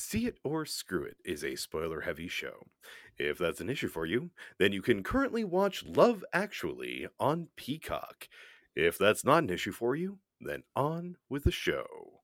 [0.00, 2.66] See It or Screw It is a spoiler heavy show.
[3.18, 8.26] If that's an issue for you, then you can currently watch Love Actually on Peacock.
[8.74, 12.22] If that's not an issue for you, then on with the show.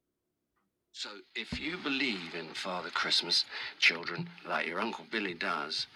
[0.92, 3.44] So, if you believe in Father Christmas,
[3.78, 5.86] children, like your Uncle Billy does,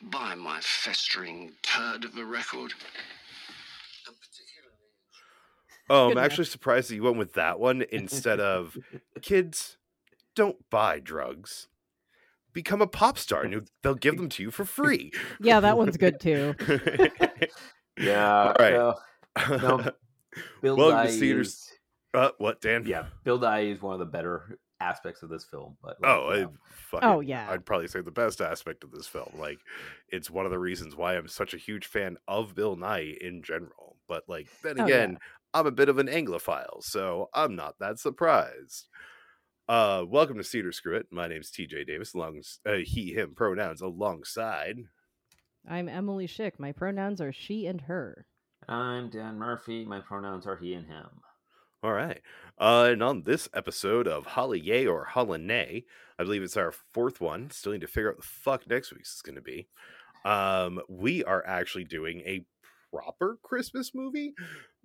[0.00, 2.72] buy my festering turd of a record.
[4.06, 4.70] Particularly.
[5.90, 8.78] Um, oh, I'm actually surprised that you went with that one instead of
[9.20, 9.76] kids,
[10.36, 11.68] don't buy drugs.
[12.52, 15.12] Become a pop star and they'll give them to you for free.
[15.40, 16.54] Yeah, that one's good too.
[17.98, 18.42] Yeah.
[18.46, 18.72] All right.
[18.72, 18.94] no,
[19.56, 19.90] No,
[20.62, 21.72] Bill Welcome to Nye Cedars- is-
[22.14, 22.84] uh, what, Dan?
[22.86, 25.76] yeah, Bill Nighy is one of the better aspects of this film.
[25.82, 26.52] But like, Oh, you know,
[26.90, 27.46] fucking, Oh, yeah.
[27.50, 29.30] I'd probably say the best aspect of this film.
[29.38, 29.58] Like,
[30.08, 33.42] it's one of the reasons why I'm such a huge fan of Bill Nighy in
[33.42, 33.96] general.
[34.08, 34.94] But like, then Oh, yeah.
[34.94, 35.18] again,
[35.54, 38.88] I'm a bit of an Anglophile, so I'm not that surprised.
[39.70, 41.06] Uh, welcome to See It or Screw It.
[41.12, 44.78] My name's TJ Davis, along uh, he, him pronouns alongside.
[45.68, 46.58] I'm Emily Schick.
[46.58, 48.26] My pronouns are she and her.
[48.68, 49.84] I'm Dan Murphy.
[49.84, 51.06] My pronouns are he and him.
[51.84, 52.20] All right.
[52.58, 55.84] Uh, and on this episode of HoliYAY or HoliNAY,
[56.18, 57.50] I believe it's our fourth one.
[57.52, 59.68] Still need to figure out the fuck next week's is going to be.
[60.24, 62.44] Um, we are actually doing a
[62.92, 64.34] proper Christmas movie,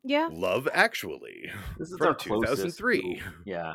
[0.04, 0.30] Yeah.
[0.32, 1.52] Love Actually.
[1.80, 3.02] This is From our 2003.
[3.02, 3.74] to- yeah.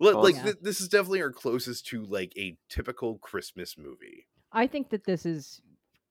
[0.00, 0.42] Well, Well, like yeah.
[0.44, 4.26] th- this is definitely our closest to like a typical Christmas movie.
[4.52, 5.60] I think that this is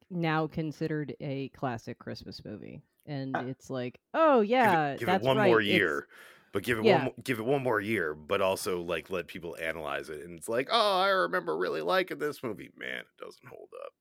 [0.09, 2.81] now considered a classic Christmas movie.
[3.05, 5.47] And Uh, it's like, oh Give it- yeah, give, that's it one right.
[5.47, 6.07] more it's- year.
[6.53, 7.05] But give it Yeah.
[7.05, 10.47] one, give it one more year, but also like let people analyze it, and it's
[10.47, 12.69] like, oh, I remember really liking this movie.
[12.77, 13.93] Man, it doesn't hold up.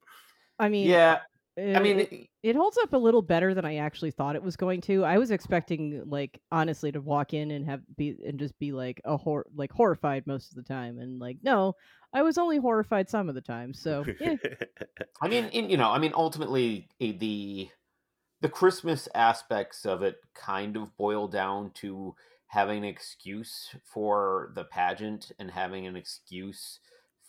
[0.59, 1.21] I mean, Yeah.
[1.59, 4.43] I mean, it, it- it holds up a little better than I actually thought it
[4.43, 5.05] was going to.
[5.05, 9.01] I was expecting, like, honestly, to walk in and have be and just be like
[9.05, 11.75] a hor- like horrified most of the time, and like, no,
[12.13, 13.73] I was only horrified some of the time.
[13.75, 14.37] So, eh,
[15.21, 17.69] I mean, in, you know, I mean, ultimately, eh, the
[18.41, 22.17] the Christmas aspects of it kind of boil down to
[22.49, 26.81] having an excuse for the pageant and having an excuse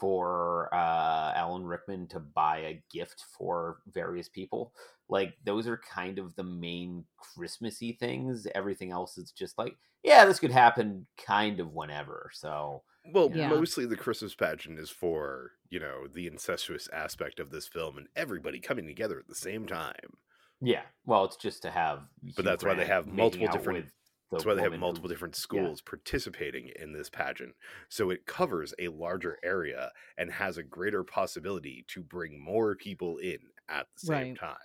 [0.03, 4.73] for uh, Alan Rickman to buy a gift for various people.
[5.07, 8.45] Like those are kind of the main Christmassy things.
[8.53, 12.29] Everything else is just like, yeah, this could happen kind of whenever.
[12.33, 12.83] So
[13.13, 13.47] Well, Yeah.
[13.47, 18.07] mostly the Christmas pageant is for, you know, the incestuous aspect of this film and
[18.13, 20.17] everybody coming together at the same time.
[20.59, 21.99] yeah, well, it's just to have.
[22.21, 23.85] But Hugh that's why they have multiple different-
[24.33, 27.55] That's why they have multiple who- different schools participating in this pageant.
[27.89, 33.17] So it covers a larger area and has a greater possibility to bring more people
[33.17, 33.39] in
[33.69, 34.37] at the same Right.
[34.39, 34.57] time.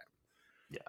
[0.71, 0.81] Yeah.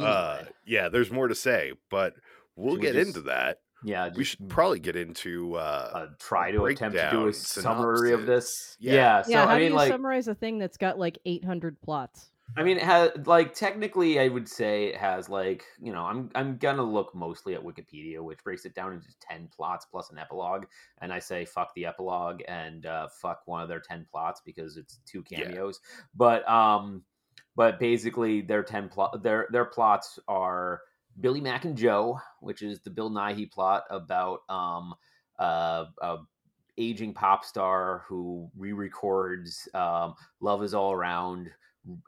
[0.00, 2.14] Uh, yeah, there's more to say, but
[2.56, 3.60] we'll Should we get just into that.
[3.84, 5.58] yeah, We should probably get into uh,
[5.94, 8.56] uh, try to attempt to do breakdown, a summary of this.
[8.56, 8.76] synopsis.
[8.80, 8.94] Yeah.
[8.94, 9.22] Yeah.
[9.22, 9.46] so.
[9.48, 12.30] How I do you like, summarize a thing that's got like 800 plots?
[12.56, 16.30] I mean, it has like technically, I would say it has like you know, I'm
[16.34, 20.18] I'm gonna look mostly at Wikipedia, which breaks it down into ten plots plus an
[20.18, 20.66] epilogue,
[21.00, 24.76] and I say fuck the epilogue and uh, fuck one of their ten plots because
[24.76, 25.44] it's two Yeah.
[25.44, 25.80] cameos.
[26.14, 27.04] But um,
[27.56, 30.82] but basically, their ten plot their their plots are
[31.20, 34.94] Billy Mack and Joe, which is the Bill Nighy plot about um
[35.38, 35.86] uh.
[36.02, 36.18] a
[36.78, 41.50] aging pop star who re-records um, "Love Is All Around"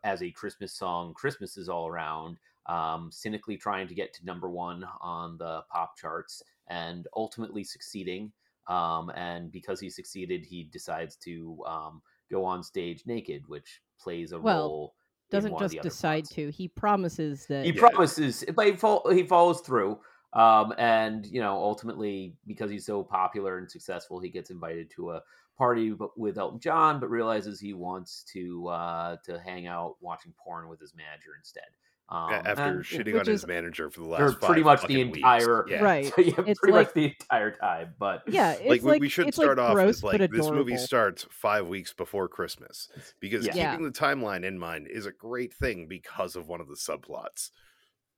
[0.05, 1.15] as a Christmas song.
[1.15, 2.39] Christmas is all around.
[2.67, 8.33] Um, cynically trying to get to number one on the pop charts and ultimately succeeding.
[8.69, 14.33] Um, and because he succeeded, he decides to um, go on stage naked, which plays
[14.33, 14.95] a Well, role.
[15.31, 16.35] Doesn't just decide plots.
[16.37, 16.51] to.
[16.51, 17.67] He promises that.
[17.67, 17.81] He Yeah.
[17.81, 19.99] promises, but he, fo- he follows through.
[20.33, 25.13] Um, and you know, ultimately, because he's so popular and successful, he gets invited to
[25.13, 25.23] a
[25.57, 30.33] party b- with Elton John, but realizes he wants to uh, to hang out watching
[30.43, 31.65] porn with his manager instead.
[32.11, 34.89] Um, after and- shitting which on his manager for the for last pretty much the
[34.89, 35.17] fucking weeks.
[35.19, 35.81] entire Yeah.
[35.83, 36.13] Right.
[36.19, 37.95] yeah, It's pretty like- much the entire time.
[37.99, 40.31] But yeah, it's like, like, we, we should it's start like off gross, with like
[40.31, 42.89] this movie starts five weeks before Christmas
[43.21, 43.55] because Yeah.
[43.57, 43.71] Yeah.
[43.73, 47.49] keeping the timeline in mind is a great thing because of one of the subplots.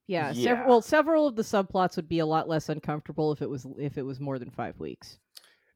[0.08, 0.56] Yeah, Yeah.
[0.56, 3.66] Sev- well, several of the subplots would be a lot less uncomfortable if it was
[3.78, 5.18] if it was more than five weeks.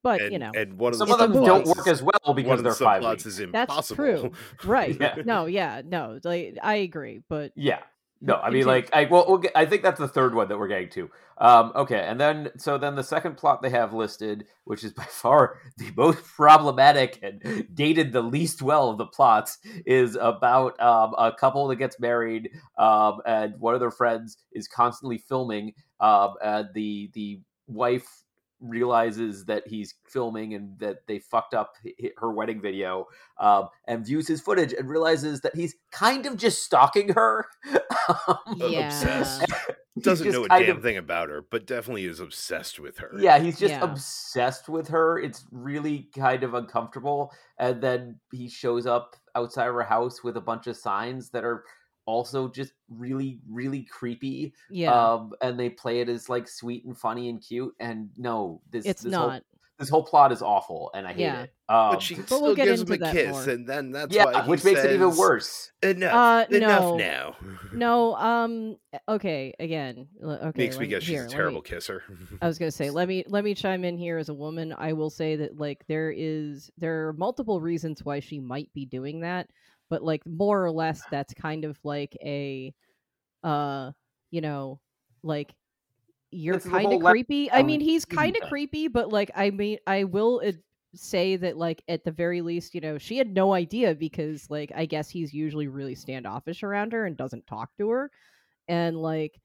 [0.03, 2.63] But and, you know, and one of some of them don't work as well because
[2.63, 3.27] they're the five subplots weeks.
[3.27, 3.97] is that's impossible.
[3.97, 4.33] true,
[4.65, 4.97] right?
[5.01, 5.17] Yeah.
[5.25, 7.81] No, yeah, no, like I agree, but Yeah.
[8.23, 10.59] No, I mean, like, I well, we'll get, I think that's the third one that
[10.59, 11.11] we're getting to.
[11.39, 15.05] Um, okay, and then so then the second plot they have listed, which is by
[15.09, 19.57] far the most problematic and dated the least well of the plots,
[19.87, 24.69] is about um, a couple that gets married, um, and one of their friends is
[24.69, 28.23] constantly filming, um, and the the wife
[28.61, 31.75] realizes that he's filming and that they fucked up
[32.19, 33.07] her wedding video
[33.39, 37.47] um, and views his footage and realizes that he's kind of just stalking her.
[38.27, 38.87] Um, Yeah.
[38.87, 39.45] obsessed.
[40.01, 43.11] Doesn't know a damn of- thing about her, but definitely is obsessed with her.
[43.19, 43.85] Yeah, he's just Yeah.
[43.85, 45.19] obsessed with her.
[45.21, 47.33] It's really kind of uncomfortable.
[47.59, 51.45] And then he shows up outside of her house with a bunch of signs that
[51.45, 51.65] are
[52.11, 54.53] also just really, really creepy.
[54.69, 57.75] Yeah, Um, and they play it as like sweet and funny and cute.
[57.81, 59.31] And no, this it's this not.
[59.31, 59.41] Whole,
[59.79, 61.43] this whole plot is awful, and I hate Yeah.
[61.45, 61.55] it.
[61.71, 63.55] Um, But she But still we'll get gives him a kiss, more.
[63.55, 65.73] and then that's yeah, why which makes it even worse.
[65.83, 66.97] Enough, Uh, enough no.
[66.99, 67.37] now.
[67.73, 68.77] No, um,
[69.09, 70.53] okay, again, okay.
[70.65, 72.03] Makes me let guess she's here, a let me- terrible kisser.
[72.43, 74.75] I was gonna say, let me let me chime in here as a woman.
[74.77, 78.85] I will say that like there is there are multiple reasons why she might be
[78.85, 79.49] doing that,
[79.91, 82.73] but like more or less that's kind of like a
[83.43, 83.91] uh
[84.31, 84.81] you know,
[85.23, 85.53] like
[86.31, 87.51] you're kind of creepy.
[87.51, 90.63] I um, mean, he's kind of creepy, but like I mean, I will ad-
[90.95, 94.73] say that like at the very least, you know, she had no idea because like
[94.75, 98.11] I guess he's usually really standoffish around her and doesn't talk to her,
[98.69, 99.41] and like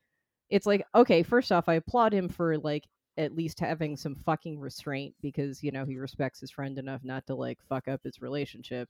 [0.49, 2.83] it's like okay, first off, I applaud him for like
[3.17, 7.25] at least having some fucking restraint because you know he respects his friend enough not
[7.27, 8.89] to like fuck up his relationship,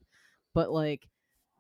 [0.54, 1.08] but like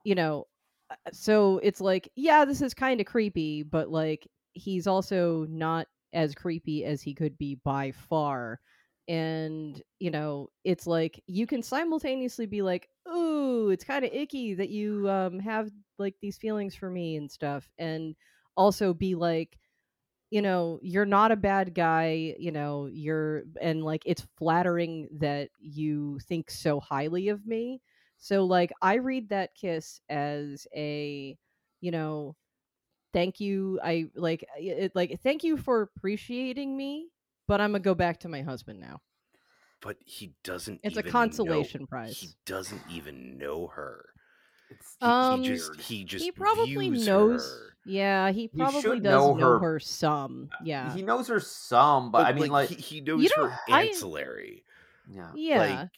[0.05, 0.45] you know
[0.91, 5.87] uh, so it's like yeah this is kind of creepy but like he's also not
[6.13, 8.61] as creepy as he could be by far.
[9.09, 14.55] And you know it's like you can simultaneously be like ooh it's kind of icky
[14.55, 15.69] that you um have
[15.99, 18.15] like these feelings for me and stuff and
[18.57, 19.59] also be like
[20.31, 25.49] you know you're not a bad guy you know you're and like it's flattering that
[25.59, 27.81] you think so highly of me
[28.17, 31.37] so like i read that kiss as a
[31.81, 32.35] you know
[33.13, 37.07] thank you i like it like thank you for appreciating me
[37.47, 38.99] but i'm gonna go back to my husband now
[39.81, 40.79] but he doesn't.
[40.83, 44.05] it's a consolation know- consolation He doesn't even know her.
[44.69, 47.75] He, Um, he just he just he probably views knows her.
[47.85, 49.79] yeah he probably should does know know, her- her.
[49.79, 53.59] some yeah he knows her some, but, I mean, like, he, he knows don't- her
[53.69, 54.63] I- ancillary.
[55.07, 55.29] yeah.
[55.35, 55.89] yeah like,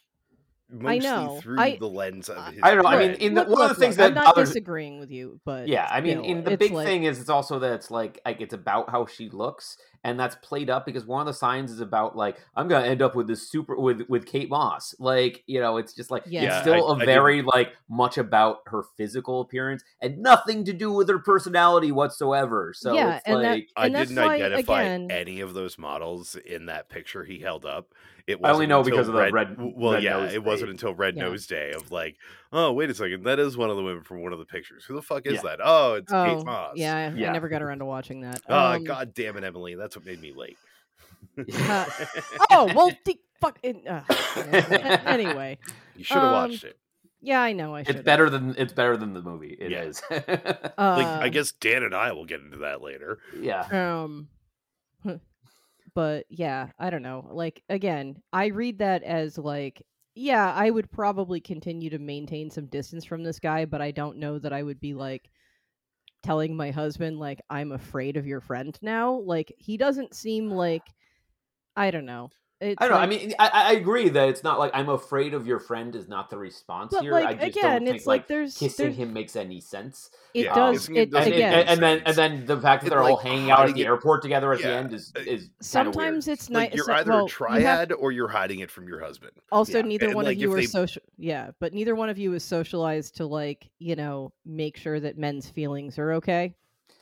[0.69, 1.39] mostly know.
[1.41, 2.59] through I- the lens of his.
[2.61, 4.25] I don't know, I mean, in the- Look, one of the things look, I'm not
[4.35, 7.19] bothers- disagreeing with you, but yeah i mean still, in the big like- thing is
[7.19, 10.85] it's also that it's like like it's about how she looks and that's played up
[10.85, 13.75] because one of the signs is about like i'm gonna end up with this super
[13.79, 16.43] with with kate moss like you know it's just like Yeah.
[16.45, 20.73] it's still I- a I very like much about her physical appearance and nothing to
[20.73, 24.35] do with her personality whatsoever so Yeah, it's and like I and that's didn't why,
[24.35, 27.93] identify again- any of those models in that picture he held up.
[28.27, 30.71] It I only know because of the red- w- Well, red yeah, nose it wasn't
[30.71, 31.23] until Red Yeah.
[31.23, 32.17] Nose Day of like,
[32.51, 34.83] oh, wait a second, that is one of the women from one of the pictures.
[34.83, 35.41] Who the fuck is Yeah.
[35.43, 35.59] that?
[35.63, 36.73] Oh, it's oh Kate Moss.
[36.75, 38.41] yeah, I never got around to watching that.
[38.49, 40.57] Oh, Um, god damn it, Emily, that's what made me late.
[41.37, 41.85] Uh,
[42.51, 43.57] oh well, the, fuck.
[43.63, 44.01] It, uh,
[45.05, 45.57] anyway,
[45.95, 46.77] you should have um, watched it.
[47.21, 47.73] yeah, I know.
[47.75, 47.95] I should.
[47.95, 49.83] it's better than it's better than the movie It Yeah.
[49.83, 50.01] is.
[50.11, 50.27] Like,
[50.77, 53.19] I Uh, guess Dan and I will get into that later.
[53.39, 53.61] yeah
[53.93, 54.27] um
[55.97, 59.81] but yeah i don't know like again i read that as like
[60.13, 64.17] yeah i would probably continue to maintain some distance from this guy but i don't
[64.17, 65.31] know that i would be like
[66.21, 70.83] telling my husband like i'm afraid of your friend now like he doesn't seem like
[71.75, 72.29] i don't know
[72.59, 73.01] it's I don't know.
[73.01, 76.07] I mean, I, I agree that it's not like I'm afraid of your friend is
[76.07, 77.11] not the response but here.
[77.11, 79.61] like I just again don't think it's like, like there's kissing there's him makes any
[79.61, 80.09] sense.
[80.33, 82.59] it Yeah, does kissing it doesn't And, again any and, and then and then the
[82.59, 84.73] fact that It, they're all hanging out at the it- airport together at yeah, the
[84.75, 85.51] end is uh, is kinda weird.
[85.61, 87.27] sometimes it's Like nice you're so- either well, a you
[87.65, 89.33] have- triad or you're hiding it from your husband.
[89.51, 92.09] also Yeah, neither and, one like, of you are they- social yeah but neither one
[92.09, 96.55] of you is socialized to like you know make sure that men's feelings are okay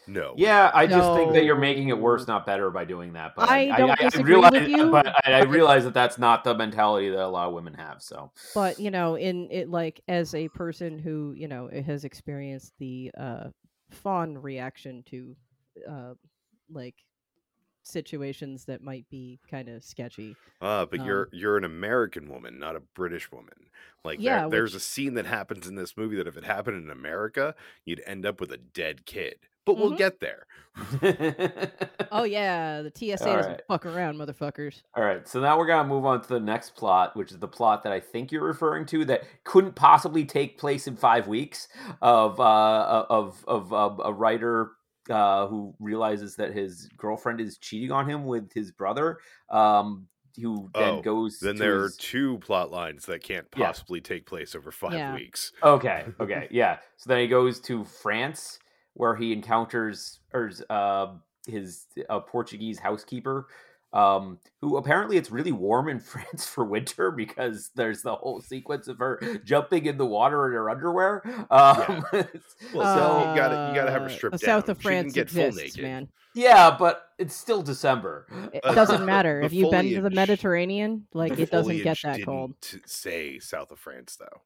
[0.08, 0.34] No.
[0.38, 3.36] Yeah, I just think that you're making it worse, not better, by doing that.
[3.36, 6.56] But I don't disagree realize, with you, but I, I realize that that's not the
[6.56, 8.02] mentality that a lot of women have.
[8.02, 12.74] So but you know in it like as a person who you know has experienced
[12.80, 13.50] the uh
[13.92, 15.36] fawn reaction to
[15.90, 16.14] uh
[16.72, 16.96] like
[17.84, 22.58] situations that might be kind of sketchy Uh, but Um, you're you're an American woman,
[22.58, 23.70] not a British woman.
[24.04, 26.84] Like Yeah, there, there's a scene that happens in this movie that if it happened
[26.84, 29.36] in America, you'd end up with a dead kid.
[29.66, 29.98] But we'll Mhm.
[29.98, 30.46] get there.
[32.12, 33.62] oh yeah the tsa All doesn't right.
[33.68, 37.16] fuck around motherfuckers All right, so now we're gonna move on to the next plot,
[37.18, 40.88] which is the plot that I think you're referring to that couldn't possibly take place
[40.88, 41.68] in five weeks
[42.02, 44.72] of uh, of of um, a writer
[45.10, 49.20] uh, who realizes that his girlfriend is cheating on him with his brother,
[49.50, 50.08] um,
[50.42, 51.40] who then Oh, goes.
[51.40, 53.68] Then to there are two plot lines that can't Yeah.
[53.68, 55.14] possibly take place over five Yeah.
[55.14, 55.52] weeks.
[55.62, 56.80] Okay, okay, yeah.
[56.98, 58.60] So then he goes to France,
[58.96, 61.08] where he encounters or uh,
[61.48, 63.48] his uh, Portuguese housekeeper,
[63.94, 68.88] um, who apparently it's really warm in France for winter because there's the whole sequence
[68.90, 71.22] of her jumping in the water in her underwear.
[71.52, 72.04] Um,
[72.74, 74.72] Well, so you gotta- you gotta have her Uh, stripped the south down.
[74.72, 75.84] of France get full exists, naked.
[75.90, 76.08] man.
[76.34, 78.25] yeah, but it's still December.
[78.54, 81.08] It doesn't matter if you've been to the Mediterranean.
[81.14, 82.56] Like The it doesn't get that didn't cold.
[82.86, 84.42] Say south of France though.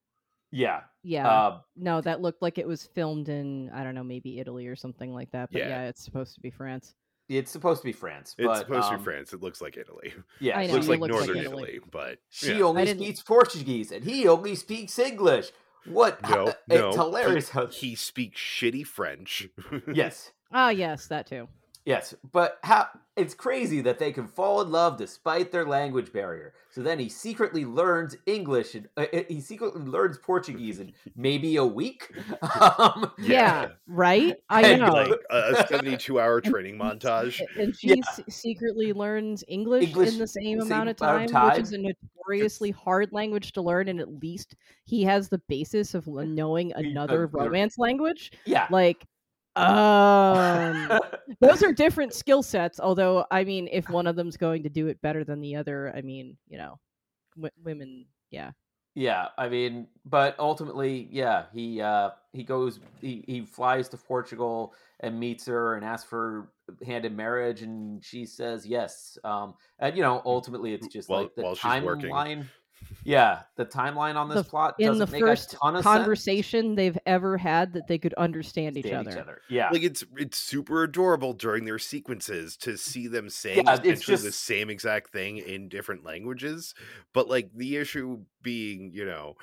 [0.51, 0.81] Yeah.
[1.03, 4.67] Yeah, Uh, no, that looked like it was filmed in I don't know, maybe Italy
[4.67, 5.49] or something like that.
[5.51, 5.69] But Yeah.
[5.69, 6.95] yeah, it's supposed to be France.
[7.29, 8.33] it's supposed to be France.
[8.37, 9.33] It's but, supposed to um, be France.
[9.33, 10.13] It looks like Italy.
[10.39, 11.63] Yeah, It know, looks it like looks like northern Italy.
[11.75, 12.63] Italy, but She yeah.
[12.63, 15.51] only speaks Portuguese and he only speaks English.
[15.85, 16.21] What?
[16.29, 17.49] no, it's no, hilarious.
[17.49, 19.47] He, how- he speaks shitty French.
[19.93, 21.47] yes, Ah, yes, that too.
[21.85, 22.87] Yes, but how?
[23.15, 26.53] It's crazy that they can fall in love despite their language barrier.
[26.71, 31.65] So then he secretly learns English and uh, he secretly learns Portuguese in maybe a
[31.65, 32.13] week.
[32.61, 34.35] Um, Yeah, right.
[34.49, 34.93] I And, know.
[34.93, 37.41] like a a 72 hour training montage.
[37.57, 37.95] And she Yeah.
[38.29, 41.77] secretly learns English, English in the same same amount of amount time, which is a
[41.77, 44.55] notoriously hard language to learn, and at least
[44.85, 48.31] he has the basis of knowing another romance language.
[48.45, 48.67] yeah.
[48.71, 49.05] Like,
[49.59, 50.99] um,
[51.41, 52.79] those are different skill sets.
[52.79, 55.93] Although, I mean, if one of them's going to do it better than the other,
[55.95, 56.79] I mean, you know,
[57.35, 58.51] w- women, yeah,
[58.95, 64.73] Yeah, I mean, but ultimately, yeah, he uh he goes he he flies to Portugal
[64.99, 66.51] and meets her and asks for
[66.85, 69.17] hand in marriage and she says yes.
[69.23, 72.45] Um and you know, ultimately it's just While- like the while she's timeline.
[73.03, 75.83] Yeah, the timeline on this The- plot in the doesn't make first a ton of
[75.83, 75.95] sense.
[75.97, 79.41] conversation they've ever had that they could understand each Stand other.
[79.49, 79.69] Yeah.
[79.71, 84.27] Like it's it's super adorable during their sequences to see them saying Yeah, it's essentially
[84.27, 86.73] the same exact thing in different languages.
[87.13, 89.35] But like the issue being, you know,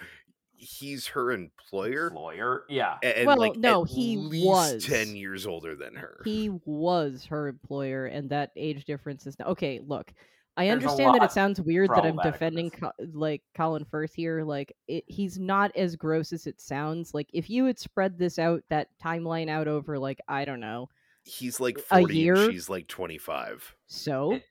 [0.59, 2.11] he's her employer.
[2.15, 2.65] Lawyer.
[2.69, 2.97] Yeah.
[3.03, 4.85] And, Well, like no, at he least was.
[4.85, 6.21] ten years older than her.
[6.25, 10.13] he was her employer and that age difference is not okay look
[10.57, 12.71] i understand that it sounds weird that i'm defending.
[12.71, 17.29] Co- like colin firth here like it, he's not as gross as it sounds like
[17.33, 20.89] if you had spread this out that timeline out over like i don't know
[21.29, 22.37] He's like a forty year?
[22.37, 23.75] and she's like twenty five.
[23.89, 24.43] so He- a-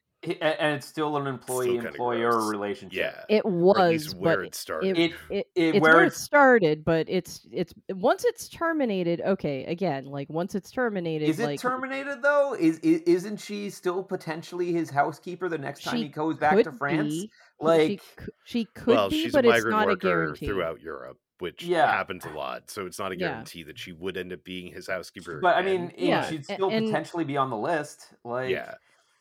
[0.41, 2.97] and it's still an employee kinda employer relationship.
[3.29, 3.37] Yeah.
[3.37, 4.97] it Or at least was where it started.
[4.97, 9.65] It, it, it it's where where it started but it's it's once it's terminated okay
[9.65, 12.53] again like once it's terminated Is it like terminated though?
[12.53, 16.71] Is, is isn't she still potentially his housekeeper the next time he goes back to
[16.71, 17.13] France?
[17.13, 20.45] be, Like, she, she could well, be she's but a it's migrant not a guarantee
[20.47, 21.89] throughout Europe, which Yeah.
[21.89, 22.69] happens a lot.
[22.69, 23.29] So it's not a Yeah.
[23.29, 25.39] guarantee that she would end up being his housekeeper.
[25.41, 28.13] but I mean, it- Yeah, she'd still and- potentially be on the list.
[28.25, 28.73] Like, yeah.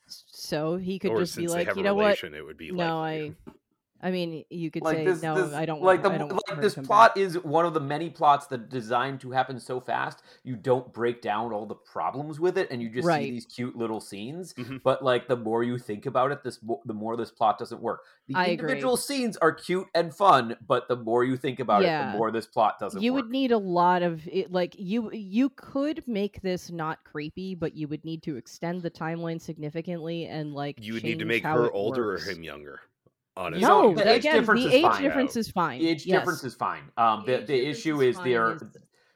[0.07, 3.35] So he could or just be like you know what it would be no likely.
[3.49, 3.53] i
[4.05, 6.19] i mean you could like say this, no this- i don't like want, the I
[6.19, 7.25] don't like her this plot back.
[7.25, 11.23] is one of the many plots that designed to happen so fast you don't break
[11.23, 13.25] down all the problems with it and you just Right.
[13.25, 14.83] see these cute little scenes Mhm.
[14.85, 18.03] but like the more you think about it this the more this plot doesn't work
[18.29, 18.53] the I agree.
[18.69, 22.31] individual scenes are cute and fun but the more you think about it the more
[22.31, 26.07] this plot doesn't you work would need a lot of it, like you you could
[26.07, 30.77] make this not creepy but you would need to extend the timeline significantly and like
[30.79, 32.27] You would need to make her older works.
[32.29, 32.81] or him younger.
[33.37, 33.62] Honestly.
[33.62, 35.03] You know, no the age again difference the is age fine.
[35.03, 36.19] difference is fine the age yes.
[36.21, 38.59] difference is fine um the, age the issue is is they're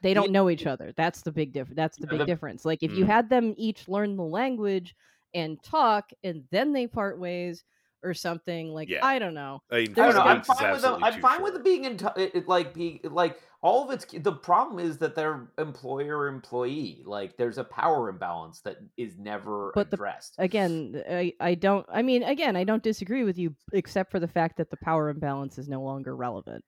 [0.01, 2.83] they don't know each other that's the big difference that's the big the- difference like
[2.83, 3.07] if you Mm.
[3.07, 4.93] had them each learn the language
[5.33, 7.63] and talk and then they part ways
[8.03, 9.05] or something like Yeah.
[9.05, 11.03] i don't know i, mean, I don't know i'm fine with them.
[11.03, 11.61] I'm too fine with short.
[11.61, 14.05] it being in t- it, it, like being like all of its.
[14.05, 17.03] The problem is that they're employer employee.
[17.05, 20.35] Like there's a power imbalance that is never But the- addressed.
[20.37, 24.29] again i i don't i mean again i don't disagree with you except for the
[24.29, 26.63] fact that the power imbalance is no longer relevant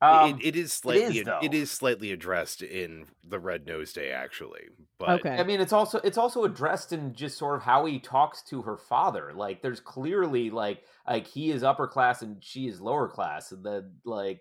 [0.00, 1.40] Um, it, it is slightly though.
[1.42, 5.36] it is slightly addressed in the Red Nose Day actually, but Okay.
[5.36, 8.62] I mean, it's also it's also addressed in just sort of how he talks to
[8.62, 9.32] her father.
[9.34, 13.64] Like, there's clearly like like he is upper class and she is lower class, and
[13.64, 14.40] then like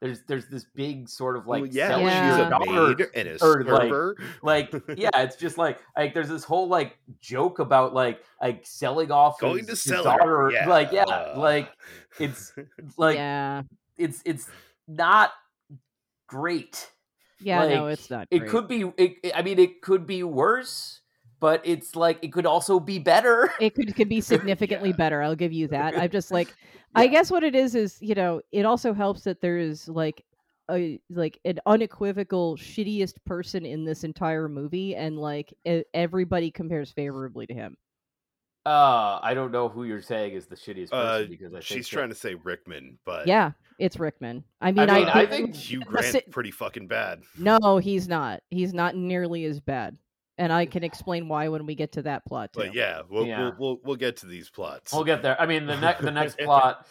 [0.00, 2.36] there's there's this big sort of like well, yeah, selling Yeah.
[2.36, 6.28] she's a daughter maid and a or, like, like yeah it's just like like there's
[6.28, 10.42] this whole like joke about like like selling off going his, to his sell daughter
[10.42, 10.52] her.
[10.52, 11.70] Yeah, like yeah uh, like
[12.20, 12.52] it's
[12.98, 13.62] like yeah
[13.96, 14.48] it's it's
[14.88, 15.32] not
[16.28, 16.90] great.
[17.40, 18.50] Yeah no it's not it great.
[18.50, 21.00] could be it, it- i mean it could be worse
[21.40, 23.52] but it's like it could also be better.
[23.60, 24.96] It could could be significantly Yeah.
[24.96, 25.98] better i'll give you that.
[25.98, 26.54] I'm just like
[26.94, 30.24] i guess what it is is you know it also helps that there's like
[30.70, 35.52] a like an unequivocal shittiest person in this entire movie and like
[35.92, 37.76] everybody compares favorably to him.
[38.64, 41.64] Uh i don't know who you're saying is the shittiest person Uh, because i think
[41.64, 45.26] she's that- trying to say Rickman, but yeah it's rickman i mean mean, i, I
[45.26, 47.22] think Hugh the Grant si- pretty fucking bad.
[47.38, 49.96] no he's not he's not nearly as bad
[50.36, 52.62] and I can explain why when we get to that plot too.
[52.62, 53.38] But yeah, we'll, Yeah.
[53.40, 54.92] We'll, we'll we'll get to these plots.
[54.92, 55.40] We'll get there.
[55.40, 56.88] I mean, the next the next plot.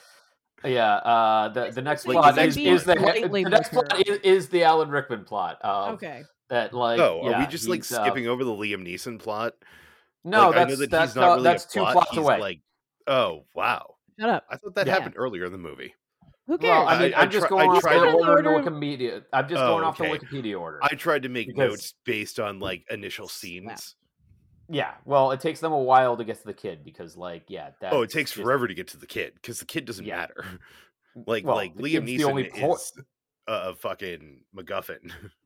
[0.64, 4.20] Yeah, uh, the the next Like, plot is, next is the the next plot is,
[4.24, 5.58] is the Alan Rickman plot.
[5.62, 6.24] Of, Okay.
[6.50, 9.56] That like oh, are we just like he's, uh, skipping over the Liam Neeson plot?
[10.24, 11.94] no, like, I know that's that that's he's not no- really that's a two plot.
[11.94, 12.40] plots he's away.
[12.40, 12.62] Like,
[13.08, 14.46] oh wow, Shut up.
[14.50, 14.94] I thought that Yeah.
[14.94, 15.96] happened earlier in the movie.
[16.48, 16.70] Who cares?
[16.72, 18.44] Well, I mean, I- I I'm just try- going I off the to- order in
[18.44, 19.24] the Wikipedia.
[19.32, 20.04] I'm just Oh, going off the.
[20.06, 20.80] Wikipedia order.
[20.84, 23.96] I tried to make Because- notes based on like initial scenes.
[24.70, 27.72] Yeah, well, it takes them a while to get to the kid because, like, yeah,
[27.82, 27.92] that.
[27.94, 30.16] oh, it takes forever to get to the kid because the kid doesn't Yeah.
[30.18, 30.46] matter.
[31.28, 32.94] like Well, like Liam kid's the only Neeson po- is
[33.48, 35.12] a fucking MacGuffin.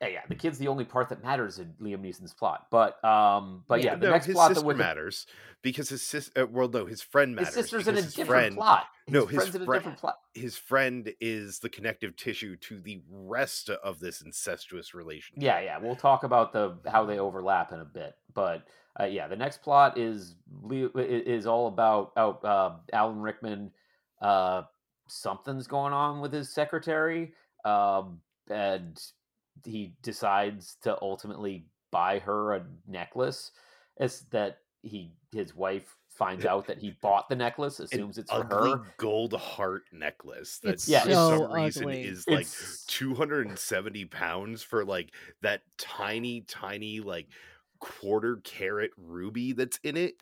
[0.00, 2.66] Yeah, yeah, the kid's the only part that matters in Liam Neeson's plot.
[2.70, 5.26] But, um, but yeah, the no, next his plot that sister Wiki- matters
[5.62, 6.42] because his sister.
[6.42, 7.54] Uh, well, no, his friend matters.
[7.54, 8.86] his sister's in a his different friend, plot.
[9.08, 10.18] no, his his friend's in a friend- different plot.
[10.34, 15.42] His friend is the connective tissue to the rest of this incestuous relationship.
[15.42, 18.14] Yeah, yeah, we'll talk about the how they overlap in a bit.
[18.32, 18.68] But
[19.00, 20.36] uh, yeah, the next plot is
[20.70, 23.72] is all about oh, uh, Alan Rickman.
[24.22, 24.62] Uh,
[25.08, 27.32] something's going on with his secretary,
[27.64, 28.96] um, and
[29.64, 33.52] he decides to ultimately buy her a necklace.
[33.96, 38.30] It's that he his wife finds out that he bought the necklace, An assumes it's
[38.30, 38.82] for her.
[38.96, 42.02] gold heart necklace that Yeah, for it's- some so reason ugly.
[42.04, 45.12] is like It's 270 pounds for like
[45.42, 47.28] that tiny tiny like
[47.78, 50.16] quarter carat ruby that's in it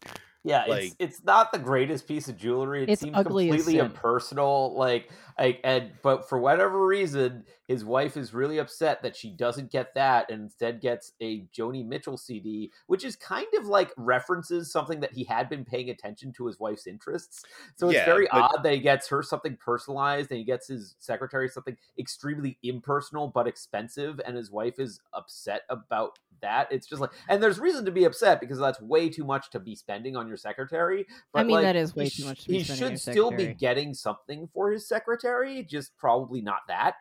[0.46, 2.84] Yeah, Like- it's it's not the greatest piece of jewelry.
[2.84, 3.86] It It's seems ugly completely sin.
[3.86, 4.74] impersonal.
[4.76, 9.72] Like, I, and but for whatever reason, his wife is really upset that she doesn't
[9.72, 14.70] get that and instead gets a Joni Mitchell CD, which is kind of like references
[14.70, 17.44] something that he had been paying attention to his wife's interests.
[17.74, 20.68] So it's Yeah, very but- odd that he gets her something personalized and he gets
[20.68, 26.68] his secretary something extremely impersonal but expensive, and his wife is upset about that.
[26.70, 29.60] It's just like, and there's reason to be upset because that's way too much to
[29.60, 31.06] be spending on your secretary.
[31.32, 33.06] But I mean, like, that is he way too much to be He spending should
[33.06, 36.94] your still be getting something for his secretary, just probably not that.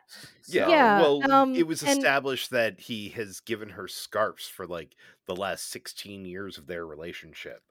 [0.48, 4.48] yeah, So- Yeah, well um, it was and- established that he has given her scarves
[4.48, 4.94] for like
[5.26, 7.62] the last 16 years of their relationship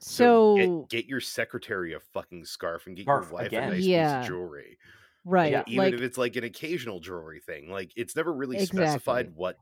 [0.00, 3.62] So, get, get your secretary a fucking scarf and get Scarf your wife again.
[3.64, 4.78] a nice piece of jewelry
[5.24, 8.56] right, Yeah, even like if it's like an occasional jewelry thing like it's never really
[8.56, 8.84] Exactly.
[8.86, 9.56] specified what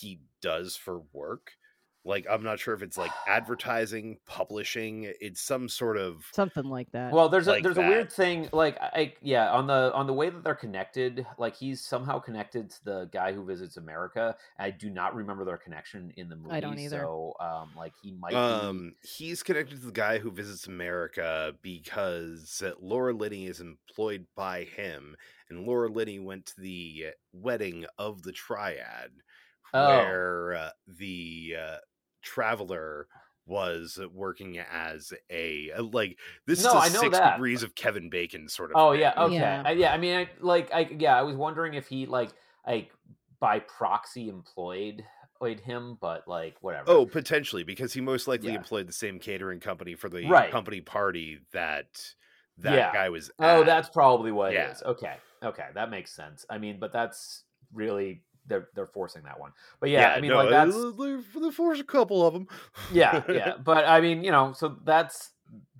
[0.00, 1.52] he does for work
[2.04, 6.90] like i'm not sure if it's like advertising publishing it's some sort of something like
[6.92, 7.12] that.
[7.12, 10.12] Well, there's a like there's a weird thing, like I yeah, on the on the
[10.12, 14.36] way that they're connected, like he's somehow connected to the guy who visits America.
[14.58, 16.54] I do not remember their connection in the movie.
[16.54, 17.00] I don't either.
[17.00, 18.36] So, um, like he might be.
[18.36, 24.26] um he's connected to the guy who visits america because uh, laura linney is employed
[24.34, 25.16] by him
[25.48, 29.10] and laura linney went to the wedding of the triad
[29.74, 30.04] Oh.
[30.04, 31.76] where uh, the uh,
[32.22, 33.08] traveler
[33.46, 37.74] was working as a uh, like this No, is a know six that, degrees of
[37.74, 39.00] kevin bacon sort of Oh thing.
[39.00, 39.62] yeah, okay, Yeah.
[39.62, 39.62] yeah.
[39.64, 42.30] I, yeah, I mean, I, like, I yeah, I was wondering if he like
[42.66, 42.90] like
[43.38, 45.04] by proxy employed
[45.34, 46.86] employed him, but like whatever.
[46.88, 48.56] Oh, potentially, because he most likely Yeah.
[48.56, 50.50] employed the same catering company for the Right.
[50.50, 52.14] company party that
[52.58, 52.92] that Yeah.
[52.92, 53.30] guy was.
[53.38, 54.68] oh, that's probably what Yeah.
[54.68, 54.82] it is.
[54.82, 56.46] Okay, okay, that makes sense.
[56.48, 59.52] I mean, but that's really they're they're forcing that one.
[59.80, 62.46] But yeah, I mean, no, like that's they- they forced a couple of them.
[62.92, 63.54] yeah, yeah.
[63.64, 65.30] But I mean, you know, so that's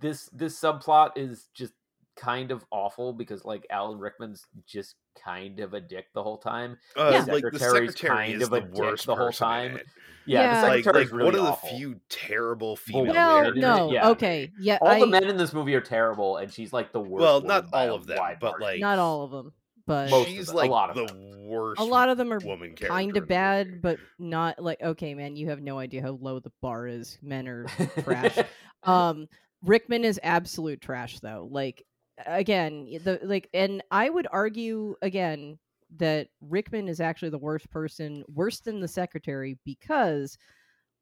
[0.01, 1.73] this this subplot is just
[2.17, 6.77] kind of awful because like Alan Rickman's just kind of a dick the whole time.
[6.97, 7.33] Uh, Yeah.
[7.33, 9.79] Like the Secretary's secretary kind is of a the dick worst the whole time.
[10.27, 10.61] Yeah, Yeah.
[10.61, 11.69] the Like, secretary's like really one of the awful.
[11.71, 13.15] few terrible female.
[13.15, 13.57] well, weird.
[13.57, 14.09] no, Yeah.
[14.11, 17.01] okay, yeah, all I, the men in this movie are terrible, and she's like the
[17.01, 17.23] worst.
[17.23, 19.53] Well, not all of them, but like not all of them,
[19.87, 21.47] but Most she's them, a lot of the them.
[21.49, 21.81] worst.
[21.81, 23.79] a lot of them are woman kind of bad, movie.
[23.81, 25.37] but not like okay, man.
[25.37, 27.19] You have no idea how low the bar is.
[27.23, 27.65] Men are
[28.03, 28.39] trash.
[28.85, 29.29] um
[29.65, 31.85] rickman is absolute trash though like
[32.27, 35.57] again the like and i would argue again
[35.99, 40.37] that rickman is actually the worst person worse than the secretary because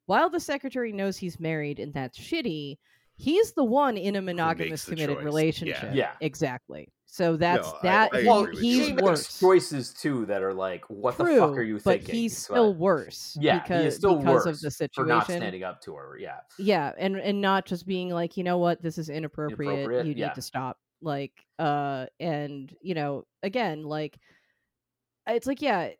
[0.04, 2.76] while the secretary knows he's married and that's shitty
[3.16, 5.24] he's the one in a monogamous committed choice.
[5.24, 6.12] relationship Yeah.
[6.20, 10.26] exactly so that's I- that I he- well, he's you she makes worse choices too
[10.26, 12.14] that are like, what True, the fuck are you but thinking?
[12.14, 15.26] he's So, still worse yeah, because, he is still because worse of the for not
[15.26, 16.16] situation standing up to her.
[16.18, 20.06] Yeah, yeah and and not just being like you know what this is inappropriate, Inappropriate,
[20.06, 20.32] you need yeah.
[20.34, 24.18] to stop like uh and you know again like
[25.26, 25.90] it's like yeah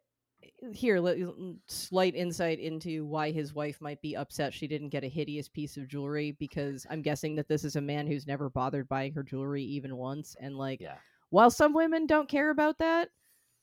[0.73, 1.19] here let,
[1.67, 5.77] slight insight into why his wife might be upset she didn't get a hideous piece
[5.77, 9.23] of jewelry because i'm guessing that this is a man who's never bothered buying her
[9.23, 10.97] jewelry even once and like yeah.
[11.31, 13.09] while some women don't care about that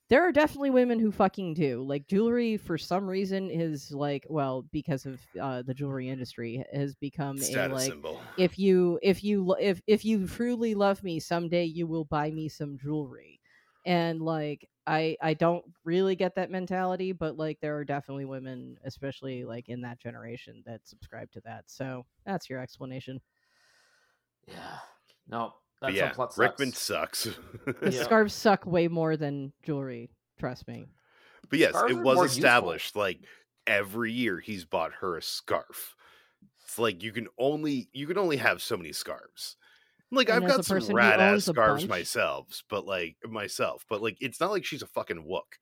[0.10, 4.66] there are definitely women who fucking do like jewelry for some reason is like well
[4.72, 8.20] because of uh, the jewelry industry has become a like symbol.
[8.38, 12.48] if you if you if if you truly love me someday you will buy me
[12.48, 13.37] some jewelry
[13.88, 18.78] and like i i don't really get that mentality but like there are definitely women
[18.84, 23.20] especially like in that generation that subscribe to that so that's your explanation
[24.48, 24.78] Yeah.
[25.28, 26.38] No, that's yeah, subplot sucks.
[26.38, 27.24] Rickman sucks.
[27.82, 28.04] the Yeah.
[28.04, 30.86] scarves suck way more than jewelry trust me
[31.50, 32.38] but yes, Scarves it was more useful.
[32.38, 33.20] established like
[33.66, 35.96] every year he's bought her a scarf.
[36.66, 39.56] It's like you can only you can only have so many scarves.
[40.12, 44.18] Like And I've got some rad ass scarves bunch- myself, but like myself, but like
[44.22, 45.58] it's not like she's a fucking wook.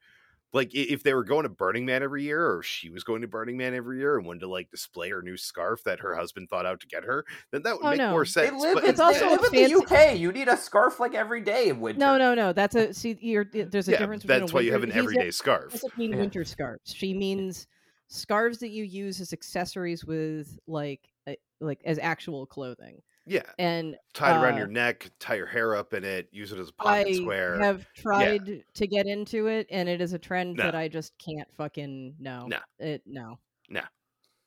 [0.53, 3.27] Like if they were going to Burning Man every year, or she was going to
[3.27, 6.47] Burning Man every year and wanted to like display her new scarf that her husband
[6.49, 8.11] thought out to get her, then that would Oh, make no.
[8.11, 8.61] more They sense.
[8.61, 10.17] live, but It's also they a live in the UK.
[10.17, 11.99] You need a scarf like every day in winter.
[11.99, 14.61] no no no that's a see you're there's a yeah, difference between that's a why
[14.61, 15.71] you have winter- an he's a- everyday scarf.
[15.73, 16.17] doesn't mean Yeah.
[16.19, 16.93] winter scarves.
[16.93, 17.67] She means
[18.07, 23.01] scarves that you use as accessories with like uh, like as actual clothing.
[23.27, 26.51] Yeah, And tie it around uh, your neck, tie your hair up in it, use
[26.51, 27.59] it as a pocket I square.
[27.59, 30.63] I have tried to get into it, and it is a trend No.
[30.63, 32.47] that I just can't fucking know.
[32.47, 32.59] no.
[33.05, 33.39] No.
[33.67, 33.81] No.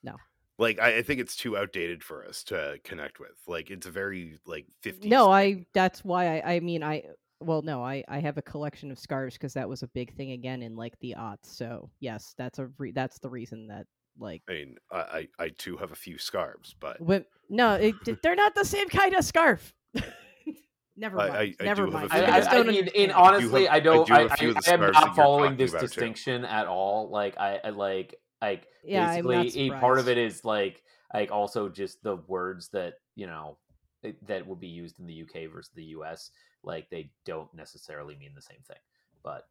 [0.05, 0.15] no.
[0.59, 3.37] like I, I think it's too outdated for us to connect with.
[3.49, 5.05] Like it's a very like 50s.
[5.05, 5.33] No, thing.
[5.33, 5.67] I.
[5.75, 6.55] That's why I.
[6.55, 7.03] I mean, I.
[7.41, 8.05] Well, no, I.
[8.09, 10.99] I have a collection of scarves because that was a big thing again in like
[11.01, 11.47] the aughts.
[11.47, 12.69] So yes, that's a.
[12.79, 13.87] Re- that's the reason that
[14.19, 14.43] like.
[14.49, 18.35] I mean, I, I I too have a few scarves, but When, no, it, they're
[18.37, 19.75] not the same kind of scarf.
[20.97, 21.37] Never I- mind.
[21.39, 22.11] I- I Never do have a mind.
[22.13, 23.13] few I, guys I, guys I don't mean, in understand.
[23.13, 24.07] honestly, have- I I don't.
[24.07, 25.87] do I, have a few I, of the I am not following this about, too.
[25.87, 27.09] distinction at all.
[27.11, 30.83] Like I, I like like Yeah, I'm basically a part of it is like
[31.15, 33.57] like also just the words that you know
[34.05, 36.31] eh, that would be used in the UK versus the US.
[36.65, 38.77] Like they don't necessarily mean the same thing,
[39.23, 39.47] but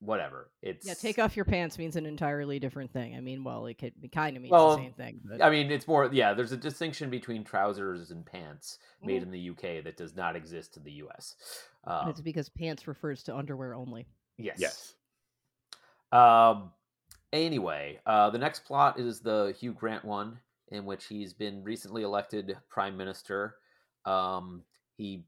[0.00, 0.50] whatever.
[0.62, 3.14] It's Yeah, take off your pants means an entirely different thing.
[3.14, 5.20] I mean, well, it could be kind of means Well, the same thing.
[5.24, 5.42] But...
[5.42, 6.08] I mean, it's more.
[6.12, 9.26] Yeah, there's a distinction between trousers and pants made Mhm.
[9.26, 11.36] in the UK that does not exist in the US.
[11.84, 14.06] Um, it's because pants refers to underwear only.
[14.36, 14.56] yes.
[14.58, 14.94] yes.
[16.12, 16.72] Um.
[17.32, 22.02] Anyway, uh, the next plot is the Hugh Grant one, in which he's been recently
[22.02, 23.54] elected prime minister.
[24.04, 24.64] Um,
[24.96, 25.24] he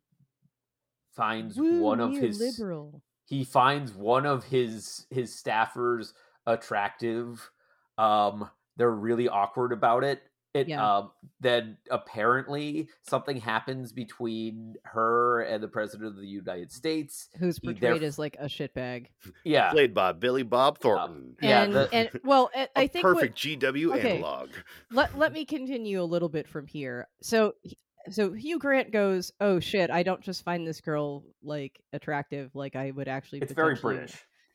[1.15, 3.03] finds Woo, one of his liberal.
[3.33, 6.13] He finds one of his his staffers
[6.47, 7.51] attractive.
[7.97, 10.23] Um, they're really awkward about it.
[10.55, 10.99] It Yeah.
[10.99, 17.31] um, then apparently something happens between her and the president of the United States.
[17.39, 19.07] Who's he portrayed theref- as like a shitbag.
[19.45, 21.37] Yeah, Played by Billy Bob Thornton.
[21.41, 24.17] Yeah, and, the- and well, I- a I think what- perfect GW okay.
[24.17, 24.51] analog.
[24.91, 27.09] let let me continue a little bit from here.
[27.23, 27.79] So he-
[28.11, 32.77] so Hugh Grant goes, "Oh shit, I don't just find this girl like attractive, like
[32.77, 34.15] I would actually it's very British.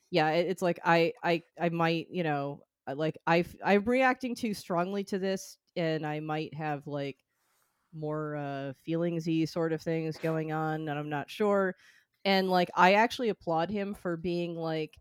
[0.09, 2.61] Yeah, it- it's like I I I might, you know,
[2.93, 7.17] like I I'm reacting too strongly to this and I might have like
[7.93, 11.75] more uh feelingsy sort of things going on and I'm not sure.
[12.25, 14.93] And like I actually applaud him for being like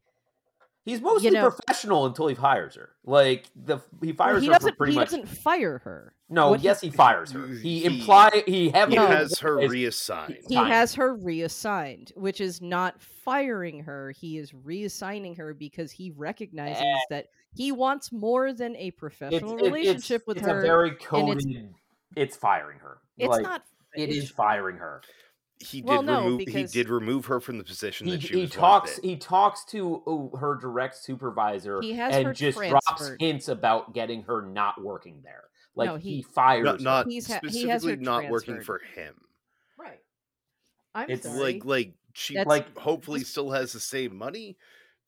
[0.87, 2.91] He's mostly know- professional until he fires her.
[3.05, 5.11] Like the he well, fires he her for doesn't pretty he much.
[5.11, 6.15] doesn't fire her.
[6.29, 7.47] No, what yes, he fires her.
[7.49, 10.39] He- He, imply he He has her implies- reassigned.
[10.49, 10.67] he Fine.
[10.71, 14.13] has her reassigned, which is not firing her.
[14.13, 16.99] He is reassigning her because he recognizes Eh.
[17.11, 20.61] that he wants more than a It's, professional it- it's- relationship with it's her.
[20.61, 21.39] a very coded.
[21.47, 21.65] it's-
[22.17, 22.99] It's, firing her.
[23.19, 23.63] it's Like, not.
[23.95, 25.03] It it's- firing her.
[25.59, 26.41] He did Well, no, remove.
[26.49, 28.91] He did remove her from the position He, that she he was talks.
[28.99, 29.05] wanted.
[29.09, 33.95] He talks to uh, her direct supervisor He has and her just drops hints about
[33.95, 35.45] getting her not working there.
[35.75, 36.85] Like No, he, he- fires Not, her.
[36.85, 39.15] not He's ha- he has specifically her not working for him.
[39.79, 40.01] Right.
[40.95, 41.39] I'm It's sorry.
[41.55, 44.59] Like like she That's- like hopefully still has the same money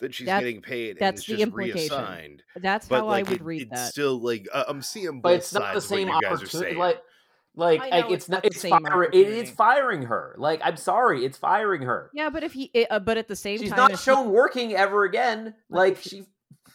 [0.01, 1.77] that she's That- getting paid and that's is the just implication.
[1.99, 2.43] reassigned.
[2.57, 3.91] That's But how like I would it- read it's that.
[3.91, 6.15] still like uh, I'm seeing both but it's not the sides of what same you
[6.15, 6.69] guys are opportunity.
[6.71, 6.79] saying.
[6.79, 7.03] Like,
[7.59, 8.37] like, I like, know it's, it's not.
[8.37, 9.11] not It's same firing.
[9.13, 10.35] It is firing her.
[10.39, 12.11] Like, I'm sorry, it's firing her.
[12.15, 14.01] yeah, but if he, it, uh, but at the same She's time, She's not if,
[14.01, 15.55] shown working ever again.
[15.69, 16.25] Like if he- she.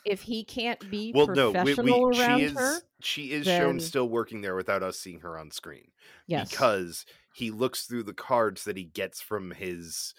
[0.05, 3.45] if he can't be well, no, we, professional we, around she is her, she is
[3.45, 5.87] shown still working there without us seeing her on screen
[6.27, 10.13] yes, because he looks through the cards that he gets from his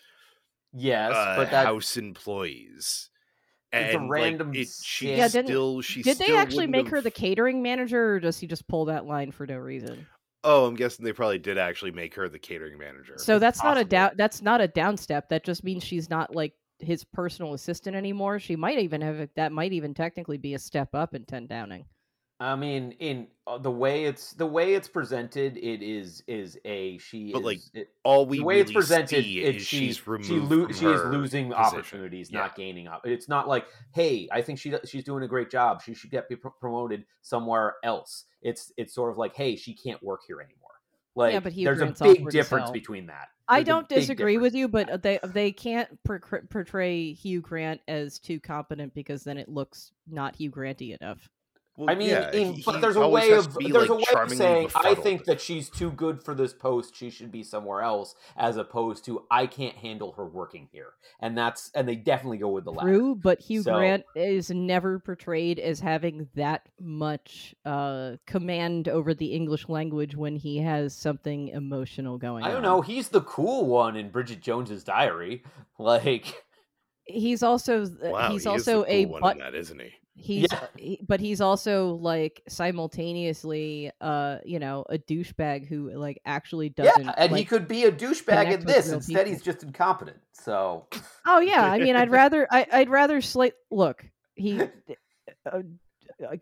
[0.72, 3.10] Yes, uh, but that house employees.
[3.72, 5.16] It's a random like, it, she scam.
[5.16, 8.38] Yeah, didn't- still she did they actually wouldn't make her the catering manager, or does
[8.38, 10.06] he just pull that line for no reason?
[10.44, 13.14] Oh, I'm guessing they probably did actually make her the catering manager.
[13.16, 14.10] So that's not a down.
[14.16, 15.28] That's not a downstep.
[15.30, 18.38] That just means she's not like his personal assistant anymore.
[18.38, 19.28] She might even have.
[19.36, 21.86] That might even technically be a step up in Ten Downing.
[22.44, 26.98] I mean, in uh, the way it's the way it's presented, it is is a
[26.98, 29.66] she But, is like, it, All we the way really it's presented, see it's is
[29.66, 31.64] she, she's removed she, lo- from she is her losing position.
[31.78, 32.40] opportunities, Yeah.
[32.40, 33.06] not gaining up.
[33.06, 35.82] It's not like, hey, I think she she's doing a great job.
[35.82, 36.28] She should get
[36.60, 38.24] promoted somewhere else.
[38.42, 40.60] It's it's sort of like, hey, she can't work here anymore.
[41.16, 43.28] Like, yeah, but Hugh there's a big difference between that.
[43.46, 47.80] I There's a don't disagree with you, but they they can't por- portray Hugh Grant
[47.88, 51.30] as too competent because then it looks not Hugh Granty enough.
[51.76, 54.02] Well, I mean, yeah, in, he- but there's a way of there's like, a way
[54.02, 56.94] of charmingly saying I think that she's too good for this post.
[56.94, 60.92] She should be somewhere else, as opposed to I can't handle her working here.
[61.18, 62.90] And that's and they definitely go with the latter.
[62.90, 69.12] True, but Hugh So- Grant is never portrayed as having that much uh, command over
[69.12, 72.50] the English language when he has something emotional going on.
[72.50, 72.82] I don't know.
[72.82, 75.42] He's the cool one in Bridget Jones's Diary.
[75.76, 76.44] Like,
[77.04, 79.90] He's also Wow, he's he also the a cool one butt in that, isn't he?
[80.16, 80.66] He's Yeah.
[80.76, 87.04] he- but he's also like simultaneously uh you know a douchebag who like actually doesn't
[87.04, 88.86] yeah, and he could be a douchebag connect in this.
[88.86, 90.18] real Instead, he's just incompetent.
[90.32, 90.86] So,
[91.26, 94.60] oh yeah i mean i'd rather I, i'd rather slate look he
[95.46, 95.60] uh,
[96.24, 96.36] uh,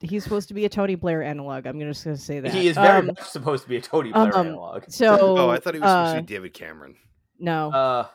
[0.00, 2.76] he's supposed to be a tony blair analog i'm just gonna say that he is
[2.76, 4.84] very Um, much supposed to be a Tony Blair um, analog.
[4.88, 6.96] so Oh, I thought he was supposed uh, to be David Cameron.
[7.38, 8.06] no Uh,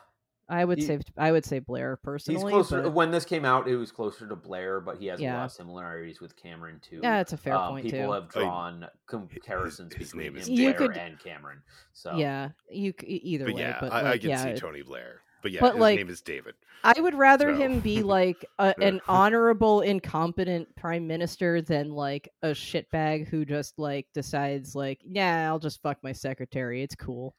[0.48, 2.82] i would he- say i would say blair personally he's closer.
[2.82, 5.44] but- When this came out, it was closer to Blair, but he has a lot
[5.46, 7.00] of similarities with Cameron too.
[7.02, 10.48] yeah it's a fair Um, point people too have drawn comparisons his between name is
[10.48, 11.62] him, Blair could- and Cameron.
[11.92, 14.60] So yeah you c- either But way yeah, but I, like, I can yeah, see
[14.60, 15.20] Tony Blair.
[15.42, 16.54] But yeah, But, his like, name is David.
[16.82, 22.28] I would rather So- him be like a, an honorable, incompetent prime minister than like
[22.42, 26.82] a shitbag who just like decides like, yeah, I'll just fuck my secretary.
[26.82, 27.34] It's cool.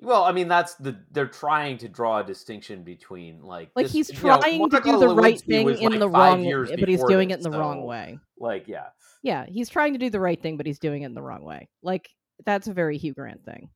[0.00, 3.92] Well, I mean, that's the they're trying to draw a distinction between like Like this-
[3.92, 6.88] he's you know, trying to do the right thing in like, the wrong, years but
[6.88, 8.18] he's doing this, it in the wrong way.
[8.38, 8.88] Like, yeah,
[9.22, 11.42] Yeah, he's trying to do the right thing, but he's doing it in the wrong
[11.42, 11.68] way.
[11.82, 12.08] Like
[12.44, 13.70] that's a very Hugh Grant thing.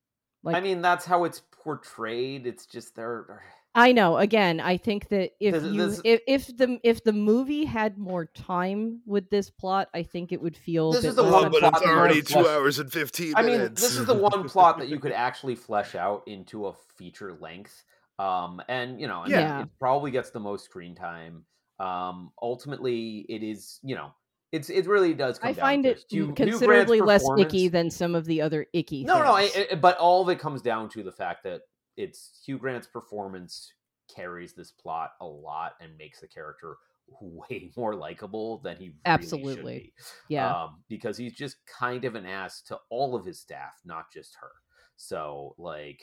[0.45, 2.47] Like I mean, that's how it's portrayed.
[2.47, 3.43] It's just they're
[3.75, 4.19] I know.
[4.19, 7.97] Again, I think that if This- you this- if, if the if the movie had
[7.97, 10.91] more time with this plot, I think it would feel.
[10.91, 12.93] a This bit is the less one but plot it's already two flesh- hours and
[12.93, 16.67] 15 I mean, this is the one plot that you could actually flesh out into
[16.67, 17.85] a feature length.
[18.19, 19.63] Um, and you know, and Yeah.
[19.63, 21.45] it probably gets the most screen time.
[21.79, 24.13] Um, ultimately, it is you know,
[24.53, 25.39] it's it really does.
[25.39, 28.27] Come I down find to it Hugh- Hugh Grant's considerably less icky than some of
[28.27, 29.03] the other icky.
[29.05, 29.33] No, no.
[29.33, 31.63] I, I- but all of it comes down to the fact that
[31.97, 33.73] it's Hugh Grant's performance
[34.15, 36.77] carries this plot a lot and makes the character
[37.21, 39.55] way more likable than he really Absolutely.
[39.55, 39.93] should be.
[40.29, 44.05] yeah, um, because he's just kind of an ass to all of his staff, not
[44.13, 44.51] just her.
[44.97, 46.01] So, like,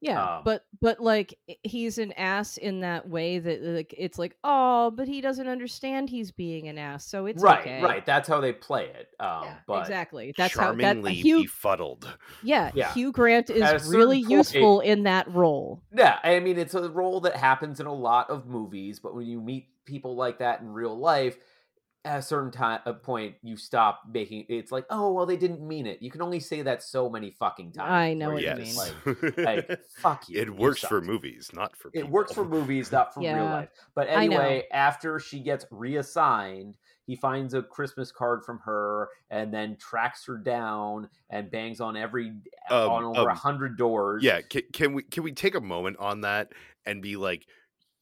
[0.00, 4.36] yeah, um, but but like he's an ass in that way that like it's like
[4.44, 7.82] oh, but he doesn't understand he's being an ass, so it's right, okay.
[7.82, 8.04] right.
[8.06, 9.08] That's how they play it.
[9.20, 10.32] Um, Yeah, but exactly.
[10.36, 11.42] That's how that Charmingly Hugh.
[11.42, 12.08] befuddled.
[12.42, 12.92] Yeah, Yeah.
[12.94, 15.82] Hugh Grant At a is certain really point- useful in that role.
[15.94, 19.26] Yeah, I mean, it's a role that happens in a lot of movies, but when
[19.26, 21.36] you meet people like that in real life,
[22.04, 25.60] at a certain time, a point, you stop making it's like, oh, well, they didn't
[25.60, 26.00] mean it.
[26.00, 27.90] You can only say that so many fucking times.
[27.90, 28.74] I know what you you mean.
[28.74, 29.36] Like,
[29.68, 30.40] like, fuck you.
[30.40, 33.68] it you works for movies, not for It works for movies, not for real life.
[33.94, 36.74] But anyway, after she gets reassigned,
[37.06, 41.96] he finds a Christmas card from her and then tracks her down and bangs on
[41.96, 42.32] every
[42.70, 44.22] Um, on over a um, hundred doors.
[44.22, 46.52] Yeah, can, can we can we take a moment on that
[46.86, 47.46] and be like,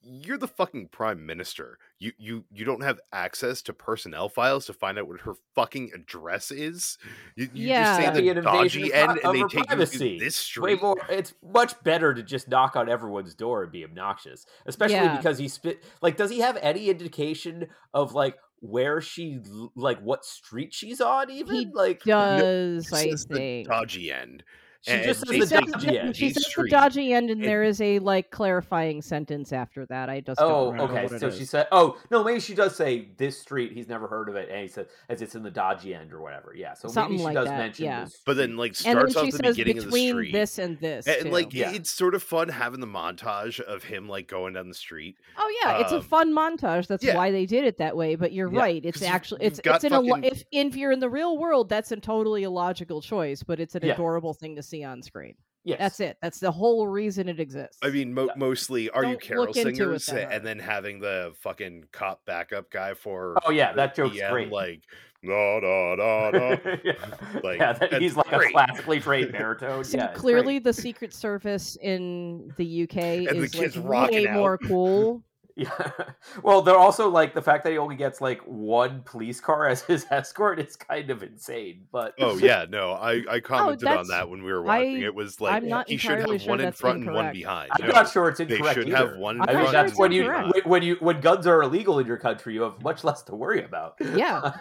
[0.02, 1.78] you're the fucking prime minister.
[1.98, 5.90] You you you don't have access to personnel files to find out what her fucking
[5.94, 6.98] address is.
[7.36, 8.00] You, you Yeah.
[8.00, 10.10] just say be the dodgy end, and they of her take privacy.
[10.10, 10.96] you to this Way more.
[11.08, 15.16] It's much better to just knock on everyone's door and be obnoxious, especially Yeah.
[15.16, 15.82] because he spit.
[16.00, 19.40] Like, does he have any indication of like where she,
[19.76, 21.30] like, what street she's on?
[21.30, 23.68] Even He like, Does It I says the think?
[23.68, 24.42] dodgy end.
[24.82, 26.16] She and just they She says the says, dodgy the, end.
[26.16, 30.08] she says the dodgy end, and And- there is a like clarifying sentence after that.
[30.08, 31.02] I just don't Oh, remember okay.
[31.04, 31.50] what it So she is.
[31.50, 33.72] said, "Oh no, maybe she does say this street.
[33.72, 36.20] He's never heard of it, and he said as it's in the dodgy end or
[36.20, 36.54] whatever.
[36.54, 36.74] Yeah.
[36.74, 38.04] So Something maybe she like does that, mention yeah.
[38.04, 38.18] this.
[38.24, 40.32] But then like and then starts off she the beginning of the street.
[40.32, 41.06] this and this.
[41.08, 41.30] and too.
[41.30, 41.72] like Yeah.
[41.72, 45.16] it's sort of fun having the montage of him like going down the street.
[45.36, 46.86] Oh yeah, it's a Um, fun montage.
[46.86, 47.16] That's yeah.
[47.16, 48.14] why they did it that way.
[48.14, 48.84] But you're Yeah, right.
[48.84, 51.36] It's actually you've it's got it's an illo- fucking- if if you're in the real
[51.36, 53.42] world, that's a totally illogical choice.
[53.42, 55.34] But it's an adorable thing to see on screen.
[55.64, 56.16] yes, That's it.
[56.22, 57.78] That's the whole reason it exists.
[57.82, 58.32] I mean, mo- Yeah.
[58.36, 60.34] mostly "Are You Don't Carol" look singers, that hard.
[60.34, 64.52] and then having the fucking cop backup guy for Oh yeah, that joke's PM, great.
[64.52, 64.82] Like
[65.24, 66.56] da da da da.
[66.84, 66.92] yeah,
[67.42, 68.50] Like, yeah that, he's like great.
[68.50, 69.82] a classically trained baritone.
[69.84, 70.64] so yeah, clearly, great.
[70.64, 74.36] the Secret Service in the UK the is like kid's rocking way out.
[74.36, 75.22] more cool
[75.58, 75.90] Yeah.
[76.42, 79.82] Well, they're also like the fact that he only gets like one police car as
[79.82, 81.86] his escort is kind of insane.
[81.90, 84.96] But Oh yeah, no, I I commented on that when we were watching.
[85.02, 87.14] I- it was like I'm not he should have sure one in that's front and
[87.14, 87.70] one behind.
[87.72, 88.74] I'm No, not sure it's they incorrect.
[88.74, 89.40] should have one.
[89.40, 90.54] I'm I not mean, that's when you incorrect.
[90.54, 93.34] when- when you when guns are illegal in your country, you have much less to
[93.34, 93.94] worry about.
[94.00, 94.52] Yeah.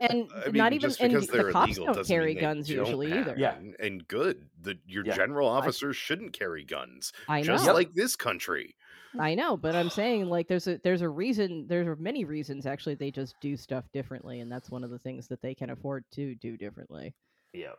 [0.00, 2.66] and I mean, not even just and because they're the cops illegal don't carry guns
[2.68, 3.34] don't usually have either.
[3.38, 3.52] Yeah.
[3.54, 3.74] them.
[3.78, 4.46] and good.
[4.62, 5.14] The your Yeah.
[5.16, 7.44] general officers shouldn't carry guns, I know.
[7.44, 7.74] just Yep.
[7.74, 8.74] like this country.
[9.18, 12.94] I know, but I'm saying like there's a there's a reason there's many reasons actually
[12.94, 16.04] they just do stuff differently and that's one of the things that they can afford
[16.12, 17.14] to do differently.
[17.52, 17.78] Yep.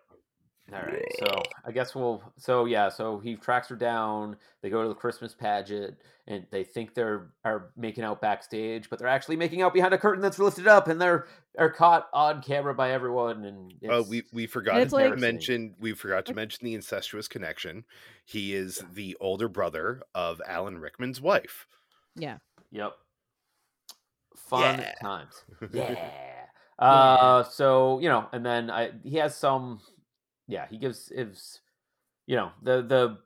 [0.74, 1.06] All right.
[1.20, 2.24] So I guess we'll.
[2.38, 2.90] So yeah.
[2.90, 4.36] So he tracks her down.
[4.64, 5.96] They go to the Christmas pageant,
[6.28, 9.98] and they think they're are making out backstage, but they're actually making out behind a
[10.00, 11.28] curtain that's lifted up, and they're
[11.60, 13.46] are caught on camera by everyone.
[13.46, 17.86] And Oh, we we forgot to like- mention we forgot to mention the incestuous connection.
[18.26, 21.68] He is the older brother of Alan Rickman's wife.
[22.16, 22.38] Yeah.
[22.72, 22.94] Yep.
[24.36, 24.94] Fun Yeah.
[25.02, 25.44] times.
[25.72, 26.10] Yeah.
[26.80, 29.80] Uh so, you know, and then I he has some
[30.48, 31.62] yeah, he gives gives
[32.28, 33.18] you know, the the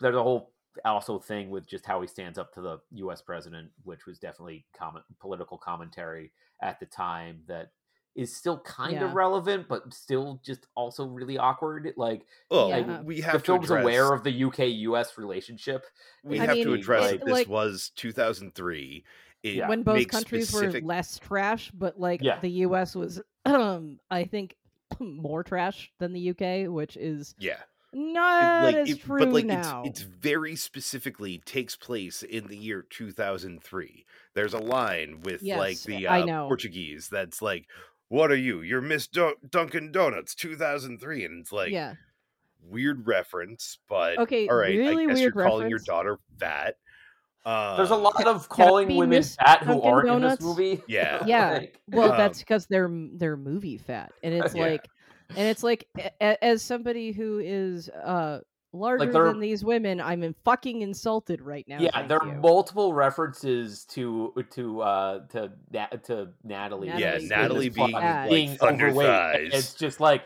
[0.00, 0.52] there's a whole
[0.84, 4.64] also thing with just how he stands up to the US president, which was definitely
[4.76, 7.72] comment political commentary at the time that
[8.14, 9.04] is still kind Yeah.
[9.06, 11.92] of relevant, but still just also really awkward.
[11.96, 13.00] Like Oh, Yeah.
[13.02, 15.84] we have the to film's address, aware of the UK US relationship.
[16.24, 19.04] we I have to address it- that this like- was 2003.
[19.44, 22.40] It When both countries specific- were less trash, but like Yeah.
[22.40, 24.56] the US was um I think
[25.22, 27.58] more trash than the UK, which is yeah,
[27.92, 29.82] not like as it- true but like now.
[29.84, 35.42] it's it's very specifically takes place in the year 2003 there's a line with like
[35.42, 36.46] Yes, the I uh, know.
[36.48, 37.66] portuguese that's like
[38.08, 41.94] what are you you're miss Do- dunkin donuts 2003 and it's like yeah.
[42.62, 46.74] weird reference but Okay, all right really i guess weird you're calling your daughter fat
[47.48, 50.40] uh, There's a lot of calling women Miss fat who Dunkin' aren't Donuts?
[50.42, 50.82] in this movie.
[50.88, 51.24] Yeah.
[51.26, 51.50] Yeah.
[51.52, 54.62] Like- Well, Um, that's because they're they're movie fat, and it's Yeah.
[54.66, 54.88] like,
[55.30, 58.40] and it's like, a- a- as somebody who is uh
[58.74, 61.78] larger they're- than these women, I'm in fucking insulted right now.
[61.80, 66.88] yeah, thank there are multiple references to to uh to Na- to Natalie.
[66.88, 69.54] Yeah, in Natalie plot, being, like, being thunder overweight.
[69.54, 70.22] It's just like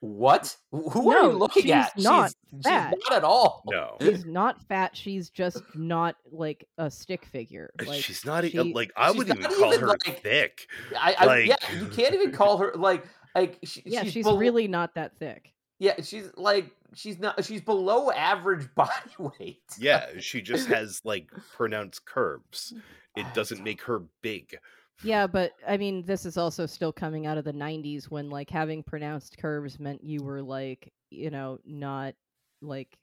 [0.00, 0.54] what?
[0.72, 1.92] Who are you looking she's at?
[1.98, 2.94] not she's, fat.
[2.94, 3.62] she's not at all.
[3.66, 4.96] no She's not fat.
[4.96, 7.70] She's just not like a stick figure.
[7.80, 10.22] Uh, like she's not e- uh, she- like i wouldn't even call even, her like-
[10.22, 13.04] thick I, I Like- yeah, you can't even call her like
[13.34, 15.52] like she, yeah, she's, she's, bel- really not that thick.
[15.78, 19.62] yeah she's like she's not she's below average body weight.
[19.78, 22.72] yeah she just has like pronounced curves
[23.16, 24.56] it doesn't make her big
[25.02, 28.50] Yeah, but I mean, this is also still coming out of the '90s when like
[28.50, 32.14] having pronounced curves meant you were like, you know, not
[32.62, 32.98] like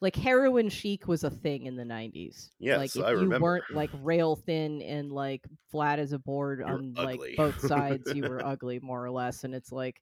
[0.00, 2.50] like heroin chic was a thing in the '90s.
[2.58, 3.40] Yes, like if I you remember.
[3.40, 8.12] weren't like rail thin and like flat as a board You're on like both sides,
[8.14, 9.44] you were ugly more or less.
[9.44, 10.00] And it's like,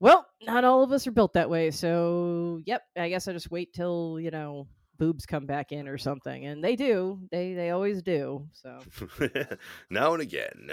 [0.00, 1.70] well, not all of us are built that way.
[1.70, 5.98] So, yep, I guess I just wait till you know boobs come back in or
[5.98, 7.20] something, and they do.
[7.30, 8.48] They they always do.
[8.52, 8.78] So.
[9.90, 10.72] now and again.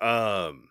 [0.00, 0.68] Um,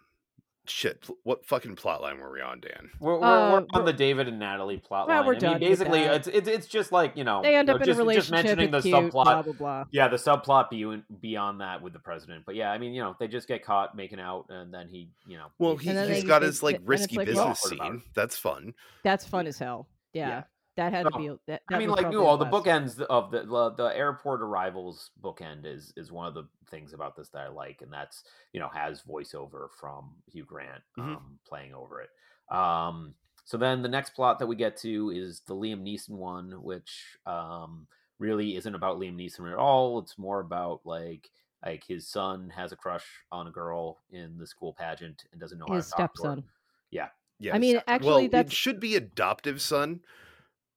[0.67, 1.05] shit.
[1.23, 2.89] What fucking plot line were we on, Dan?
[2.99, 5.25] We're, we're, Uh, we're on we're- the David and Natalie plot Well, line.
[5.27, 7.73] we're I done mean, basically, it's, it's it's just like you know They end you
[7.75, 8.33] up know, in just, a relationship.
[8.33, 9.83] Just mentioning the cute, subplot, blah blah blah.
[9.91, 12.43] yeah, the subplot be, beyond that with the president.
[12.45, 15.09] But yeah, I mean, you know, they just get caught making out, and then he,
[15.25, 17.45] you know, Well, he- he, And then he's they- got his like risky like, business
[17.71, 18.03] well- scene.
[18.15, 18.73] That's fun.
[19.03, 19.88] That's fun as hell.
[20.13, 20.43] Yeah, Yeah.
[20.77, 21.27] That had to be.
[21.47, 23.97] That, that I mean, like probably you know, the last- bookends of the, the the
[23.97, 27.91] airport arrivals bookend is is one of the things about this that I like, and
[27.91, 31.15] that's you know has voiceover from Hugh Grant Mhm.
[31.17, 32.09] um, playing over it.
[32.55, 36.51] Um, so then the next plot that we get to is the Liam Neeson one,
[36.63, 37.88] which um,
[38.19, 39.99] really isn't about Liam Neeson at all.
[39.99, 41.29] It's more about like
[41.65, 45.57] like his son has a crush on a girl in the school pageant and doesn't
[45.57, 46.27] know His how to talk to her.
[46.35, 46.43] stepson.
[46.91, 47.07] Yeah.
[47.39, 47.55] Yeah.
[47.55, 50.01] I mean, actually, it that's should be adoptive son.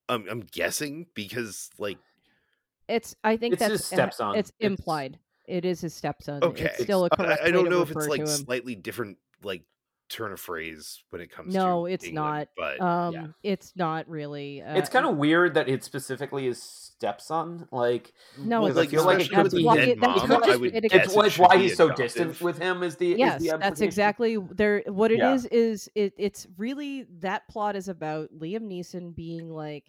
[0.09, 1.99] I'm, I'm guessing because like
[2.89, 3.15] it's.
[3.23, 4.37] I think It's that's his stepson.
[4.37, 5.19] It's It's- implied.
[5.47, 6.45] It is his stepson.
[6.45, 9.17] okay, It's still a correct I, I don't to know if it's like slightly different
[9.43, 9.63] like
[10.11, 11.55] turn of phrase when it comes.
[11.55, 12.79] No, to it's England, not.
[12.79, 14.61] But Um, it's not really.
[14.63, 17.67] Uh, It's kind of weird that it specifically is stepson.
[17.73, 18.61] Like no.
[18.61, 20.43] well, it's like, I feel like it especially could be the why it- that's what
[20.43, 22.83] I just- would it- it's, it's why he's so distant with him.
[22.83, 24.83] Is the is yes, the that's exactly there.
[24.87, 25.59] What it is Yeah.
[25.59, 26.13] is it.
[26.19, 29.85] It's really that plot is about Liam Neeson being like,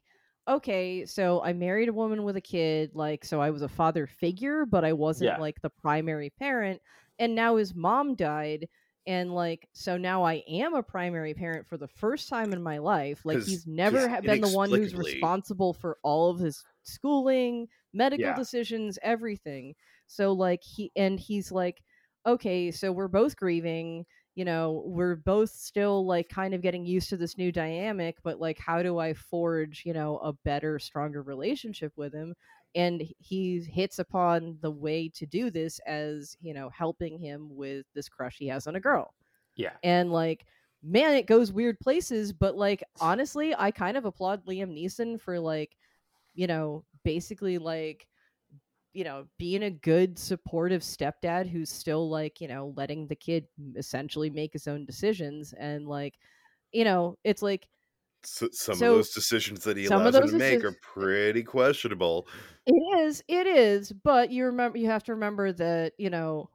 [0.49, 4.07] okay, so I married a woman with a kid, like, so I was a father
[4.07, 5.37] figure, but I wasn't Yeah.
[5.37, 6.81] like the primary parent,
[7.19, 8.67] and now his mom died.
[9.07, 12.77] And like, so now I am a primary parent for the first time in my
[12.77, 13.25] life.
[13.25, 18.33] Like, he's never been the one who's responsible for all of his schooling, medical Yeah.
[18.33, 19.73] decisions, everything.
[20.07, 21.81] So like he and he's like,
[22.25, 24.05] okay, so we're both grieving.
[24.39, 28.39] You know, we're both still like kind of getting used to this new dynamic, but
[28.39, 32.35] like, how do I forge, you know, a better, stronger relationship with him?
[32.75, 37.85] And he hits upon the way to do this as, you know, helping him with
[37.93, 39.13] this crush he has on a girl
[39.55, 39.77] Yeah.
[39.83, 40.45] and like
[40.83, 45.39] man it goes weird places but like honestly i kind of applaud liam neeson for
[45.39, 45.75] like
[46.33, 48.07] you know basically like
[48.93, 53.47] you know being a good supportive stepdad who's still like you know letting the kid
[53.75, 56.15] essentially make his own decisions and like
[56.71, 57.67] you know it's like
[58.23, 62.27] So, some So, of those decisions that he allows him to make are pretty questionable.
[62.65, 66.49] It is, it is, but you remember you have to remember that, you know,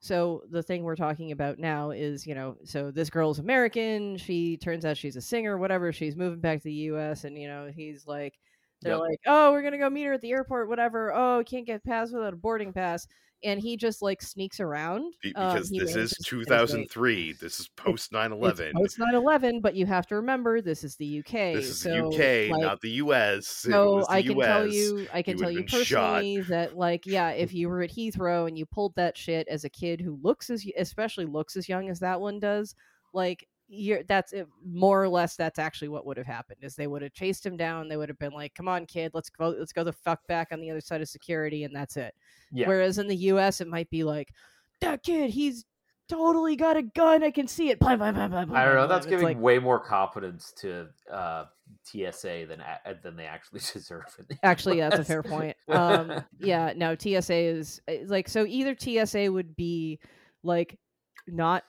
[0.00, 4.56] so the thing we're talking about now is, you know, so this girl's American, she
[4.58, 7.70] turns out she's a singer, whatever, she's moving back to the US and you know,
[7.74, 8.38] he's like
[8.84, 9.00] they're Yep.
[9.00, 11.12] like, "Oh, we're going to go meet her at the airport, whatever.
[11.12, 13.08] Oh, can't get past without a boarding pass."
[13.42, 17.32] And he just like sneaks around um, because this is manages to 2003.
[17.34, 18.72] This is post 9 11.
[18.74, 21.52] Post 9/11, but you have to remember this is the UK.
[21.54, 23.46] This is so, the UK, like, not the US.
[23.48, 26.14] So the I can tell you, I can you tell you been shot.
[26.14, 29.64] personally that, like, yeah, if you were at Heathrow and you pulled that shit as
[29.64, 32.74] a kid who looks as, especially looks as young as that one does,
[33.12, 36.86] like, you're that's it, more or less that's actually what would have happened is they
[36.86, 37.88] would have chased him down.
[37.88, 40.48] They would have been like, "Come on, kid, let's go, let's go the fuck back
[40.52, 42.14] on the other side of security," and that's it.
[42.52, 42.68] Yeah.
[42.68, 44.32] Whereas in the U.S., it might be like,
[44.80, 45.64] "That kid, he's
[46.08, 47.22] totally got a gun.
[47.22, 48.86] I can see it." Blah, blah, blah, blah, blah, I don't know.
[48.86, 49.06] That's.
[49.06, 51.46] It's giving like, way more competence to uh,
[51.84, 52.62] TSA than
[53.02, 54.04] than they actually deserve.
[54.42, 55.56] Actually, yeah, that's a fair point.
[55.68, 58.44] Um, yeah, no, TSA is uh, like so.
[58.46, 59.98] Either TSA would be
[60.42, 60.78] like
[61.26, 61.64] not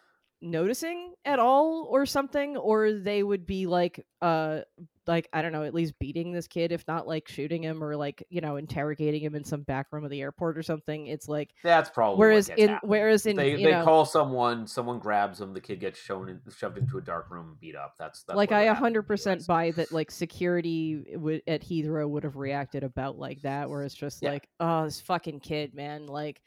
[0.45, 4.61] noticing at all or something, or they would be like, uh,
[5.07, 7.95] like I don't know, at least beating this kid, if not like shooting him or
[7.95, 11.07] like you know interrogating him in some back room of the airport or something.
[11.07, 12.89] It's like That's probably whereas in happened.
[12.89, 16.41] whereas in they they know, call someone, someone grabs them, the kid gets shown in,
[16.55, 17.93] shoved into a dark room and beat up.
[17.99, 19.45] That's, that's like I would a happen in hundred the percent US.
[19.47, 23.93] buy that like security would at Heathrow would have reacted about like that, where it's
[23.95, 24.31] just Yeah.
[24.31, 26.41] like, oh, this fucking kid, man, like.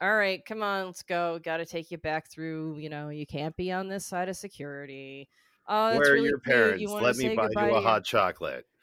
[0.00, 1.40] All right, come on, let's go.
[1.42, 2.78] Got to take you back through.
[2.78, 5.28] You know, you can't be on this side of security.
[5.68, 6.82] Oh, that's Where are really your parents?
[6.82, 8.66] You Let me buy you a hot chocolate.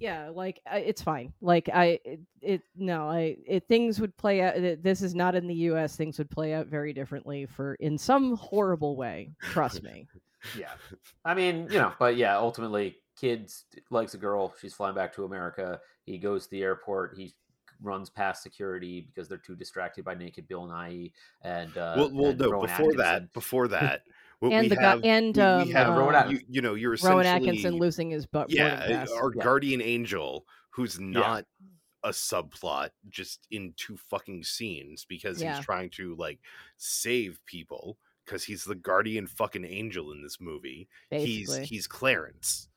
[0.00, 1.32] Yeah, like I, it's fine.
[1.40, 4.54] Like I, it, it no, I, it, things would play out.
[4.82, 5.94] This is not in the U.S.
[5.94, 9.30] Things would play out very differently for in some horrible way.
[9.40, 10.08] Trust me.
[10.58, 10.72] Yeah.
[11.24, 14.54] I mean, you know, but yeah, ultimately, kids likes a girl.
[14.60, 15.80] She's flying back to America.
[16.04, 17.14] He goes to the airport.
[17.16, 17.34] He
[17.82, 21.12] runs past security because they're too distracted by naked Bill Nighy
[21.42, 24.02] and uh, well, well and no, Rowan before that, before that,
[24.40, 26.96] what and we the guy and we, um, we have Rowan you, you know, you're
[27.02, 28.50] Rowan essentially Atkinson losing his butt.
[28.50, 29.42] yeah, our Yeah.
[29.42, 31.44] guardian angel who's not
[32.02, 35.56] a subplot just in two fucking scenes because Yeah.
[35.56, 36.38] he's trying to like
[36.78, 40.88] save people because he's the guardian fucking angel in this movie.
[41.10, 41.58] basically.
[41.60, 42.68] He's he's Clarence.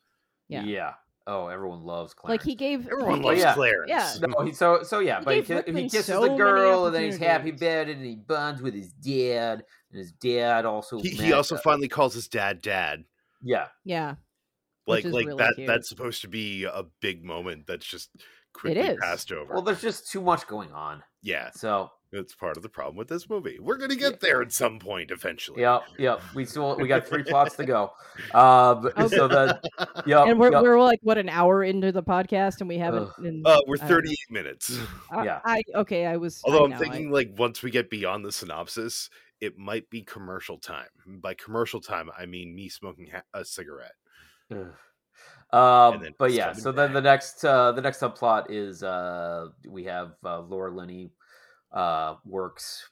[0.49, 0.63] yeah.
[0.63, 0.93] yeah.
[1.25, 2.41] Oh, everyone loves Clarence.
[2.41, 3.53] like he gave Everyone he loves gave- yeah.
[3.53, 3.89] Clarence.
[3.89, 4.13] yeah.
[4.27, 6.93] No, he, so so yeah, He but he, gave he kisses so the girl, and
[6.95, 7.61] then he's happy opportunities.
[7.61, 10.99] about it, and he bonds with his dad, and his dad also.
[10.99, 13.05] He, he also uh, finally calls his dad dad.
[13.41, 14.15] yeah, yeah,
[14.85, 15.67] Like like really that cute.
[15.67, 18.09] that's supposed to be a big moment that's just
[18.53, 18.97] quickly is.
[18.99, 19.53] passed over.
[19.53, 23.07] well, there's just too much going on, yeah, so that's part of the problem with
[23.07, 23.59] this movie.
[23.59, 25.61] We're gonna get there at some point eventually.
[25.61, 26.21] Yep, yep.
[26.35, 27.91] We still we got three plots to go.
[28.33, 29.15] Um, Okay.
[29.15, 29.59] so the
[30.05, 30.61] yep, and we're yep.
[30.63, 33.09] we're like what an hour into the podcast and we haven't.
[33.19, 33.41] Ugh.
[33.45, 34.77] Uh, we're I 38 minutes.
[35.11, 35.39] I- yeah.
[35.43, 36.05] I, okay.
[36.05, 36.41] I was.
[36.43, 39.09] Although I I'm know, I- thinking, like, once we get beyond the synopsis,
[39.41, 40.87] it might be commercial time.
[41.05, 43.95] By commercial time, I mean me smoking ha- a cigarette.
[45.51, 49.83] Um, but yeah, coming so then the next uh, the next subplot is uh, we
[49.83, 51.11] have uh, Laura Linney
[51.73, 52.89] uh, works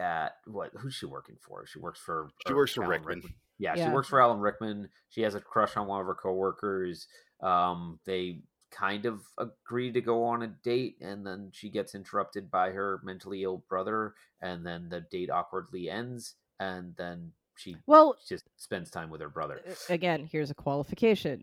[0.00, 0.70] at what?
[0.78, 1.66] Who's she working for?
[1.66, 3.34] She works for She works for Alan Rickman.
[3.58, 4.88] Yeah, she works for Alan Rickman.
[5.08, 7.08] She has a crush on one of her coworkers.
[7.42, 8.40] Um, they
[8.70, 13.00] kind of agree to go on a date, and then she gets interrupted by her
[13.04, 18.90] mentally ill brother, and then the date awkwardly ends, and then she well, just spends
[18.90, 19.60] time with her brother.
[19.88, 21.42] again, here's a qualification.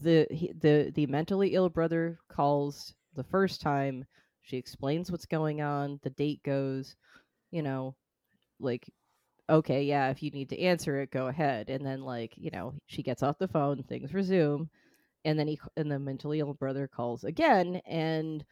[0.00, 4.06] The he, the the mentally ill brother calls the first time.
[4.42, 6.00] She explains what's going on.
[6.02, 6.96] The date goes,
[7.50, 7.94] you know,
[8.60, 8.88] like
[9.50, 11.70] okay, yeah, if you need to answer it, go ahead.
[11.70, 14.70] And then like, you know, she gets off the phone, things resume,
[15.24, 18.44] and then he and the mentally ill brother calls again and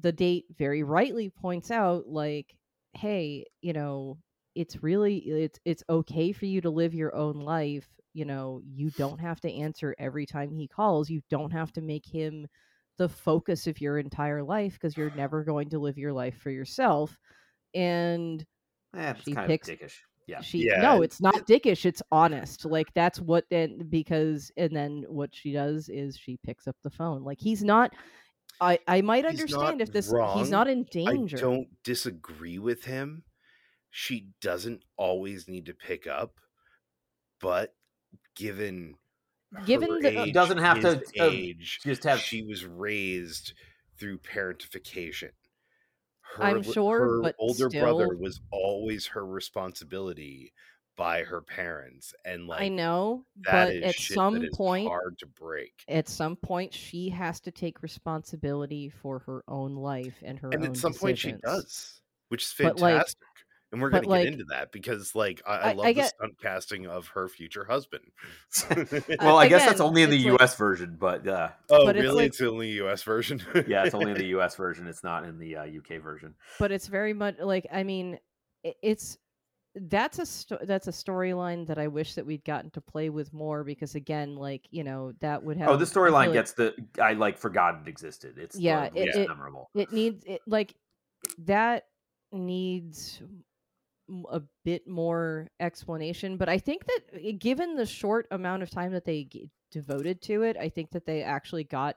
[0.00, 2.54] the date very rightly points out like,
[2.94, 4.18] hey, you know,
[4.54, 7.86] it's really it's it's okay for you to live your own life.
[8.14, 11.10] You know, you don't have to answer every time he calls.
[11.10, 12.46] You don't have to make him
[12.98, 16.50] the focus of your entire life because you're never going to live your life for
[16.50, 17.16] yourself
[17.74, 18.44] and
[18.96, 19.94] Eh, it's She kind picks- of dickish.
[20.26, 20.40] Yeah.
[20.42, 25.04] she Yeah, no it's not dickish it's honest like that's what and because and then
[25.08, 27.94] what she does is she picks up the phone like he's not
[28.60, 30.38] i i might He's understand if this wrong.
[30.38, 33.22] he's not in danger I don't disagree with him.
[33.90, 36.32] She doesn't always need to pick up,
[37.40, 37.74] but
[38.36, 38.96] given
[39.64, 42.64] Given her the- uh, age, Doesn't have to, his uh, age, Just have she was
[42.64, 43.54] raised
[43.98, 45.30] through parentification.
[46.36, 50.52] Her, I'm sure, her but older brother was always her responsibility
[50.96, 54.56] by her parents, and like i know that but is at shit some that is
[54.56, 55.72] point hard to break.
[55.86, 60.64] at some point she has to take responsibility for her own life and her and
[60.64, 63.22] own at some point she does, which is But, like- fantastic.
[63.72, 65.94] And we're gonna get like, into that because, like, I, I I- love I the
[65.94, 68.04] get- stunt casting of her future husband.
[69.20, 70.56] well, I guess that's only in the it's like- U.S.
[70.56, 72.16] version, but uh, oh, but it's really?
[72.16, 73.02] like- it's the only U.S.
[73.02, 73.42] version.
[73.66, 74.56] yeah, it's only in the U.S.
[74.56, 74.86] version.
[74.86, 76.34] It's not in the uh, UK version.
[76.58, 78.18] but it's very much like i mean
[78.82, 79.18] it's
[79.74, 83.32] that's a sto- that's a storyline that i wish that we'd gotten to play with
[83.32, 86.74] more because again like you know that would have Oh, the storyline like gets the
[87.00, 88.38] I like forgot it existed.
[88.38, 89.70] It's Yeah, it- it- memorable.
[89.74, 90.74] it needs it like
[91.44, 91.84] that
[92.32, 93.44] needs m-
[94.30, 98.92] a bit more explanation but i think that uh, given the short amount of time
[98.92, 101.96] that they g- devoted to it i think that they actually got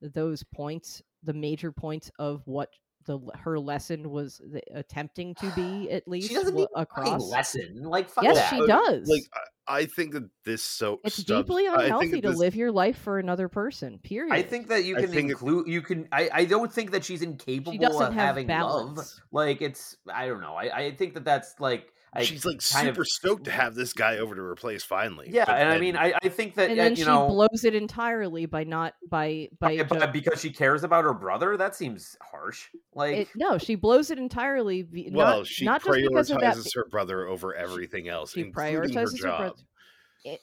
[0.00, 2.68] those points the major points of what
[3.06, 7.22] the her lesson was the, attempting to be at least She doesn't wa- need across
[7.30, 7.82] lesson.
[7.82, 8.50] Like fuck yes that.
[8.50, 12.36] she does like, I, I think that this so it's stubs- deeply unhealthy to this-
[12.38, 15.66] live your life for another person period I think that you can think it- include.
[15.68, 16.08] You can.
[16.12, 16.30] I.
[16.32, 18.94] I don't think that she's incapable she doesn't of have having love.
[18.94, 19.96] balance Like it's.
[20.12, 20.54] I don't know.
[20.54, 20.86] I.
[20.86, 21.92] I think that that's like.
[22.12, 25.28] I, She's like kind super of- stoked to have this guy over to replace finally.
[25.30, 26.14] Yeah, but and I mean, I.
[26.22, 27.26] I think that and uh, then you she know.
[27.28, 31.56] blows it entirely by not by by by- by- because she cares about her brother.
[31.58, 32.68] That seems harsh.
[32.94, 34.82] Like it, no, she blows it entirely.
[34.82, 36.54] be- well, not, she not just because of that.
[36.56, 39.52] prioritizes her brother over everything else, She including her prioritizes her, brother.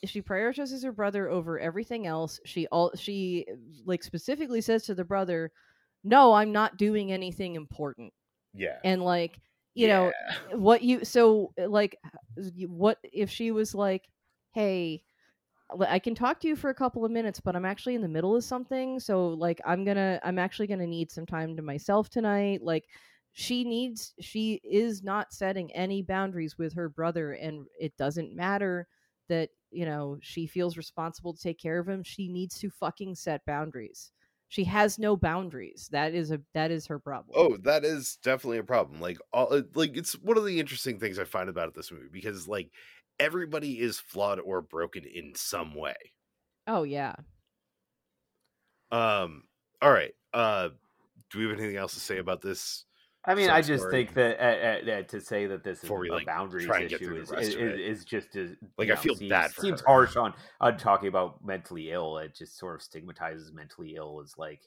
[0.06, 2.40] She prioritizes her brother over everything else.
[2.46, 3.46] She all she
[3.86, 5.52] like specifically says to the brother,
[6.04, 8.14] "No, I'm not doing anything important."
[8.54, 9.40] yeah, And like
[9.76, 10.10] you know
[10.52, 14.08] eh, what you so eh, like uh, what if she was like,
[14.52, 15.04] "Hey."
[15.88, 18.08] I can talk to you for a couple of minutes, but I'm actually in the
[18.08, 19.00] middle of something.
[19.00, 22.62] So like I'm gonna I'm actually gonna need some time to myself tonight.
[22.62, 22.86] Like
[23.32, 28.88] she needs she is not setting any boundaries with her brother and it doesn't matter
[29.30, 33.16] that you know she feels responsible to take care of him she needs to fucking
[33.16, 34.12] set boundaries
[34.54, 38.60] she has no boundaries that is a that is her problem Oh, that is definitely
[38.60, 39.02] a problem.
[39.02, 42.10] Like, all uh, like it's one of the interesting things I find about this movie
[42.12, 42.72] because like
[43.20, 45.96] everybody is flawed or broken in some way.
[46.68, 47.16] oh yeah
[48.92, 49.44] Um.
[49.82, 50.14] All right.
[50.34, 50.70] Uh,
[51.30, 52.86] do we have anything else to say about this?
[53.26, 53.92] I mean, I just story.
[54.06, 56.66] think that uh, uh, uh, to say that this is Before we, a like, boundaries
[56.66, 57.80] try and get issue through the is, rest is, of it.
[57.80, 59.88] is just as Like, you I feel seems, bad for seems her.
[59.88, 62.18] harsh on on talking about mentally ill.
[62.18, 64.62] It just sort of stigmatizes mentally ill as like,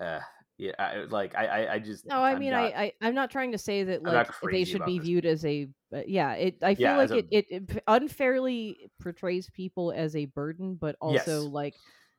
[0.00, 0.20] uh,
[0.56, 3.14] yeah, I, like I, I, I just no i I'm mean not- I, I i'm
[3.14, 5.44] not trying to say that not like they crazy should about be this viewed as
[5.44, 9.50] a but yeah it i feel Yeah, like as a- it, it, it unfairly portrays
[9.50, 11.52] people as a burden but also Yes.
[11.52, 11.74] like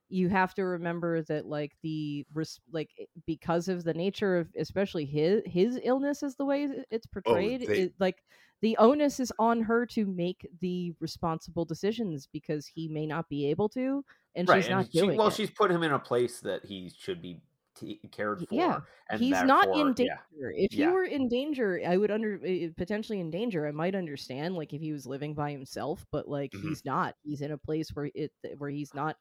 [0.09, 2.25] you have to remember that like the
[2.71, 2.89] like
[3.25, 7.65] because of the nature of especially his his illness is the way it's portrayed Oh,
[7.67, 8.23] they- it, like
[8.61, 13.47] the onus is on her to make the responsible decisions because he may not be
[13.49, 15.27] able to and right, she's not she, doing well.
[15.27, 15.33] it.
[15.33, 17.41] She's put him in a place that he should be
[17.75, 18.55] t- cared for.
[18.55, 18.79] yeah,
[19.09, 20.13] and he's not in danger.
[20.37, 20.47] yeah.
[20.55, 20.87] If Yeah.
[20.87, 22.39] you were in danger, I would under
[22.77, 23.67] potentially in danger.
[23.67, 26.61] I might understand, like if he was living by himself, but like Mhm.
[26.69, 27.15] he's not.
[27.23, 29.17] He's in a place where it where he's not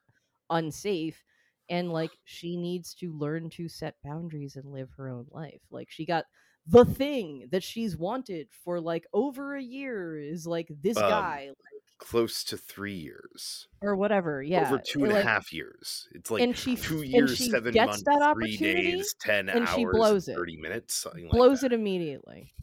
[0.50, 1.22] unsafe,
[1.68, 5.62] and like she needs to learn to set boundaries and live her own life.
[5.70, 6.24] Like she got
[6.66, 11.50] the thing that she's wanted for like over a year is like this Um, guy
[11.98, 14.42] Close to three years, or whatever.
[14.42, 16.08] Yeah, over two and a half like, years.
[16.10, 19.14] It's like and she two and years, she seven gets months, that three opportunity days,
[19.20, 20.34] ten and hours, she blows it.
[20.34, 21.70] thirty minutes, something like blows that.
[21.70, 22.54] it immediately.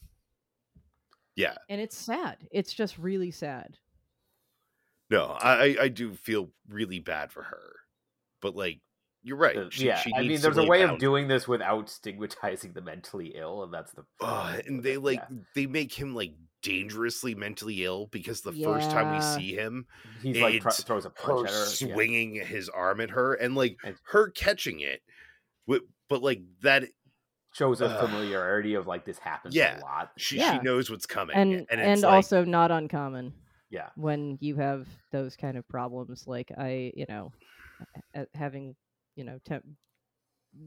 [1.38, 1.56] Yeah.
[1.70, 2.36] and it's sad.
[2.52, 3.78] It's just really sad.
[5.10, 7.72] No, I I- I do feel really bad for her,
[8.42, 8.82] but like
[9.22, 9.72] you're right.
[9.74, 12.82] She, yeah, she I mean, there's a lay way of doing this without stigmatizing the
[12.82, 14.04] mentally ill, and that's the.
[14.22, 15.38] Oh, problem and they it, like yeah.
[15.56, 19.86] they make him like dangerously mentally ill because the first time we see him,
[20.22, 21.60] he's like tr- throws a punch at her.
[21.60, 21.94] yeah.
[21.94, 25.02] swinging his arm at her and like And- her catching it,
[25.68, 26.84] wi- but like that
[27.54, 28.06] shows a Ugh.
[28.08, 29.80] familiarity of like this happens Yeah.
[29.80, 30.12] a lot.
[30.18, 30.58] she Yeah.
[30.58, 33.34] she knows what's coming, and and, and, like, also not uncommon
[33.70, 37.32] Yeah, when you have those kind of problems like i you know
[38.34, 38.76] having
[39.16, 39.64] you know temp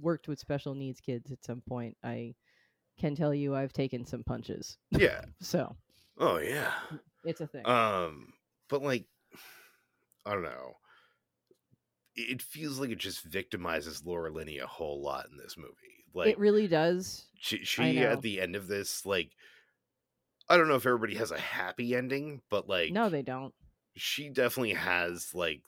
[0.01, 2.35] worked with special needs kids at some point, I
[2.99, 4.79] can tell you I've taken some punches.
[4.91, 5.23] Yeah.
[5.41, 5.75] So
[6.19, 6.73] Oh yeah.
[7.25, 7.67] it's a thing.
[7.67, 8.33] Um,
[8.69, 9.07] but like,
[10.25, 10.75] I don't know.
[12.15, 16.05] It feels like it just victimizes Laura Linney a whole lot in this movie.
[16.15, 17.25] Like, it really does.
[17.41, 19.33] she, she at the end of this, like,
[20.49, 23.55] I don't know if everybody has a happy ending, but like, no, they don't.
[23.97, 25.63] she definitely has like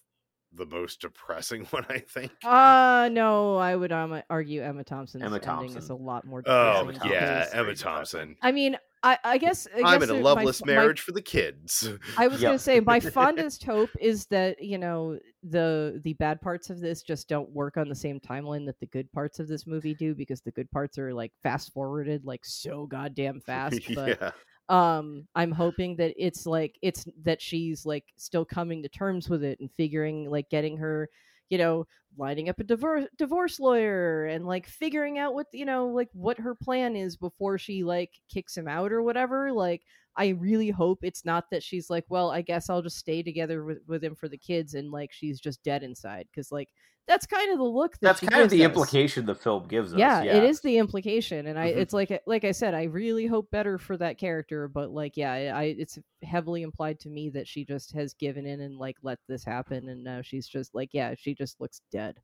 [0.52, 1.86] the most depressing one.
[1.88, 2.32] I think.
[2.44, 6.42] Uh no, I would um, argue Emma Thompson's Emma ending is a lot more.
[6.46, 8.36] Oh depressing yeah, Emma Thompson.
[8.42, 11.12] I mean, I I guess I I'm in a it- my loveless my marriage for
[11.12, 11.88] the kids.
[12.16, 12.48] I was Yep.
[12.48, 17.02] gonna say my fondest hope is that you know the the bad parts of this
[17.02, 20.14] just don't work on the same timeline that the good parts of this movie do
[20.14, 23.80] because the good parts are like fast forwarded like so goddamn fast.
[23.94, 24.30] But yeah,
[24.68, 29.44] um, I'm hoping that it's like it's that she's like still coming to terms with
[29.44, 31.08] it and figuring like getting her,
[31.50, 31.86] you know,
[32.16, 36.38] lining up a divorce divorce lawyer and like figuring out what you know like what
[36.38, 39.52] her plan is before she like kicks him out or whatever.
[39.52, 39.82] Like
[40.16, 43.64] I really hope it's not that she's like, well, I guess I'll just stay together
[43.64, 46.70] with, with him for the kids and like she's just dead inside because like
[47.08, 48.62] that's kind of the look that That's kind of the us.
[48.62, 50.20] implication the film gives us.
[50.20, 51.66] Yeah, it is the implication, and I Mhm.
[51.66, 55.32] it's like like I said, I really hope better for that character, but like yeah,
[55.56, 59.20] I it's heavily implied to me that she just has given in and like let
[59.28, 62.20] this happen, and now she's just like yeah, she just looks dead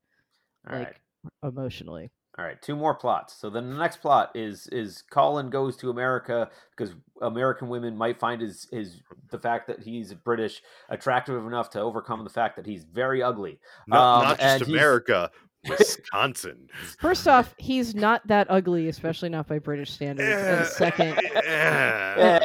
[0.67, 0.95] All right.
[0.95, 1.01] like
[1.45, 2.11] emotionally.
[2.39, 3.35] All right, two more plots.
[3.35, 8.19] So then the next plot is is Colin goes to America because American women might
[8.21, 12.65] find his his the fact that he's British attractive enough to overcome the fact that
[12.67, 13.59] he's very ugly.
[13.89, 15.31] not, Um, not just he's- America,
[15.69, 16.69] Wisconsin.
[17.01, 20.31] First off, he's not that ugly, especially not by British standards.
[20.31, 21.21] And second,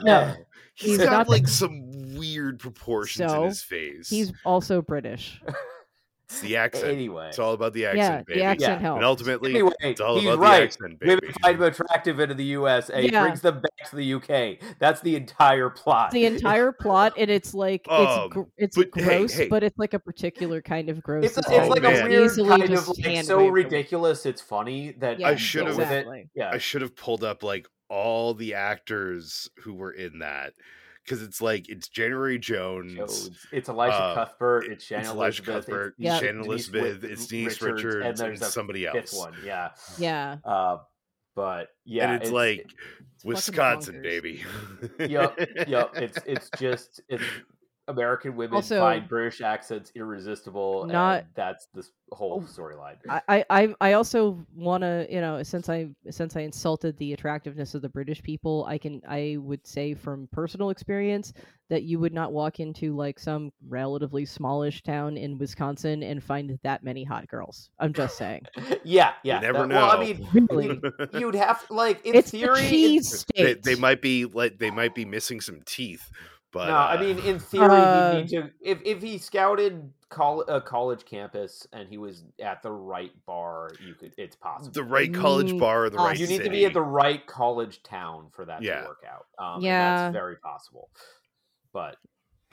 [0.03, 0.33] no,
[0.73, 4.09] he's he's got not the- like some weird proportions in his face.
[4.09, 5.41] he's also British.
[6.25, 6.91] it's the accent.
[6.91, 8.39] Anyway, It's all about the yeah, accent, baby.
[8.39, 8.79] the accent Yeah.
[8.79, 8.97] helps.
[8.97, 10.57] And ultimately, anyway, it's all he's about right.
[10.59, 11.33] the accent, Women baby.
[11.41, 12.89] find him attractive into the U.S.
[12.89, 13.21] and he Yeah.
[13.23, 14.59] brings them back to the U.K.
[14.79, 16.11] That's the entire plot.
[16.11, 19.47] the entire plot, and it's like Um, it's gr- it's but gross, hey.
[19.47, 21.25] but it's like a particular kind of gross.
[21.25, 22.05] It's, that's Oh, like man.
[22.05, 23.49] a weird easily kind of like so waved away.
[23.49, 24.25] ridiculous.
[24.25, 26.29] It's funny that Yeah, I should have- exactly.
[26.35, 30.53] Yeah, I should have pulled up like all the actors who were in that
[31.05, 33.47] because it's like it's January Jones, Jones.
[33.51, 34.65] It's Elisha Uh, Cuthbert.
[34.65, 35.65] It's Shannon it's Elisha Elizabeth.
[35.65, 36.19] Cuthbert, it's Yeah.
[36.19, 39.15] Shannon Denise Elizabeth, it's Denise Richards, and and, there's a somebody fifth else.
[39.15, 39.33] one.
[39.45, 40.77] Yeah, Yeah, uh,
[41.35, 42.65] but yeah, and it's, like
[43.15, 44.03] it's Wisconsin, bonkers.
[44.03, 44.43] baby.
[45.13, 45.91] Yup, yup.
[45.97, 47.23] It's it's just it's
[47.87, 52.95] American women Also- find British accents irresistible, Not- and that's the whole Oh, storyline.
[53.07, 57.13] I, I I- I also want to you know since I since I insulted the
[57.13, 61.33] attractiveness of the British people, I can I would say from personal experience
[61.69, 66.59] that you would not walk into like some relatively smallish town in Wisconsin and find
[66.63, 67.69] that many hot girls.
[67.79, 68.45] I'm just saying.
[68.83, 69.39] yeah, yeah.
[69.39, 70.79] never that- Well, I mean, Really,
[71.13, 73.63] you'd have like in it's theory, the in- cheese they, state.
[73.63, 76.09] they might be like they might be missing some teeth,
[76.55, 78.49] but no, uh, I mean, in theory, Uh, he'd need to.
[78.61, 83.71] If if he scouted col- a college campus and he was at the right bar,
[83.85, 84.13] you could.
[84.17, 84.71] It's possible.
[84.71, 86.45] the right college bar, or the uh, right you need city.
[86.45, 88.79] to be at the right college town for that Yeah.
[88.81, 89.25] to work out.
[89.37, 89.97] Um, Yeah.
[90.03, 90.89] that's very possible.
[91.73, 91.97] But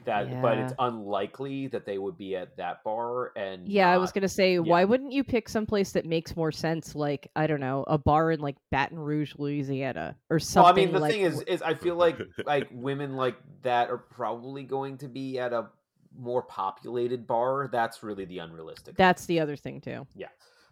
[0.05, 3.33] that, but it's unlikely that they would be at that bar.
[3.37, 6.95] And Yeah, I was gonna say, why wouldn't you pick someplace that makes more sense?
[6.95, 10.93] Like I don't know, a bar in like Baton Rouge, Louisiana, or Well, I mean,
[10.93, 14.99] the like, thing is, is I feel like like women like that are probably going
[14.99, 15.69] to be at a
[16.19, 17.69] more populated bar.
[17.73, 18.97] That's really the unrealistic.
[18.97, 20.07] that's the other thing too.
[20.15, 20.29] Yeah.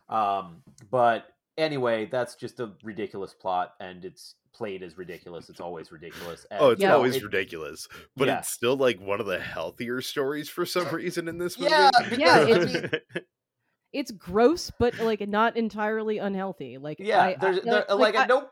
[0.09, 5.49] Um, but anyway, that's just a ridiculous plot, and it's played as ridiculous.
[5.49, 6.47] It's always ridiculous.
[6.51, 7.87] Oh, and, Oh, it's you know, always it- ridiculous,
[8.17, 8.39] but Yeah.
[8.39, 11.71] it's still like one of the healthier stories for some reason in this movie.
[11.71, 13.01] Yeah, Yeah, it's-
[13.93, 16.79] It's gross, but like not entirely unhealthy.
[16.79, 17.23] Like yeah.
[17.23, 18.49] I, there's I, there, like, I, at no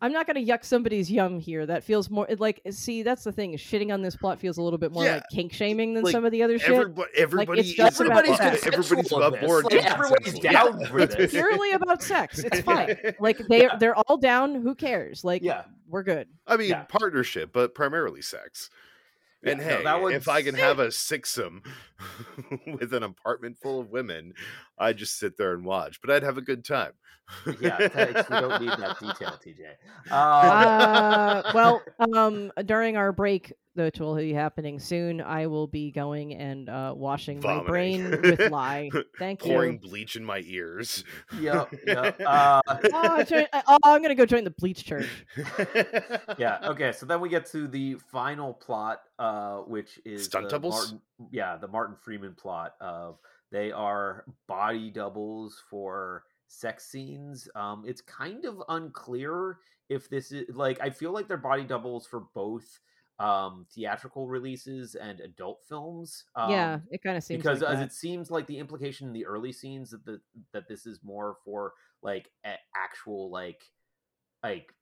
[0.00, 1.64] I'm not gonna yuck somebody's yum here.
[1.64, 3.54] That feels more like see that's the thing.
[3.54, 6.12] Shitting on this plot feels a little bit more Yeah, like kink shaming than like,
[6.12, 6.70] some of the other shit.
[6.74, 8.40] Everybody, everybody, it's just is about sex.
[8.66, 9.48] everybody's Consensual above in this.
[9.48, 9.64] board.
[9.64, 10.88] Like, everybody's down Yeah.
[10.88, 11.30] for this.
[11.30, 12.38] Purely about sex.
[12.40, 12.96] It's fine.
[13.18, 14.56] Like they they're all down.
[14.56, 15.24] Who cares?
[15.24, 15.62] Like Yeah.
[15.88, 16.28] we're good.
[16.46, 16.82] I mean, Yeah.
[16.82, 18.68] partnership, but primarily sex.
[19.46, 21.64] And Yeah, no, hey, that if I one's- can have a sixsome
[22.78, 24.34] with an apartment full of women,
[24.78, 26.00] I'd just sit there and watch.
[26.00, 26.92] But I'd have a good time.
[27.60, 28.28] yeah, thanks.
[28.28, 29.66] We don't need that detail, TJ.
[30.10, 31.82] Um, uh, well,
[32.14, 36.94] um, during our break, which will be happening soon, I will be going and uh,
[36.96, 38.90] washing my brain with lye.
[39.18, 39.54] Thank pouring you.
[39.54, 41.04] Pouring bleach in my ears.
[41.40, 42.20] yep, yep.
[42.26, 42.60] Uh,
[42.92, 45.08] Oh, join, oh, I'm gonna go join the bleach church.
[46.38, 46.58] yeah.
[46.64, 46.92] Okay.
[46.92, 50.74] So then we get to the final plot, uh, which is Stunt doubles?
[50.74, 51.00] Martin,
[51.30, 53.18] yeah, the Martin Freeman plot of
[53.52, 57.48] they are body doubles for sex scenes.
[57.54, 59.58] Um, it's kind of unclear
[59.88, 62.80] if this is like I feel like they're body doubles for both
[63.20, 67.78] um theatrical releases and adult films um, yeah, it kind of seems because like as
[67.78, 67.84] that.
[67.84, 70.20] it seems like the implication in the early scenes that the
[70.52, 73.62] that this is more for like a- actual like
[74.42, 74.74] like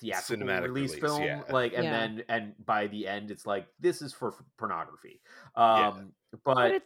[0.00, 1.42] theatrical Cinematic release, release, film yeah.
[1.50, 1.90] like and Yeah.
[1.90, 5.20] then and by the end it's like this is for f- pornography
[5.56, 5.88] Yeah.
[5.88, 6.12] um
[6.44, 6.84] but but it's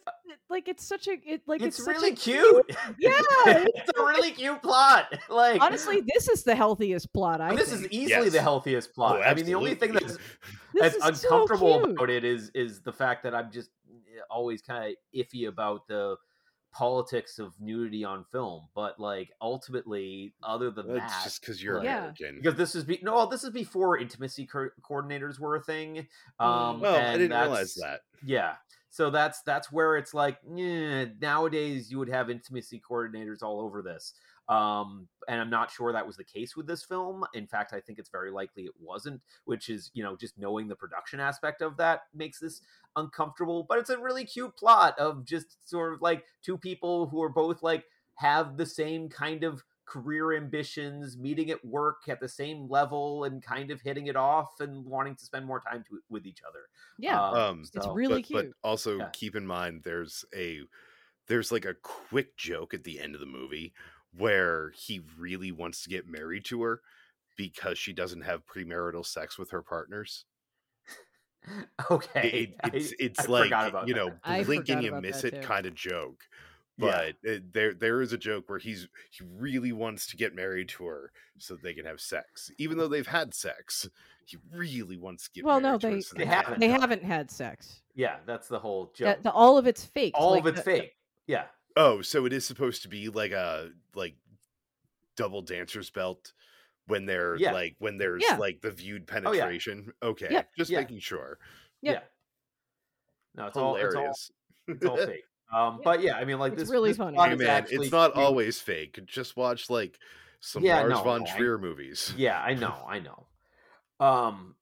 [0.49, 2.67] like it's such a it like it's, it's, such really a cute
[2.99, 3.11] Yeah,
[3.47, 7.41] it's a really cute plot like Honestly, this is the healthiest plot.
[7.41, 7.87] I this think.
[7.87, 10.17] is easily the healthiest plot Oh, i mean the only thing that's
[10.75, 14.63] that's is so uncomfortable about it is is the fact that I'm just eh, always
[14.63, 16.17] kind of iffy about the
[16.73, 18.63] politics of nudity on film.
[18.75, 22.37] But like ultimately, other than That's that, just because you're like- American.
[22.37, 26.07] because this is be no, this is before intimacy co- coordinators were a thing.
[26.41, 28.01] Um, well, I didn't realize that.
[28.25, 28.55] Yeah.
[28.91, 33.81] So that's that's where it's like yeah, nowadays you would have intimacy coordinators all over
[33.81, 34.13] this.
[34.49, 37.25] Um, and I'm not sure that was the case with this film.
[37.33, 40.69] In fact, I think it's very likely it wasn't, which is, you know, just knowing
[40.69, 42.61] the production aspect of that makes this
[42.97, 43.65] uncomfortable.
[43.69, 47.29] But it's a really cute plot of just sort of like two people who are
[47.29, 47.85] both like
[48.17, 53.43] have the same kind of career ambitions, meeting at work at the same level and
[53.43, 56.61] kind of hitting it off and wanting to spend more time to, with each other.
[56.99, 59.11] yeah, Um, it's so- really but, but also Yeah.
[59.13, 60.63] keep in mind there's a
[61.29, 63.73] there's like a quick joke at the end of the movie
[64.17, 66.81] where he really wants to get married to her
[67.37, 70.25] because she doesn't have premarital sex with her partners.
[71.91, 72.29] Okay.
[72.31, 74.19] It, I- it's it's I like forgot about you know that.
[74.25, 75.41] I blink and you miss it too.
[75.41, 76.21] kind of joke.
[76.79, 76.87] Yeah.
[77.23, 80.69] But it, there there is a joke where he's he really wants to get married
[80.71, 83.89] to her so they can have sex, even though they've had sex.
[84.25, 86.61] He really wants to get Well, married no, to her they so They can haven't
[86.61, 87.83] they haven't had sex.
[87.97, 89.07] Yeah, that's the whole joke.
[89.07, 90.13] That- the, all of it's fake.
[90.15, 90.93] All like of it's the- fake.
[91.27, 91.45] Yeah.
[91.77, 94.15] Oh, so it is supposed to be like a like
[95.17, 96.33] double dancer's belt
[96.87, 97.53] when they're Yeah.
[97.53, 98.37] like when there's Yeah.
[98.37, 99.23] like the viewed Oh, yeah.
[99.31, 99.93] penetration.
[100.03, 100.43] Okay, Yeah.
[100.57, 100.81] just Yeah.
[100.81, 101.39] making sure.
[101.81, 101.93] Yeah.
[101.93, 102.01] Yeah.
[103.35, 104.13] No, it's all it's all
[104.69, 105.25] it's all fake.
[105.53, 105.81] Um, Yeah.
[105.85, 107.15] but yeah, I mean, like It's this really this funny.
[107.15, 108.25] plot Hey is man, actually it's not cute.
[108.25, 109.01] always fake.
[109.07, 109.99] Just watch like
[110.41, 112.13] some Yeah, Lars no, von no, I- Trier movies.
[112.17, 113.27] Yeah, I know, I know.
[114.01, 114.57] Um,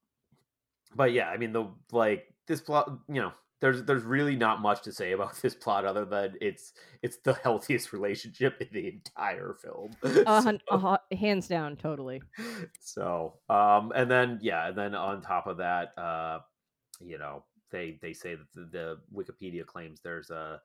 [0.95, 4.81] but yeah, I mean, the like this plot, you know, there's there's really not much
[4.83, 9.55] to say about this plot other than it's it's the healthiest relationship in the entire
[9.61, 9.91] film.
[10.27, 12.21] hun- So- hu- hands down, totally.
[12.79, 16.39] so um and then yeah and then on top of that uh
[16.99, 20.61] you know they they say that the, the wikipedia claims there's a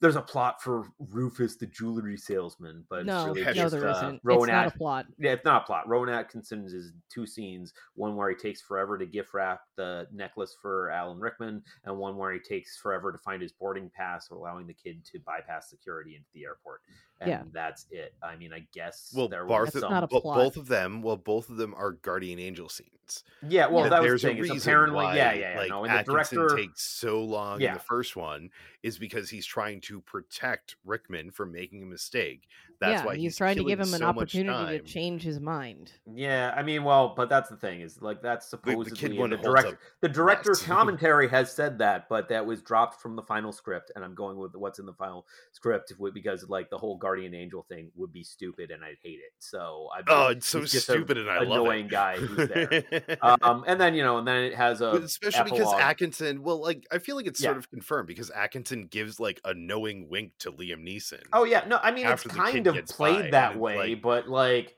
[0.00, 3.72] there's a plot for rufus the jewelry salesman but no, it's really Yeah, no, just,
[3.74, 4.20] there uh, isn't.
[4.22, 5.06] rowan it's not At- a plot.
[5.18, 5.88] yeah, it's not a plot.
[5.88, 7.72] Rowan Atkinson's is two scenes.
[7.94, 12.16] One where he takes forever to gift wrap the necklace for Alan Rickman, and one
[12.16, 16.16] where he takes forever to find his boarding pass, allowing the kid to bypass security
[16.16, 16.80] into the airport.
[17.20, 17.42] And Yeah.
[17.52, 18.14] that's it.
[18.22, 19.92] I mean, I guess Well, there Barth, was That's some.
[19.92, 20.36] not a plot.
[20.36, 23.22] both of them, well, both of them are guardian angel scenes.
[23.48, 23.90] yeah, well, Yeah.
[23.90, 24.38] that was There's the a thing.
[24.42, 25.58] It's reason apparently, why, yeah, yeah, yeah.
[25.58, 28.50] like no, and the director, takes so long in the first one
[28.82, 32.48] is because he's trying to protect Rickman from making a mistake.
[32.80, 35.22] That's yeah, why he's, he's, trying to give him an so much opportunity to change
[35.22, 35.92] his mind.
[36.12, 39.30] yeah, I mean, well, but that's the thing is like that's supposedly the kid in
[39.30, 39.78] the holds director.
[40.00, 40.68] The director's less.
[40.68, 44.36] commentary has said that, but that was dropped from the final script, and I'm going
[44.36, 48.24] with what's in the final script because like the whole guardian angel thing would be
[48.24, 49.32] stupid, and I'd hate it.
[49.38, 51.90] So I Oh, it's so he's a stupid, and I love annoying it.
[51.90, 53.18] guy who's there.
[53.42, 55.72] um, and then you know, and then it has a But especially because.
[55.84, 59.54] Atkinson, well, like I feel like it's sort of confirmed because Atkinson gives like a
[59.74, 61.22] knowing wink to Liam Neeson.
[61.32, 64.76] Oh yeah, no, I mean it's kind of played that way, like- but like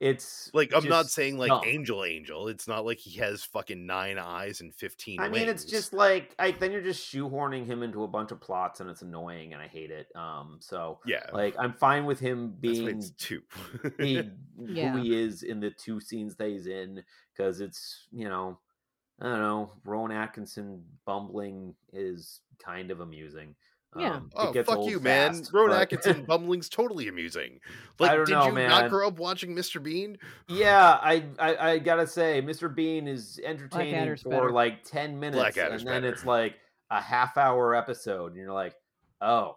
[0.00, 1.62] it's like I'm not saying like dumb.
[1.66, 2.46] Angel Angel.
[2.46, 5.18] It's not like he has fucking nine eyes and fifteen.
[5.18, 8.40] I mean, it's just like I then you're just shoehorning him into a bunch of
[8.40, 10.06] plots, and it's annoying, and I hate it.
[10.14, 13.42] Um, so yeah, like I'm fine with him being it's two.
[13.98, 14.30] being
[14.60, 14.92] Yeah.
[14.92, 17.02] who he is in the two scenes that he's in
[17.36, 18.58] because it's you know
[19.20, 23.56] I don't know Rowan Atkinson bumbling is kind of amusing.
[23.96, 24.16] Yeah.
[24.16, 25.32] Um, oh fuck old you, man!
[25.34, 27.60] fast, Rowan but- Atkinson bumbling's totally amusing.
[27.98, 28.68] Like, don't did know, you man.
[28.68, 29.82] not grow up watching Mr.
[29.82, 30.18] Bean?
[30.46, 32.72] yeah, I, I I gotta say, Mr.
[32.72, 34.50] Bean is entertaining for better.
[34.50, 36.08] like ten minutes, and then better.
[36.08, 36.56] it's like
[36.90, 38.74] a half hour episode, and you're like,
[39.20, 39.56] oh,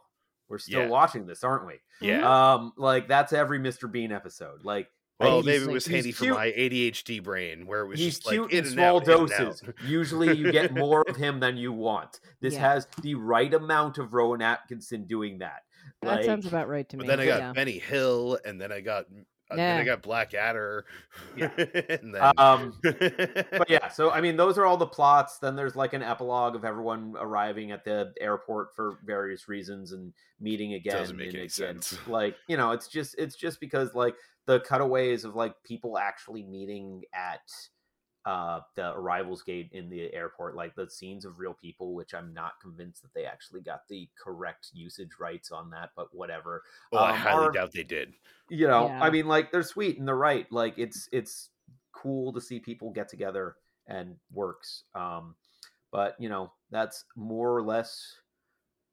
[0.49, 0.87] we're still Yeah.
[0.87, 1.73] watching this, aren't we?
[2.01, 2.53] Yeah.
[2.53, 3.91] Um, like that's every Mr.
[3.91, 4.63] Bean episode.
[4.63, 4.89] Like,
[5.21, 6.35] well, he's- maybe it was he's handy for cute.
[6.35, 9.27] my ADHD brain, where it was He's just cute like in in small out, in
[9.27, 9.63] doses.
[9.85, 12.19] Usually, you get more of him than you want.
[12.41, 12.73] This Yeah.
[12.73, 15.63] has the right amount of Rowan Atkinson doing that.
[16.01, 17.05] That Like, sounds about right to me.
[17.05, 17.53] But then I got yeah.
[17.53, 19.05] Benny Hill, and then I got
[19.51, 20.85] Uh, then I got Blackadder.
[21.35, 21.49] Yeah.
[21.57, 25.39] then, Um, but yeah, so I mean, those are all the plots.
[25.39, 30.13] Then there's like an epilogue of everyone arriving at the airport for various reasons and
[30.39, 30.95] meeting again.
[30.95, 31.81] Doesn't make and any again.
[31.81, 31.97] sense.
[32.07, 34.15] Like you know, it's just it's just because like
[34.47, 37.41] the cutaways of like people actually meeting at
[38.25, 42.31] uh the arrivals gate in the airport like the scenes of real people which i'm
[42.33, 46.61] not convinced that they actually got the correct usage rights on that but whatever
[46.91, 48.13] well, I um, highly are- doubt they did.
[48.49, 49.03] you know Yeah.
[49.03, 51.49] i mean like they're sweet and they're right like it's it's
[51.93, 53.55] cool to see people get together
[53.87, 55.33] and works um
[55.91, 58.17] but you know that's more or less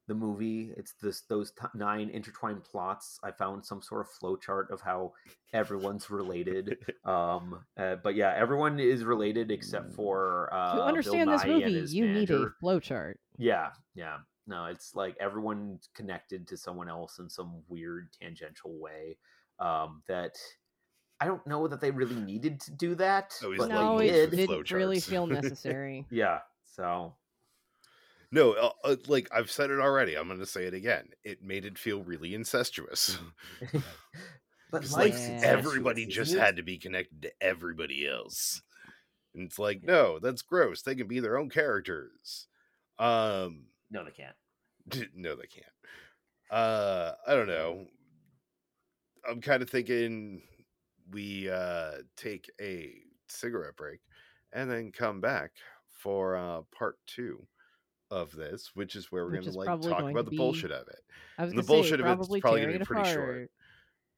[0.09, 4.69] the movie it's this those t- nine intertwined plots i found some sort of flowchart
[4.71, 5.13] of how
[5.53, 11.29] everyone's related um uh, but yeah everyone is related except for uh to Bill understand
[11.31, 13.13] this Nighy movie, his you need a flowchart.
[13.37, 14.17] Yeah, yeah.
[14.47, 19.17] No, it's like everyone's connected to someone else in some weird tangential way.
[19.59, 20.35] Um, that
[21.21, 24.31] I don't know that they really needed to do that, Always but No, they it
[24.31, 24.47] did.
[24.47, 26.05] didn't really feel necessary.
[26.09, 26.39] Yeah.
[26.65, 27.13] So
[28.31, 30.15] No, uh, uh, like I've said it already.
[30.15, 31.09] I'm going to say it again.
[31.23, 33.17] It made it feel really incestuous.
[34.71, 38.61] but like life's everybody just had to be connected to everybody else.
[39.33, 40.81] And it's like, no, that's gross.
[40.81, 42.47] They can be their own characters.
[42.99, 44.35] Um, No, they can't.
[45.15, 45.65] no, they can't.
[46.51, 47.87] Uh, I don't know.
[49.27, 50.41] I'm kind of thinking
[51.11, 52.93] we uh take a
[53.27, 54.01] cigarette break
[54.53, 55.53] and then come back
[55.89, 57.47] for uh part two
[58.11, 60.37] of this, which is where we're Which gonna like talk going about to the be-
[60.37, 60.99] bullshit of it.
[61.37, 63.09] I was And the gonna say, bullshit of it's probably probably gonna be it pretty
[63.11, 63.51] short.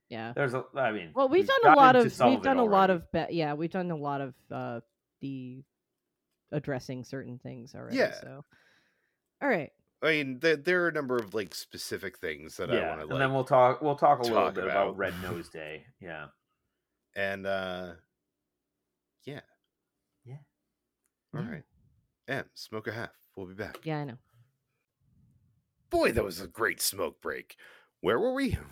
[0.10, 0.34] Yeah.
[0.36, 0.64] There's a.
[0.76, 3.54] I mean, Well, we've done a lot of we've done a lot of be- yeah
[3.54, 4.82] we've done a lot of uh
[5.22, 5.64] the
[6.52, 7.98] addressing certain things already.
[7.98, 8.14] Yeah.
[8.20, 8.44] So,
[9.42, 9.72] all right.
[10.04, 13.08] I mean, there, there are a number of like specific things that I want to
[13.14, 13.82] and then we'll talk.
[13.82, 14.88] We'll talk a little bit about.
[14.90, 15.86] about Red Nose Day.
[16.02, 16.28] Yeah.
[17.16, 17.92] and uh,
[19.26, 19.42] yeah,
[20.26, 20.38] Yeah.
[21.36, 21.50] all Yeah.
[21.52, 21.64] right.
[22.28, 23.10] And smoke a half.
[23.36, 23.80] We'll be back.
[23.84, 24.18] Yeah, I know.
[25.90, 27.56] Boy, that was a great smoke break.
[28.02, 28.58] Where were we?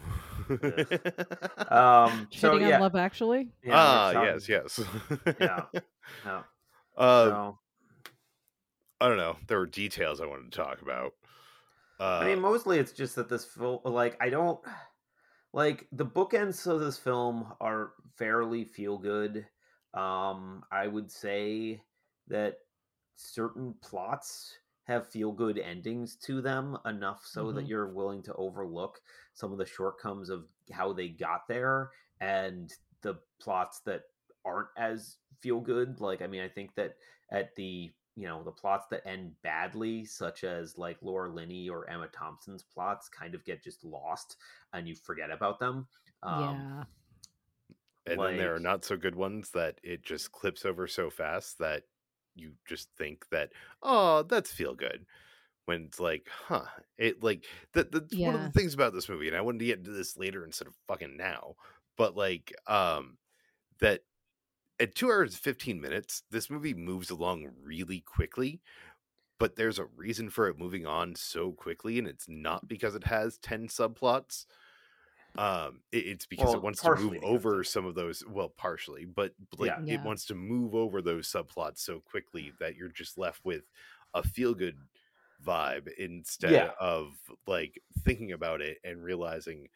[1.70, 2.28] Um.
[2.32, 2.76] So Shitting yeah.
[2.76, 3.50] on Love Actually.
[3.64, 4.80] yeah, ah, yes, yes.
[5.40, 5.62] Yeah.
[6.26, 6.42] Yeah.
[6.98, 7.60] Uh, so,
[9.00, 9.38] I don't know.
[9.48, 11.14] There were details I wanted to talk about.
[12.00, 14.60] Uh, I mean, mostly it's just that this film, like, I don't
[15.54, 19.46] like the bookends of this film are fairly feel good.
[19.94, 21.82] Um, I would say
[22.28, 22.56] that
[23.20, 27.68] certain plots have feel good endings to them enough so that Mhm.
[27.68, 29.02] you're willing to overlook
[29.34, 31.92] some of the shortcomings of how they got there
[32.22, 34.04] and the plots that
[34.46, 36.00] aren't as feel good.
[36.00, 36.96] Like, I mean, I think that
[37.30, 41.88] at the you know the plots that end badly such as like laura linney or
[41.90, 44.36] emma thompson's plots kind of get just lost
[44.74, 45.88] and you forget about them
[46.24, 46.84] um, yeah.
[48.08, 51.60] and then there are not so good ones that it just clips over so fast
[51.60, 51.84] that
[52.36, 53.52] you just think that,
[53.82, 55.06] oh, that's feel good.
[55.66, 56.66] When it's like, huh,
[56.98, 57.92] it like that.
[57.92, 60.18] That's one of the things about this movie, and I wanted to get into this
[60.18, 61.56] later instead of fucking now.
[61.96, 63.18] But like, um,
[63.80, 64.02] that
[64.80, 68.62] at two hours and 15 minutes, this movie moves along really quickly,
[69.40, 73.06] but there's a reason for it moving on so quickly, and it's not because it
[73.06, 74.46] has 10 subplots.
[75.38, 78.50] Um, it- it's because Well, it wants to move over of- some of those, well,
[78.50, 79.82] partially, but like Yeah.
[79.82, 80.04] it Yeah.
[80.04, 83.64] wants to move over those subplots so quickly that you're just left with
[84.14, 84.78] a feel good
[85.42, 86.72] vibe instead Yeah.
[86.80, 87.16] of
[87.48, 89.70] like thinking about it and realizing "Uh,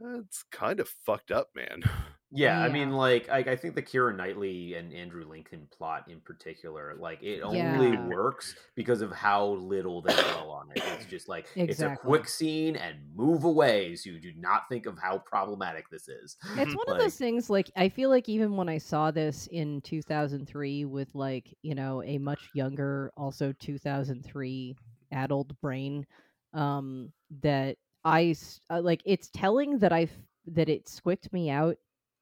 [0.00, 1.82] it's kind of fucked up, man.
[2.32, 6.20] yeah i mean like I, I think the Keira Knightley and andrew lincoln plot in
[6.20, 8.06] particular like it only Yeah.
[8.06, 12.28] works because of how little they dwell on it it's just like it's a quick
[12.28, 16.72] scene and move away so you do not think of how problematic this is It's
[16.76, 20.84] one of those things like I feel like even when I saw this in 2003
[20.84, 24.76] with like, you know, a much younger also 2003
[25.10, 26.06] adult brain
[26.54, 28.34] um that I
[28.70, 30.08] uh, like it's telling that I
[30.46, 31.76] that it squicked me out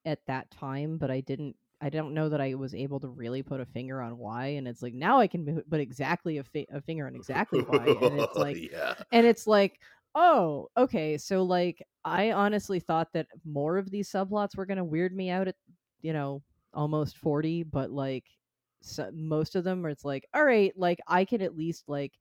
[0.04, 3.42] at that time, but I didn't I don't know that I was able to really
[3.42, 6.66] put a finger on why and it's like now I can put exactly a, fi-
[6.72, 8.94] a finger on exactly why and it's like yeah.
[9.12, 9.78] and it's like
[10.14, 14.84] oh okay so like i honestly thought that more of these subplots were going to
[14.84, 15.54] weird me out at
[16.00, 16.42] you know
[16.74, 18.24] almost 40 but like
[18.80, 22.12] so, most of them are it's like all right like i can at least like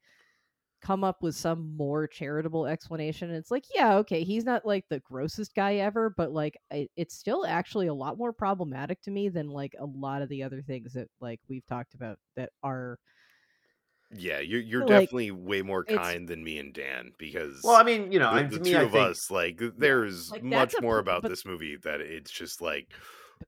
[0.81, 4.99] come up with some more charitable explanation it's like yeah okay he's not like the
[4.99, 9.29] grossest guy ever but like I, it's still actually a lot more problematic to me
[9.29, 12.99] than like a lot of the other things that like we've talked about that are
[14.11, 17.75] Yeah, you're you're Like, definitely way more it's- kind than me and Dan because Well,
[17.75, 20.43] I mean, you know, the, the me, two I of think us like there's Like,
[20.43, 22.87] much that's a more about but- this movie that it's just like,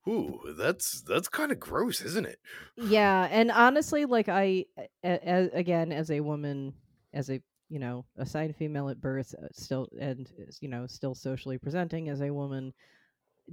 [0.07, 2.39] ooh, that's that's kind of gross, isn't it?
[2.75, 6.73] yeah and honestly like i a, a- again as a woman
[7.13, 11.57] as a you know assigned female at birth uh, still and you know still socially
[11.57, 12.73] presenting as a woman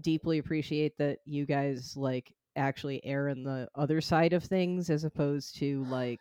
[0.01, 5.05] deeply appreciate that you guys like actually err in the other side of things as
[5.05, 6.21] opposed to like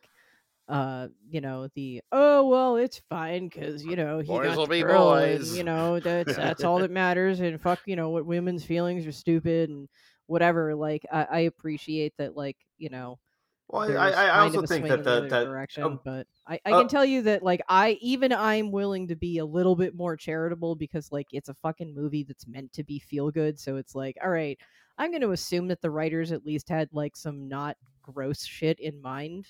[0.67, 4.67] uh you know the oh well it's fine because you know he Boys got will
[4.67, 8.25] be girl and, you know that's that's all that matters and fuck you know what
[8.25, 9.87] women's feelings are stupid and
[10.25, 13.19] whatever like i, I appreciate that like you know
[13.67, 16.79] Well, I, I, I also think that the, that direction, um, but I, I uh,
[16.79, 20.15] can tell you that like I even I'm willing to be a little bit more
[20.15, 23.95] charitable because like it's a fucking movie that's meant to be feel good, so it's
[23.95, 24.59] like all right,
[24.97, 28.79] I'm going to assume that the writers at least had like some not gross shit
[28.79, 29.47] in mind,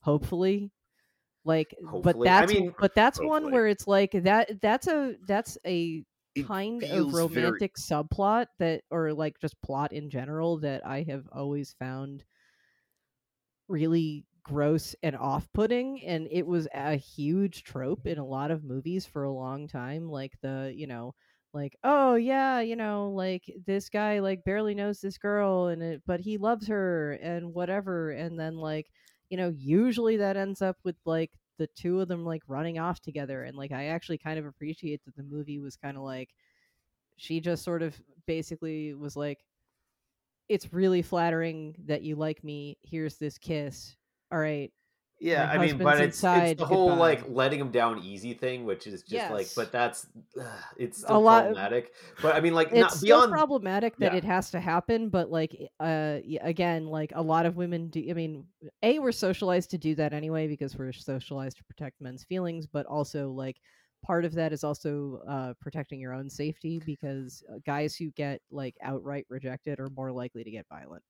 [0.00, 0.70] hopefully.
[1.44, 2.28] Like, but Hopefully.
[2.28, 4.60] I that's mean, but that's one where it's like that.
[4.60, 6.04] That's a that's a
[6.34, 10.86] It kind of feels very- romantic subplot that or like just plot in general that
[10.86, 12.24] I have always found
[13.68, 19.04] really gross and off-putting and it was a huge trope in a lot of movies
[19.04, 21.14] for a long time like the you know
[21.52, 26.02] like oh yeah you know like this guy like barely knows this girl and it
[26.06, 28.86] but he loves her and whatever and then like
[29.28, 33.00] you know usually that ends up with like the two of them like running off
[33.00, 36.30] together and like i actually kind of appreciate that the movie was kind of like
[37.16, 39.38] she just sort of basically was like
[40.48, 43.96] it's really flattering that you like me here's this kiss
[44.32, 44.72] all right
[45.20, 47.00] Yeah, My I mean, but it's it's the whole goodbye.
[47.08, 50.06] like letting him down easy thing, which is just like, but that's
[50.40, 50.46] ugh,
[50.76, 51.92] it's A lot- problematic.
[52.22, 53.32] But I mean, like, it's beyond.
[53.32, 54.18] problematic that yeah.
[54.18, 58.12] it has to happen but like uh again like a lot of women do i
[58.12, 58.44] mean
[58.84, 62.86] a we're socialized to do that anyway because we're socialized to protect men's feelings but
[62.86, 63.56] also like
[64.04, 68.40] part of that is also uh protecting your own safety because uh, guys who get
[68.50, 71.02] like outright rejected are more likely to get violent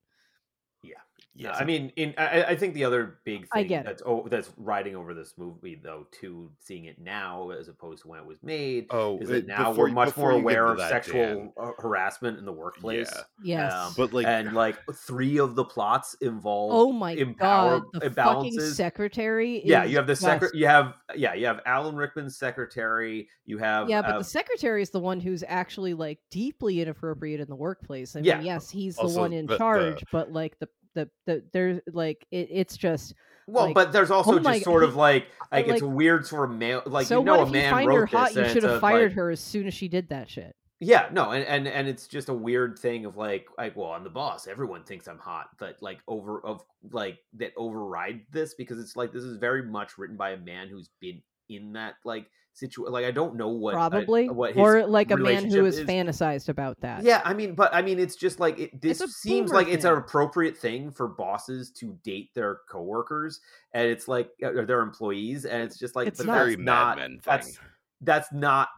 [0.83, 0.95] Yeah,
[1.35, 1.51] Yeah.
[1.53, 3.85] I mean, in I, I think the other big I thing get it.
[3.85, 8.07] that's oh, that's riding over this movie though, too, seeing it now as opposed to
[8.07, 10.89] when it was made, Oh, is it, now before- we're much more aware of that,
[10.89, 13.11] sexual Dan, uh, harassment in the workplace.
[13.43, 13.69] Yeah.
[13.69, 18.01] yes Um, but like and like three of the plots involve oh my empower- god
[18.01, 20.55] the fucking secretary yeah, you have the just- secret.
[20.55, 23.27] You have yeah, you have Alan Rickman's secretary.
[23.45, 27.39] You have yeah, but uh, the secretary is the one who's actually like deeply inappropriate
[27.41, 28.15] in the workplace.
[28.15, 28.37] I Yeah.
[28.37, 32.25] mean, yes, he's the one in the- charge, but like the the the there's like
[32.31, 33.13] it, it's just
[33.47, 36.25] well, like, but there's also oh just sort of he- like like it's like- weird
[36.25, 36.83] sort of male.
[36.85, 38.33] Like so you know, a man wrote her hot?
[38.33, 40.55] this, You should have fired like- her as soon as she did that shit.
[40.81, 44.05] Yeah, no, and, and and it's just a weird thing of like like well, I'm
[44.05, 44.47] the boss.
[44.47, 46.61] Everyone thinks I'm hot, but like over of
[46.91, 50.69] like that override this because it's like this is very much written by a man
[50.69, 52.91] who's been in that like situation.
[52.93, 55.79] Like I don't know what I- Probably, what his or like a man who is,
[55.79, 55.87] is.
[55.87, 57.03] fantasized about that.
[57.03, 59.85] Yeah, I mean, but I mean, it's just like it, this seems boomer like it's
[59.85, 63.39] an appropriate thing for bosses to date their coworkers,
[63.73, 66.37] and it's like uh, or their employees, and it's just like It's it's but not.
[66.39, 67.21] very that's Mad not thing.
[67.25, 67.59] that's
[68.01, 68.69] that's not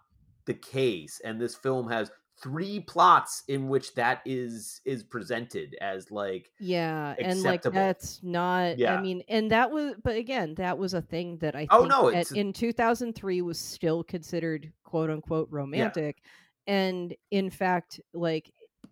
[0.46, 2.12] the case, and this film has
[2.42, 8.78] three plots in which that is is presented as like Yeah, and like that's not.
[8.78, 8.96] Yeah.
[8.96, 12.10] I mean, and that was, but again, that was a thing that I Oh, no,
[12.10, 16.22] at- in 2003 was still considered quote unquote romantic,
[16.68, 18.52] and in fact, like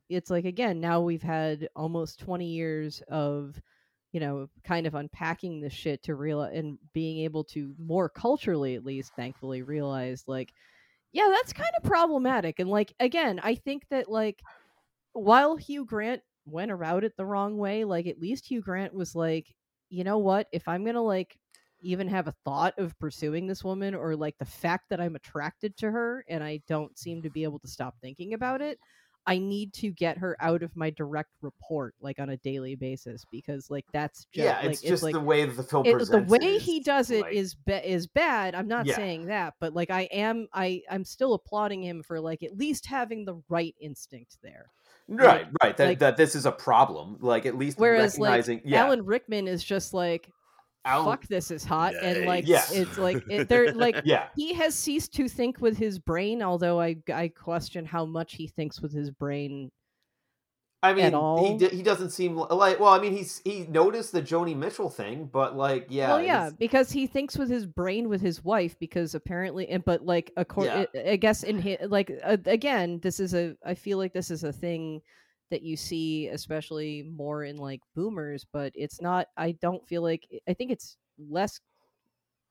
[0.10, 3.62] it's like again now we've had almost 20 years of
[4.12, 8.76] you know kind of unpacking this shit to real and being able to more culturally
[8.76, 10.52] at least thankfully realize like
[11.12, 14.42] yeah that's kind of problematic and like again i think that like
[15.14, 19.16] while hugh grant went about it the wrong way like at least hugh grant was
[19.16, 19.56] like
[19.90, 20.48] you know what?
[20.52, 21.38] If i'm gonna like
[21.82, 25.76] even have a thought of pursuing this woman or like the fact that i'm attracted
[25.78, 28.80] to her and i don't seem to be able to stop thinking about it
[29.30, 33.26] i need to get her out of my direct report like on a daily basis
[33.32, 35.98] because like that's just yeah, like it's just like the way that the film it,
[36.00, 38.56] the way he does it like- is ba- is bad.
[38.56, 38.96] I'm not Yeah.
[38.96, 42.86] saying that, but like I am, I I'm still applauding him for like at least
[42.88, 44.72] having the right instinct there.
[45.08, 45.78] right, right.
[45.78, 47.18] That that this is a problem.
[47.20, 50.30] Like at least Whereas like yeah, Alan Rickman is just like,
[50.86, 52.72] Alan- fuck, this is hot, and like Nice.
[52.72, 56.42] it's like it, they're like yeah, he has ceased to think with his brain.
[56.42, 59.72] Although I I question how much he thinks with his brain.
[60.82, 61.46] I mean, all.
[61.46, 62.80] he di- he doesn't seem like.
[62.80, 66.44] Well, I mean, he's he noticed the Joni Mitchell thing, but like, yeah, well, yeah,
[66.44, 68.80] he's- because he thinks with his brain with his wife.
[68.80, 70.86] Because apparently, and but like, accor- Yeah.
[70.96, 73.58] I I guess in his, like uh, again, this is a.
[73.66, 75.02] I feel like this is a thing
[75.50, 78.46] that you see, especially more in like boomers.
[78.52, 79.28] But it's not.
[79.38, 80.28] I don't feel like.
[80.48, 80.98] I think it's
[81.30, 81.60] less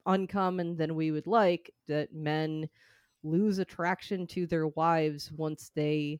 [0.06, 2.68] uncommon than we would like that men
[3.22, 6.18] lose attraction to their wives once they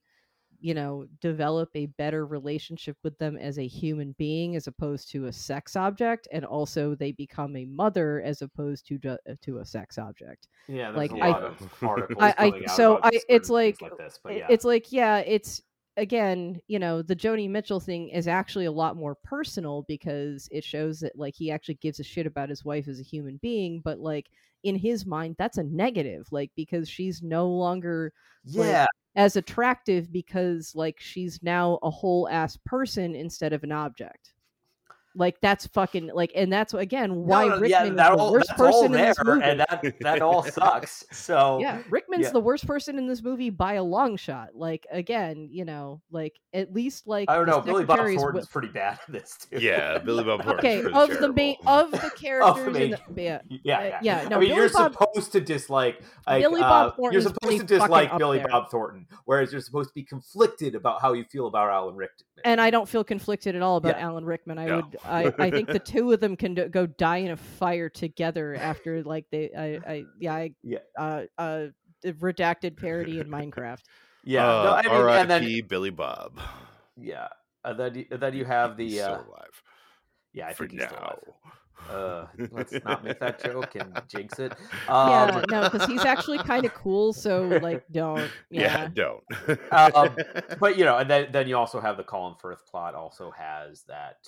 [0.61, 5.27] you know develop a better relationship with them as a human being as opposed to
[5.27, 9.59] a sex object and also they become a mother as opposed to ju- uh, to
[9.59, 13.11] a sex object Yeah, there's Like, a I- lot of articles I- I- so I-
[13.29, 14.47] it's like- like this, but yeah.
[14.51, 15.63] it's like yeah it's
[15.99, 20.65] again you know the joni mitchell thing is actually a lot more personal because it
[20.65, 23.81] shows that like he actually gives a shit about his wife as a human being
[23.85, 24.31] but like
[24.63, 28.13] in his mind that's a negative like because she's no longer
[28.45, 28.87] yeah,
[29.19, 34.33] as attractive because like she's now a whole ass person instead of an object.
[35.19, 38.33] Like that's fucking like, and that's again why No, no, Rickman yeah, is the all,
[38.33, 39.43] worst that's all person in this movie.
[39.45, 41.05] and that that all sucks.
[41.11, 42.31] So yeah, Rickman's yeah.
[42.31, 44.51] the worst person in this movie by a long shot.
[44.55, 47.61] Like again, you know, like at least like I don't know.
[47.61, 49.59] Billy Bob secretaries Thornton's wi- pretty bad in this too.
[49.59, 53.23] Yeah, Billy Bob Thornton's Okay, pretty of the main of the characters in main- the,
[53.23, 53.99] yeah, yeah, Uh, yeah.
[54.03, 57.23] yeah, no, I mean, Billy you're Bob- supposed to dislike like, Billy uh, Bob You're
[57.23, 58.47] supposed to dislike Billy there.
[58.49, 62.25] Bob Thornton, whereas you're supposed to be conflicted about how you feel about Alan Rickman.
[62.45, 64.07] and I don't feel conflicted at all about Yeah.
[64.07, 64.59] Alan Rickman.
[64.59, 64.77] I No.
[64.77, 67.89] would, I, I think the two of them can do, go die in a fire
[67.89, 70.79] together after like they, I, I yeah, I, Yeah.
[70.99, 71.67] uh, uh,
[72.03, 73.81] the redacted parody in Minecraft.
[74.25, 76.39] yeah, no, Uh, I mean, and then Billy Bob.
[76.97, 77.29] yeah,
[77.65, 79.63] and then you, then you have the He's uh, alive
[80.33, 81.19] yeah, I for think he's still alive.
[81.91, 84.53] Uh, let's not make that joke and jinx it.
[84.89, 87.13] yeah, Um, no, because he's actually kind of cool.
[87.13, 89.23] So like, don't, yeah, don't.
[89.73, 90.17] Um,
[90.61, 92.95] but you know, and then then you also have the Colin Firth plot.
[92.95, 94.19] Also has that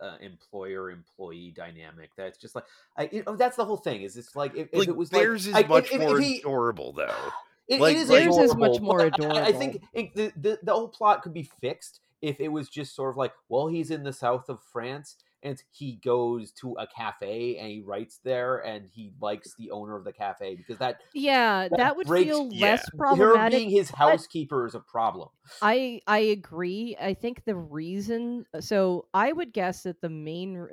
[0.00, 2.10] uh, employer employee dynamic.
[2.16, 2.64] That's just like,
[2.96, 4.02] I, you know, that's the whole thing.
[4.02, 6.20] Is it's like if, if it was theirs like, is I- much if- if more
[6.20, 7.14] he- adorable though.
[7.68, 10.32] It, Like- it is like- Theirs is much more but I- I, think it, the,
[10.40, 13.66] the the whole plot could be fixed if it was just sort of like, well,
[13.68, 18.18] he's in the south of France and he goes to a cafe and he writes
[18.24, 22.26] there and he likes the owner of the cafe because that yeah, that, would breaks-
[22.26, 22.70] feel yeah.
[22.72, 23.58] less her problematic.
[23.58, 25.28] being his housekeeper is a problem.
[25.62, 26.96] I I agree.
[27.00, 30.68] I think the reason so I would guess that the main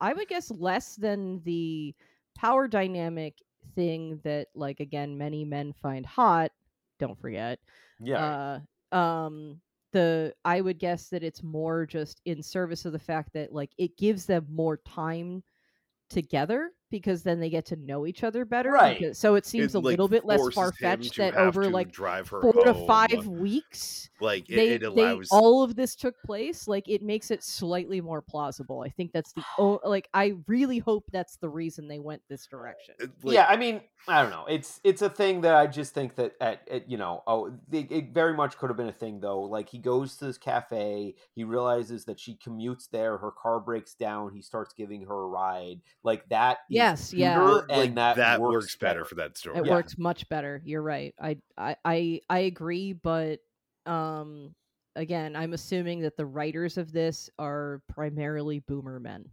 [0.00, 1.94] I would guess less than the
[2.36, 3.34] power dynamic
[3.74, 6.50] thing that like again many men find hot,
[6.98, 7.58] don't forget.
[8.00, 8.60] Yeah,
[8.92, 9.60] Uh um
[9.92, 13.70] the I would guess that it's more just in service of the fact that like
[13.78, 15.42] it gives them more time
[16.10, 18.70] together because then they get to know each other better.
[18.70, 18.98] Right.
[19.00, 21.90] because- so it seems It, a like, little bit less far fetched that over like
[21.90, 26.20] drive her four to five weeks Like it, they, it they all of this took
[26.22, 30.34] place like it makes it slightly more plausible i think that's the oh like i
[30.46, 34.20] really hope that's the reason they went this direction uh, like, yeah, I mean, I
[34.20, 34.46] don't know.
[34.48, 37.90] It's it's a thing that I just think that at, at you know, oh, it,
[37.92, 39.42] it very much could have been a thing though.
[39.42, 43.94] Like he goes to this cafe, he realizes that she commutes there, her car breaks
[43.94, 45.80] down, he starts giving her a ride.
[46.02, 46.58] Like that.
[46.68, 47.34] is Yes, yeah.
[47.34, 49.58] cuter, like, and that, works, better for that story.
[49.58, 49.72] it Yeah.
[49.72, 53.40] works much better you're right I, I i i agree but
[53.86, 54.54] um
[54.96, 59.24] again i'm assuming that the writers of this are primarily boomer men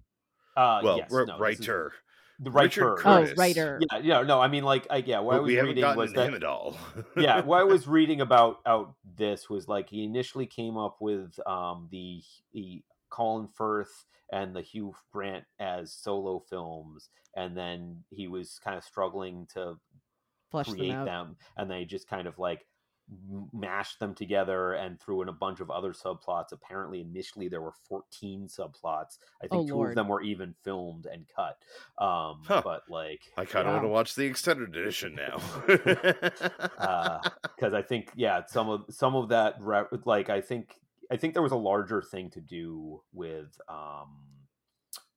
[0.57, 1.93] Uh, well, yes, ri- no, writer.
[2.39, 2.95] the writer.
[2.97, 3.31] Curtis.
[3.31, 5.95] oh writer Yeah, yeah, no, I mean, like, I, yeah, what I was we reading
[5.95, 6.77] was that him at all.
[7.17, 11.37] yeah what i was reading about out this was like he initially came up with
[11.45, 12.21] um the
[12.53, 18.77] the colin firth and the hugh grant as solo films and then he was kind
[18.77, 19.75] of struggling to
[20.51, 22.65] flush create out them and they just kind of like
[23.51, 27.73] mashed them together and threw in a bunch of other subplots apparently initially there were
[27.87, 29.89] 14 subplots i think Oh, two Lord.
[29.89, 31.57] of them were even filmed and cut
[31.97, 32.61] um Huh.
[32.63, 35.39] but like I kind of want to watch the extended edition now.
[37.55, 40.75] because I think yeah, some of some of that re- like I think
[41.11, 44.25] I think there was a larger thing to do with um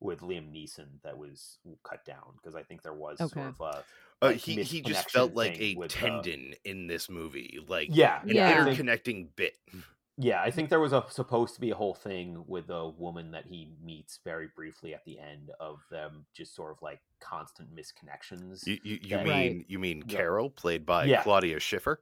[0.00, 3.40] with Liam Neeson that was cut down because I think there was Okay.
[3.40, 3.84] sort of a
[4.22, 7.96] Uh, like, he he just felt like a with, uh, tendon in this movie, like
[7.96, 8.40] yeah an Yeah.
[8.40, 9.54] Interconnecting bit.
[10.18, 13.30] yeah I think there was a supposed to be a whole thing with a woman
[13.32, 17.74] that he meets very briefly at the end of them just sort of like constant
[17.74, 18.66] misconnections.
[18.66, 19.18] You you, you Right.
[19.18, 20.18] mean you mean Yeah.
[20.18, 21.22] Carol, played by Yeah.
[21.22, 22.00] Claudia Schiffer.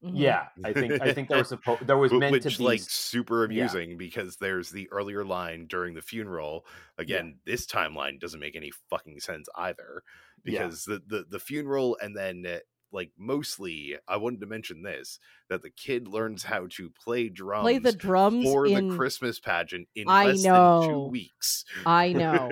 [0.00, 2.80] Yeah, I think I think there was supposed there was meant which to be like
[2.80, 3.64] super yeah.
[3.64, 6.66] amusing because there's the earlier line during the funeral.
[6.98, 10.02] Again, this timeline doesn't make any fucking sense either
[10.44, 10.64] Yeah.
[10.64, 12.58] because the, the the funeral and then uh,
[12.92, 15.18] like mostly I wanted to mention this
[15.50, 19.38] that the kid learns how to play drums play the drums for in the Christmas
[19.40, 21.08] pageant in I less than two know.
[21.10, 21.64] weeks.
[21.84, 22.48] i know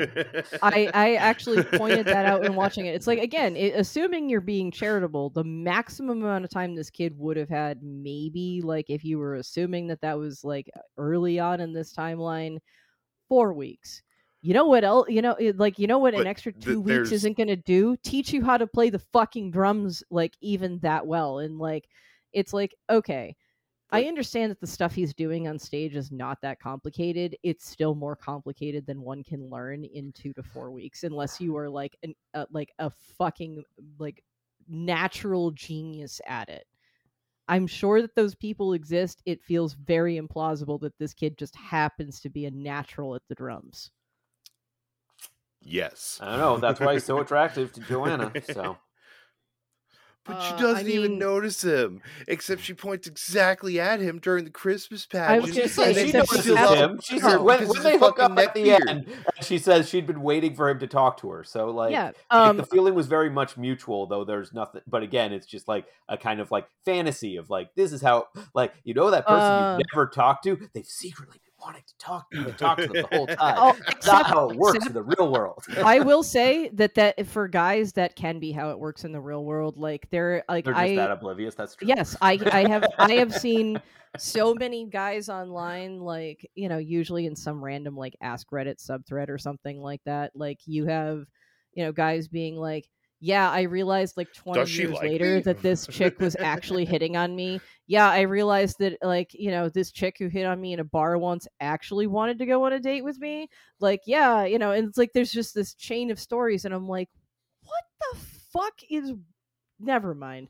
[0.63, 2.95] I, I actually pointed that out in watching it.
[2.95, 7.15] It's like again, it, assuming you're being charitable, the maximum amount of time this kid
[7.19, 11.61] would have had, maybe like if you were assuming that that was like early on
[11.61, 12.59] in this timeline,
[13.29, 14.03] four weeks.
[14.47, 15.09] You know what else?
[15.09, 17.57] You know, like you know what an But extra th- two weeks isn't going to
[17.57, 17.97] do?
[18.05, 21.41] Teach you how to play the fucking drums like even that well.
[21.41, 21.89] And like,
[22.33, 23.35] it's like okay,
[23.91, 27.37] I understand that the stuff he's doing on stage is not that complicated.
[27.43, 31.57] It's still more complicated than one can learn in two to four weeks, unless you
[31.57, 33.65] are like an uh, like a fucking
[33.99, 34.23] like
[34.69, 36.67] natural genius at it.
[37.49, 39.23] I'm sure that those people exist.
[39.27, 43.35] It feels very implausible that this kid just happens to be a natural at the
[43.35, 43.91] drums.
[45.63, 46.19] Yes.
[46.23, 46.57] I don't know.
[46.59, 48.33] That's why he's so attractive to Joanna.
[48.53, 48.79] So
[50.25, 54.45] But Uh, she doesn't even mean- notice him, except she points exactly at him during
[54.45, 55.43] the Christmas I pageant.
[55.43, 57.01] was she gonna say, she notices she's him.
[57.03, 58.89] She said when, when they hook up at the neckbeard.
[58.89, 59.07] end,
[59.43, 61.45] she says she'd been waiting for him to talk to her.
[61.45, 62.11] So like, yeah.
[62.31, 62.57] Um.
[62.57, 64.81] the feeling was very much mutual, though there's nothing.
[64.87, 68.27] But again, it's just like a kind of like fantasy of like this is how
[68.55, 71.99] like you know that person Uh, you've never talked to, they've secretly been wanting to
[71.99, 73.55] talk to you and talk to them the whole time.
[73.59, 75.65] Oh, That's not how it works in the real world.
[75.85, 79.21] I will say that that for guys that can be how it works in the
[79.21, 79.77] real world.
[79.77, 81.55] Like they're like They're just I that oblivious.
[81.55, 81.89] That's true.
[81.89, 83.81] yes I I have I have seen
[84.17, 89.29] so many guys online like you know usually in some random like ask Reddit subthread
[89.29, 90.33] or something like that.
[90.35, 91.27] Like you have
[91.75, 92.89] you know guys being like.
[93.21, 96.85] Yeah, I realized like 20 Does years like later me?" that this chick was actually
[96.85, 97.61] hitting on me.
[97.87, 100.85] Yeah, I realized that like, you know, this chick who hit on me in a
[100.85, 103.49] bar once actually wanted to go on a date with me.
[103.81, 106.89] Like, yeah, you know, and it's like there's just this chain of stories and I'm
[106.89, 107.09] like,
[107.63, 108.19] what the
[108.53, 109.13] fuck is
[109.81, 110.49] never mind.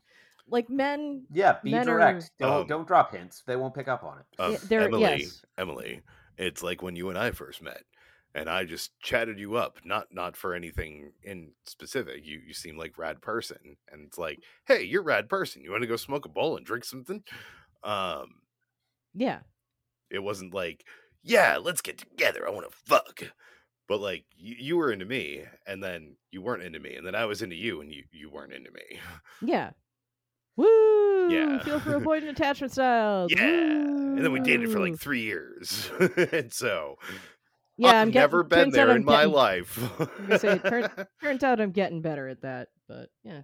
[0.49, 2.31] Like men Yeah, be Men are- direct.
[2.39, 3.43] Don't Um, don't drop hints.
[3.45, 4.25] They won't pick up on it.
[4.39, 5.45] Um, Yeah, Emily, yes.
[5.57, 6.01] Emily,
[6.37, 7.83] it's like when you and I first met,
[8.37, 12.23] and I just chatted you up, not not for anything in specific.
[12.23, 15.63] You you seem like rad person, and it's like, hey, you're rad person.
[15.63, 17.23] You want to go smoke a bowl and drink something?
[17.83, 18.27] Um,
[19.15, 19.39] yeah.
[20.11, 20.85] it wasn't like,
[21.23, 22.47] yeah, let's get together.
[22.47, 23.21] I want to fuck.
[23.87, 27.15] But like you, you were into me, and then you weren't into me, and then
[27.15, 28.99] I was into you, and you you weren't into me.
[29.41, 29.71] Yeah.
[30.57, 31.29] Woo!
[31.29, 31.59] Yeah.
[31.63, 33.31] Feel for avoidant attachment styles.
[33.35, 35.89] Yeah, and then we dated for like three years,
[36.31, 36.97] and so
[37.77, 39.91] Yeah, I've I'm getting, never been turns out there I'm in my getting- life.
[40.27, 40.89] gonna say, turn-
[41.21, 43.41] Turns out I'm getting better at that, but yeah.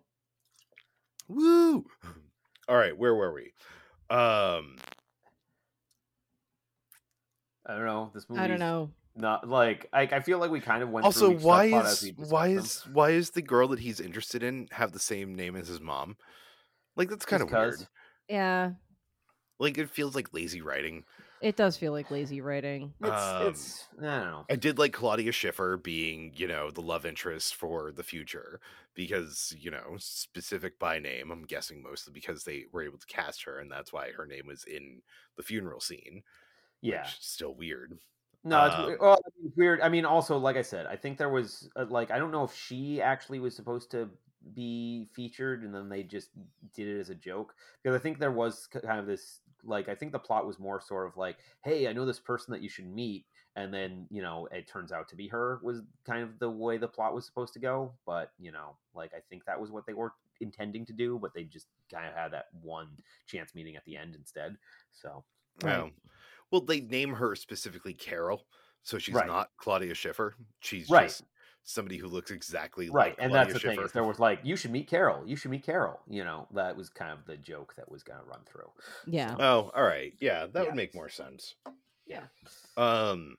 [1.27, 1.85] Woo!
[2.67, 3.53] All right, where were we?
[4.09, 4.77] Um,
[7.65, 8.11] I don't know.
[8.13, 8.41] This movie.
[8.41, 8.89] I don't know.
[9.15, 11.05] Not like I, I feel like we kind of went.
[11.05, 12.93] also, through each why is why is them.
[12.93, 16.17] why is the girl that he's interested in have the same name as his mom?
[16.95, 17.77] Like that's kind of Just 'cause.
[17.77, 17.87] weird.
[18.29, 18.71] Yeah,
[19.59, 21.03] Like it feels like lazy writing.
[21.43, 22.93] It does feel like lazy writing.
[23.01, 24.45] It's, Um, it's I don't know.
[24.49, 28.59] I did like Claudia Schiffer being, you know, the love interest for the future
[28.95, 31.31] because, you know, specific by name.
[31.31, 34.47] I'm guessing mostly because they were able to cast her, and that's why her name
[34.47, 35.01] was in
[35.35, 36.23] the funeral scene.
[36.81, 37.01] Yeah.
[37.03, 37.97] which is still weird.
[38.43, 39.79] No, it's Um, we- well, it's weird.
[39.79, 42.43] I mean, also, like I said, I think there was uh, like I don't know
[42.43, 44.09] if she actually was supposed to
[44.53, 46.31] be featured, and then they just
[46.73, 49.95] did it as a joke because I think there was kind of this like I
[49.95, 52.69] think the plot was more sort of like, hey, I know this person that you
[52.69, 56.39] should meet, and then you know it turns out to be her was kind of
[56.39, 57.97] the way the plot was supposed to go.
[58.05, 61.33] But you know, like I think that was what they were intending to do, but
[61.33, 64.57] they just kind of had that one chance meeting at the end instead.
[64.91, 65.25] So
[65.61, 65.85] Right.
[65.85, 65.93] Um,
[66.51, 68.47] well, they name her specifically Carol,
[68.83, 69.23] so she's Right.
[69.23, 70.35] not Claudia Schiffer.
[70.59, 71.15] She's Right.
[71.15, 71.23] just
[71.63, 73.75] somebody who looks exactly right like and Claudia that's the Schiffer.
[73.75, 76.47] thing is there was like you should meet carol you should meet carol you know
[76.53, 78.69] that was kind of the joke that was going to run through
[79.07, 79.35] Yeah.
[79.39, 80.13] Oh, all right.
[80.19, 80.65] Yeah, that Yeah.
[80.65, 81.55] would make more sense.
[82.05, 82.23] yeah
[82.75, 83.37] Um,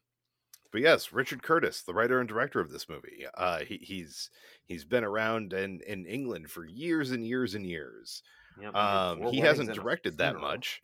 [0.73, 4.31] but yes, Richard Curtis, the writer and director of this movie, uh, he, he's
[4.65, 8.23] he's been around in in England for years and years and years.
[8.61, 10.51] Yep, Um, he hasn't directed that funeral.
[10.51, 10.83] much,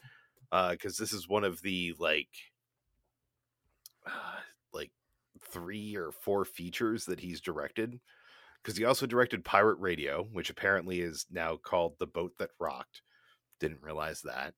[0.52, 2.28] uh, because this is one of the like,
[4.06, 4.44] uh, like
[5.50, 8.00] three or four features that he's directed.
[8.62, 13.00] Because he also directed Pirate Radio, which apparently is now called The Boat That Rocked.
[13.58, 14.52] Didn't realize that.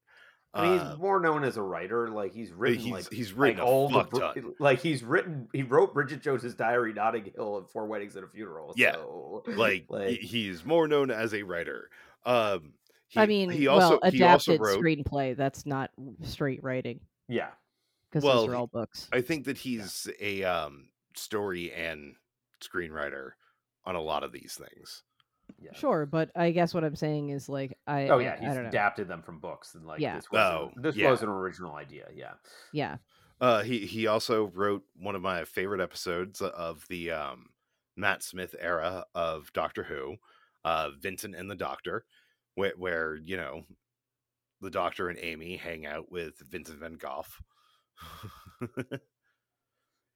[0.54, 2.08] I mean, he's Um, more known as a writer.
[2.08, 4.54] Like he's written he's like he's like written all a the fuck Br- ton.
[4.58, 8.28] like he's written he wrote Bridget Jones's Diary, Notting Hill, and Four Weddings and a
[8.28, 8.74] Funeral.
[8.76, 11.88] Yeah, so, like, he- he's more known as a writer.
[12.26, 12.74] Um,
[13.08, 14.80] he, I mean, he also well, he also adapted wrote.
[14.82, 15.36] screenplay.
[15.36, 15.90] That's not
[16.22, 17.50] straight writing yeah,
[18.12, 19.08] because Well, those are all books.
[19.12, 22.14] I think that he's a um, story and
[22.62, 23.30] screenwriter
[23.84, 25.02] on a lot of these things.
[25.60, 25.72] yeah.
[25.74, 28.08] Sure, but I guess what I'm saying is like I.
[28.08, 28.68] Oh yeah, I, he's don't know.
[28.68, 30.16] adapted them from books, and like Yeah.
[30.16, 31.10] this was Oh, this yeah.
[31.10, 32.06] was an original idea.
[32.14, 32.34] Yeah,
[32.72, 32.96] Yeah.
[33.40, 37.46] Uh, he he also wrote one of my favorite episodes of the um,
[37.96, 40.16] Matt Smith era of Doctor Who,
[40.64, 42.04] uh, Vincent and the Doctor,
[42.54, 43.64] where, where you know
[44.60, 47.24] the Doctor and Amy hang out with Vincent Van Gogh.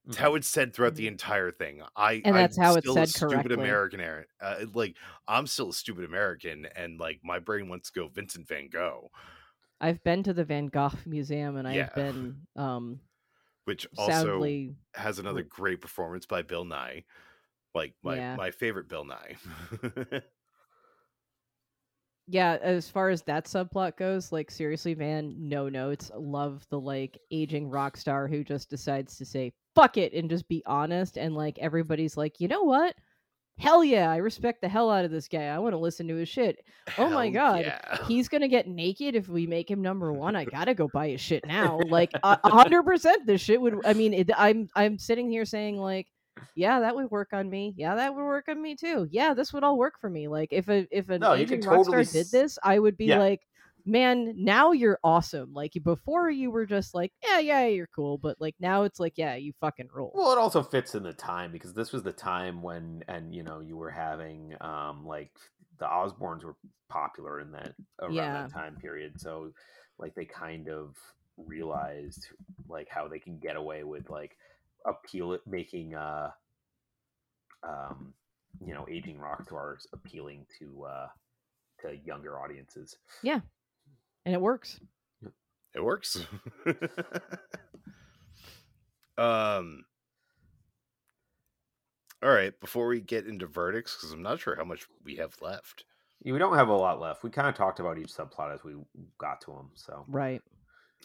[0.06, 1.82] It's how it's said throughout the entire thing.
[1.96, 3.52] I And that's I'm how it's said stupid correctly.
[3.52, 4.00] American.
[4.40, 4.96] Uh, like
[5.26, 9.10] I'm still a stupid American, and like my brain wants to go Vincent Van Gogh,
[9.80, 11.88] I've been to the Van Gogh Museum and Yeah.
[11.88, 13.00] I've been um
[13.64, 17.04] which also sadly has another great performance by Bill Nighy.
[17.74, 18.34] Like my Yeah.
[18.34, 20.22] my favorite Bill Nighy.
[22.28, 26.10] yeah, as far as that subplot goes, like seriously, Van, no notes.
[26.16, 30.48] Love the like aging rock star who just decides to say fuck it and just
[30.48, 32.94] be honest and like everybody's like, "You know what?
[33.58, 35.44] Hell yeah, I respect the hell out of this guy.
[35.44, 36.62] I want to listen to his shit.
[36.98, 38.04] Oh my God, yeah.
[38.08, 40.34] He's gonna get naked if we make him number one.
[40.34, 41.80] I gotta go buy his shit now.
[41.86, 43.80] Like hundred percent, this shit would.
[43.86, 46.08] I mean, it, I'm I'm sitting here saying like,
[46.54, 47.74] yeah, that would work on me.
[47.76, 49.06] Yeah, that would work on me too.
[49.10, 50.28] Yeah, this would all work for me.
[50.28, 53.12] Like if a if an No, aging rock totally star did this, I would be
[53.12, 53.14] Yeah.
[53.14, 53.40] like,
[53.84, 55.52] man, now you're awesome.
[55.54, 58.18] Like before, you were just like, yeah, yeah, you're cool.
[58.18, 60.12] But like now, it's like, yeah, you fucking rule.
[60.12, 63.42] Well, it also fits in the time because this was the time when, and you
[63.42, 65.32] know, you were having um like
[65.78, 66.56] the Osbournes were
[66.88, 68.32] popular in that around Yeah.
[68.32, 69.20] that time period.
[69.20, 69.52] So,
[69.98, 70.96] like, they kind of
[71.36, 72.28] realized
[72.68, 74.36] like how they can get away with like
[74.86, 76.30] appeal making uh
[77.62, 78.14] um
[78.64, 81.06] you know aging rock stars appealing to uh
[81.80, 82.96] to younger audiences.
[83.22, 83.40] Yeah
[84.26, 84.78] and it works.
[85.74, 86.18] It works.
[89.16, 89.84] um.
[92.22, 92.58] All right.
[92.60, 95.84] Before we get into verdicts, because I'm not sure how much we have left.
[96.22, 97.22] Yeah, We don't have a lot left.
[97.22, 98.72] We kind of talked about each subplot as we
[99.18, 99.70] got to them.
[99.74, 100.42] So Right.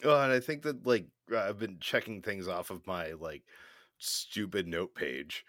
[0.04, 3.42] Oh, and I think that like I've been checking things off of my like
[4.02, 5.44] stupid note page.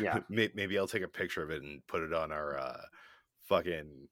[0.00, 0.20] Yeah.
[0.28, 2.82] Maybe I'll take a picture of it and put it on our uh
[3.48, 4.08] fucking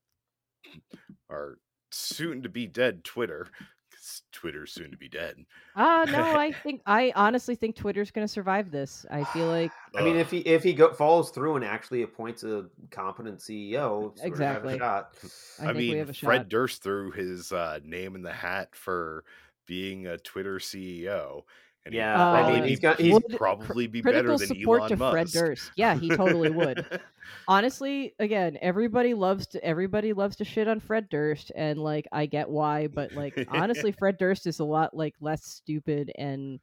[1.30, 1.58] our
[1.90, 3.48] soon to be dead Twitter.
[3.90, 5.44] 'cause Twitter's soon to be dead.
[5.74, 9.04] Uh no, I think I honestly think Twitter's gonna survive this.
[9.10, 12.44] I feel like I mean, if he if he go, follows through and actually appoints
[12.44, 14.78] a competent CEO, sort have a Exactly.
[14.78, 15.14] shot.
[15.60, 16.48] I, I, mean, have a Fred shot.
[16.48, 19.24] Durst threw his uh, name in the hat for
[19.66, 21.42] being a Twitter CEO,
[21.88, 22.16] and Yeah,
[22.46, 25.12] he'd I mean, he's got- he's- Would- probably be better than support Elon to Musk.
[25.12, 25.72] Fred Durst.
[25.76, 26.84] Yeah, he totally would.
[27.48, 32.26] Honestly, again, everybody loves to everybody loves to shit on Fred Durst, and like I
[32.26, 36.60] get why, but like honestly, Fred Durst is a lot like less stupid and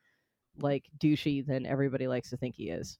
[0.60, 2.98] like douchey than everybody likes to think he is.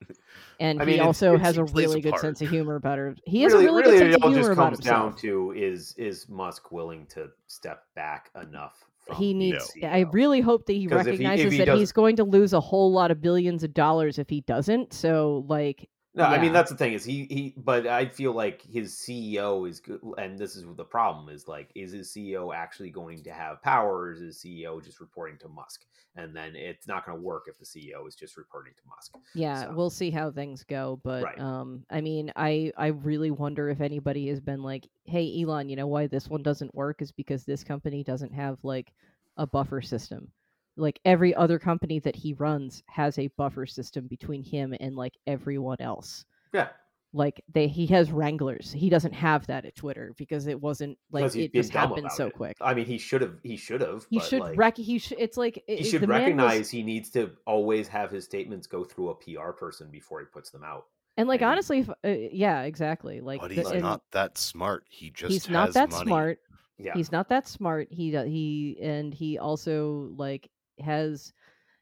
[0.60, 2.22] And I he mean, it's- also it's- has he a really good part.
[2.22, 3.20] sense of humor about it.
[3.26, 5.94] He has really, a really, really, good sense of humor about comes down to is
[5.98, 8.84] is Musk willing to step back enough?
[9.08, 9.92] From he oh, being needs CEO?
[9.92, 12.24] I really hope that he 'Cause if he- if recognizes he that he's going to
[12.24, 14.94] lose a whole lot of billions of dollars if he doesn't.
[14.94, 18.62] So like No, I mean that's the thing is he he, but I feel like
[18.62, 22.90] his CEO is good, and this is the problem is like, is his CEO actually
[22.90, 25.86] going to have power, or is his CEO just reporting to Musk?
[26.18, 29.16] And then it's not going to work if the CEO is just reporting to Musk.
[29.34, 31.40] Yeah, So- we'll see how things go, but Right.
[31.40, 35.76] um I mean, I I really wonder if anybody has been like, "Hey Elon, you
[35.76, 38.94] know why this one doesn't work is because this company doesn't have like
[39.36, 40.32] a buffer system."
[40.78, 45.14] Like every other company that he runs has a buffer system between him and like
[45.26, 46.26] everyone else.
[46.54, 46.68] Yeah,
[47.14, 48.74] Like they he has wranglers.
[48.74, 52.34] He doesn't have that at Twitter because it wasn't like it just happened so it.
[52.34, 52.58] quick.
[52.60, 53.36] I mean, he should have.
[53.44, 54.06] He should have.
[54.10, 56.70] He should like, rec he should it's like he it- should the man was- recognize
[56.70, 60.50] he needs to always have his statements go through a PR person before he puts
[60.50, 60.86] them out.
[61.18, 63.22] and like and honestly if, uh, yeah, exactly.
[63.22, 64.84] Like but the- he's and- not that smart.
[64.90, 66.06] He just he's not that money.
[66.06, 66.40] smart.
[66.78, 67.88] Yeah, He's not that smart.
[67.90, 70.50] He do- he and he also like
[70.80, 71.34] has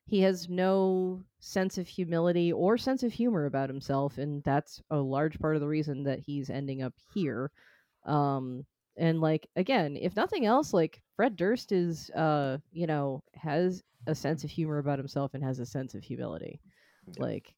[0.05, 4.97] he has no sense of humility or sense of humor about himself and that's a
[4.97, 7.51] large part of the reason that he's ending up here.
[8.05, 8.65] Um
[8.97, 14.15] and like again, if nothing else like Fred Durst is uh you know has a
[14.15, 16.59] sense of humor about himself and has a sense of humility.
[17.07, 17.19] Yep.
[17.19, 17.55] Like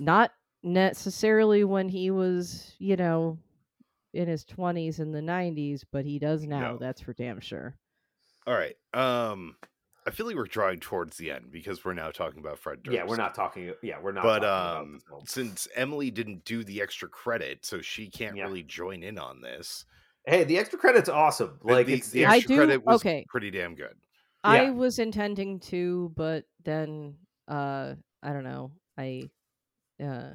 [0.00, 0.32] not
[0.62, 3.38] necessarily when he was, you know,
[4.12, 6.72] in his 20s in the 90s, but he does now.
[6.72, 6.78] No.
[6.78, 7.76] That's for damn sure.
[8.46, 8.76] All right.
[8.94, 9.56] Um,
[10.06, 12.94] I feel like we're drawing towards the end because we're now talking about Fred Durst.
[12.94, 13.04] yeah.
[13.04, 13.72] We're not talking.
[13.82, 14.22] Yeah, we're not.
[14.22, 18.44] But talking um, the since Emily didn't do the extra credit, so she can't Yeah.
[18.44, 19.84] really join in on this.
[20.26, 21.58] hey, the extra credit's awesome.
[21.62, 23.24] Like the, it's, the it's I extra do- credit was okay.
[23.28, 23.94] pretty damn good.
[24.44, 24.70] I Yeah.
[24.70, 27.16] was intending to, but then
[27.48, 28.72] uh I don't know.
[28.98, 29.24] I
[30.02, 30.30] uh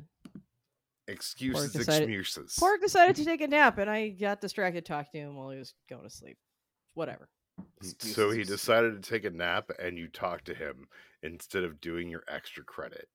[1.07, 2.55] Excuses, decided- excuses.
[2.57, 5.57] Pork decided to take a nap and I got distracted talking to him while he
[5.59, 6.37] was going to sleep.
[6.93, 7.27] Whatever.
[7.99, 10.87] So he decided to take a nap, and you talked to him
[11.23, 13.07] instead of doing your extra credit.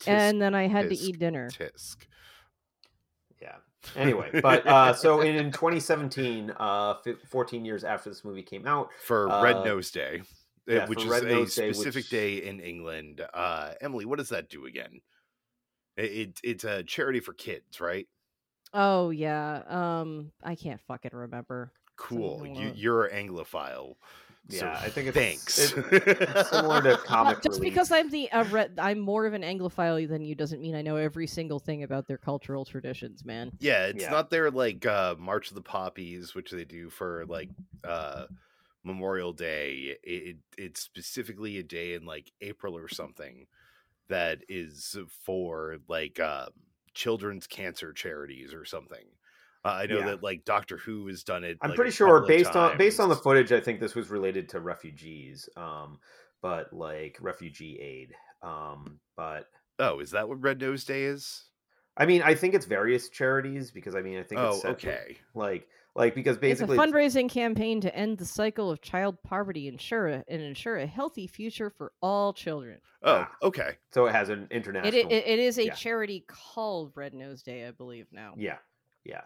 [0.00, 1.48] Tisk, and then I had to eat dinner.
[1.50, 1.96] Tisk.
[3.40, 3.56] Yeah.
[3.96, 8.66] Anyway, but uh, so in, in 2017, uh, fi- 14 years after this movie came
[8.66, 10.20] out, for Red Uh, Nose Day.
[10.68, 13.22] uh, Yeah, which is Red a Nose Day, specific which- day in England.
[13.32, 15.00] Uh, Emily, what does that do again?
[15.96, 18.06] It, it it's a charity for kids, right?
[18.74, 19.62] Oh yeah.
[19.66, 21.72] Um, I can't fucking remember.
[22.00, 22.38] Cool.
[22.38, 23.94] Something You, you're an Anglophile.
[24.48, 25.72] so Yeah, I think it's thanks.
[25.92, 27.74] it's similar to comic just relief.
[27.74, 30.82] because I'm the uh, re- I'm more of an Anglophile than you doesn't mean I
[30.82, 33.52] know every single thing about their cultural traditions, man.
[33.60, 34.10] Yeah, it's Yeah.
[34.10, 37.50] not their like uh March of the Poppies, which they do for like
[37.84, 38.24] uh
[38.82, 39.96] Memorial Day.
[40.02, 43.46] It, it it's specifically a day in like April or something
[44.08, 46.48] that is for like um
[46.94, 49.04] children's cancer charities or something.
[49.64, 50.06] Uh, I know Yeah.
[50.06, 51.58] that like Doctor Who has done it.
[51.60, 54.48] I'm like, pretty sure based on based on the footage, I think this was related
[54.50, 55.98] to refugees, um,
[56.40, 58.14] but like refugee aid.
[58.42, 59.46] Um, but
[59.78, 61.44] Oh, is that what Red Nose Day is?
[61.96, 64.70] I mean, I think it's various charities because I mean, I think Oh, it's set-
[64.72, 65.18] okay.
[65.34, 69.68] like like because basically it's a fundraising campaign to end the cycle of child poverty,
[69.68, 72.78] ensure a, and ensure a healthy future for all children.
[73.02, 73.36] Oh, Ah.
[73.42, 73.72] okay.
[73.90, 74.94] so it has an international.
[74.94, 75.74] It, it, it is a yeah.
[75.74, 78.34] charity called Red Nose Day, I believe now.
[78.38, 78.58] Yeah,
[79.04, 79.22] yeah.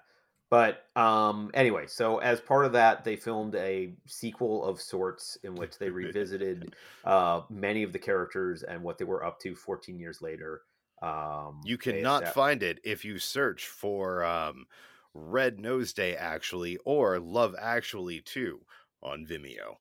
[0.55, 5.57] But um, anyway, so as part of that, they filmed a sequel of sorts in
[5.57, 9.99] which they revisited uh, many of the characters and what they were up to 14
[9.99, 10.63] years later.
[11.03, 14.67] Um, You cannot find it if you search for um,
[15.13, 18.61] Red Nose Day actually or Love Actually 2
[19.03, 19.79] on Vimeo.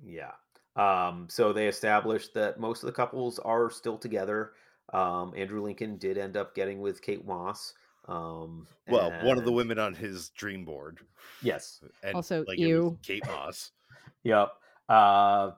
[0.00, 0.34] Yeah.
[0.76, 4.52] Um, so they established that most of the couples are still together.
[4.92, 7.74] Um, Andrew Lincoln did end up getting with Kate Moss.
[8.06, 10.98] Um, Well, one of the women on his dream board.
[11.42, 11.80] Yes.
[12.02, 12.98] And Also, like you.
[13.02, 13.72] Kate Moss.
[14.24, 14.50] Yep.
[14.88, 15.52] Uh,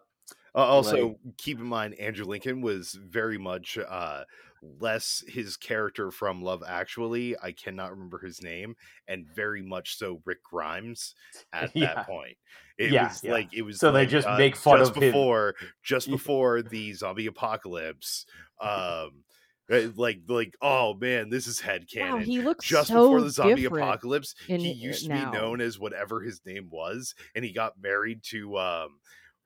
[0.55, 4.25] Uh, also, Like- keep in mind, Andrew Lincoln was very much uh,
[4.63, 7.37] less his character from Love Actually.
[7.43, 8.75] I cannot remember his name,
[9.07, 11.15] and very much so Rick Grimes
[11.53, 11.95] at Yeah.
[11.95, 12.39] that point.
[12.79, 13.33] It Yeah, was yeah.
[13.33, 13.79] like it was.
[13.79, 15.11] So they just uh, make fun just of him.
[15.11, 18.25] before, just before the zombie apocalypse.
[18.61, 19.25] Um,
[19.71, 22.25] uh, like like oh man, this is head Wow, canon.
[22.25, 25.31] he looks just so before the zombie apocalypse, in he used to now.
[25.31, 29.01] be known as whatever his name was, and he got married to um,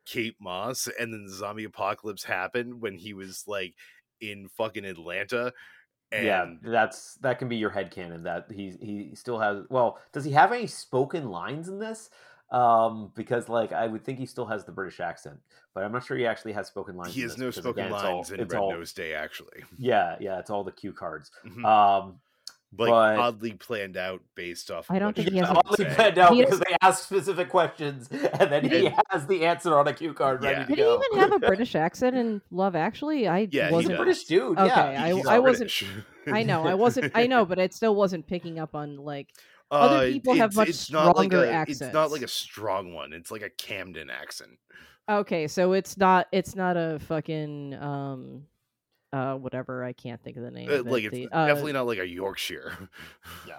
[0.06, 3.74] Kate Moss, and then the zombie apocalypse happened when he was like
[4.20, 5.52] in fucking Atlanta.
[6.12, 10.24] And yeah, that's that can be your headcanon that he he still has well, does
[10.24, 12.10] he have any spoken lines in this?
[12.50, 15.38] Um, because like I would think he still has the British accent,
[15.74, 17.14] but I'm not sure he actually has spoken lines.
[17.14, 19.62] he has no spoken again, it's all- lines in it's Red all- Nose Day, actually.
[19.78, 21.30] Yeah, yeah, it's all the cue cards.
[21.46, 21.64] Mhm.
[21.64, 22.16] Um,
[22.76, 24.90] like but- oddly planned out based off.
[24.90, 25.94] I don't think she he has a- would oddly say.
[25.94, 29.76] planned out He because they ask specific questions and then he And- has the answer
[29.78, 30.62] on a cue card ready Yeah.
[30.64, 31.00] to Did he go.
[31.04, 33.26] even have a British accent in Love Actually?
[33.28, 33.94] I Yeah, he wasn't.
[33.94, 34.58] a British dude.
[34.58, 35.04] Okay, yeah.
[35.04, 35.72] I- He's I wasn't-
[36.26, 37.12] I know, I wasn't.
[37.14, 39.28] I know, but it still wasn't picking up on like.
[39.70, 42.28] Uh, Other people have it's- much it's not like stronger a, It's not like a
[42.28, 43.12] strong one.
[43.12, 44.58] It's like a Camden accent.
[45.08, 46.26] Okay, so it's not.
[46.32, 48.42] It's not a fucking um,
[49.12, 49.82] uh, whatever.
[49.84, 50.68] I can't think of the name.
[50.68, 52.72] Uh, of it, like it's the, uh, definitely not like a Yorkshire.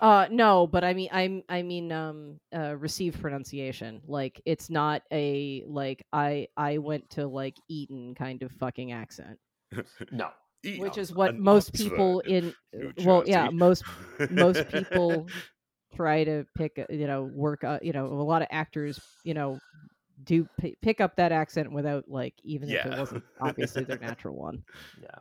[0.01, 4.01] Uh, no, but I mean, I'm, I mean, um, uh, received pronunciation.
[4.07, 9.37] Like, it's not a like I, I went to like Eton kind of fucking accent,
[10.11, 10.29] No.
[10.63, 12.53] which is what most Oxford, people in,
[13.03, 13.83] well, yeah, most
[14.31, 15.27] most people
[15.95, 19.33] try to pick, uh, you know, work, uh, you know, a lot of actors, you
[19.33, 19.59] know,
[20.23, 24.35] do p- pick up that accent without like even if it wasn't obviously their natural
[24.35, 24.63] one.
[25.01, 25.19] Yeah.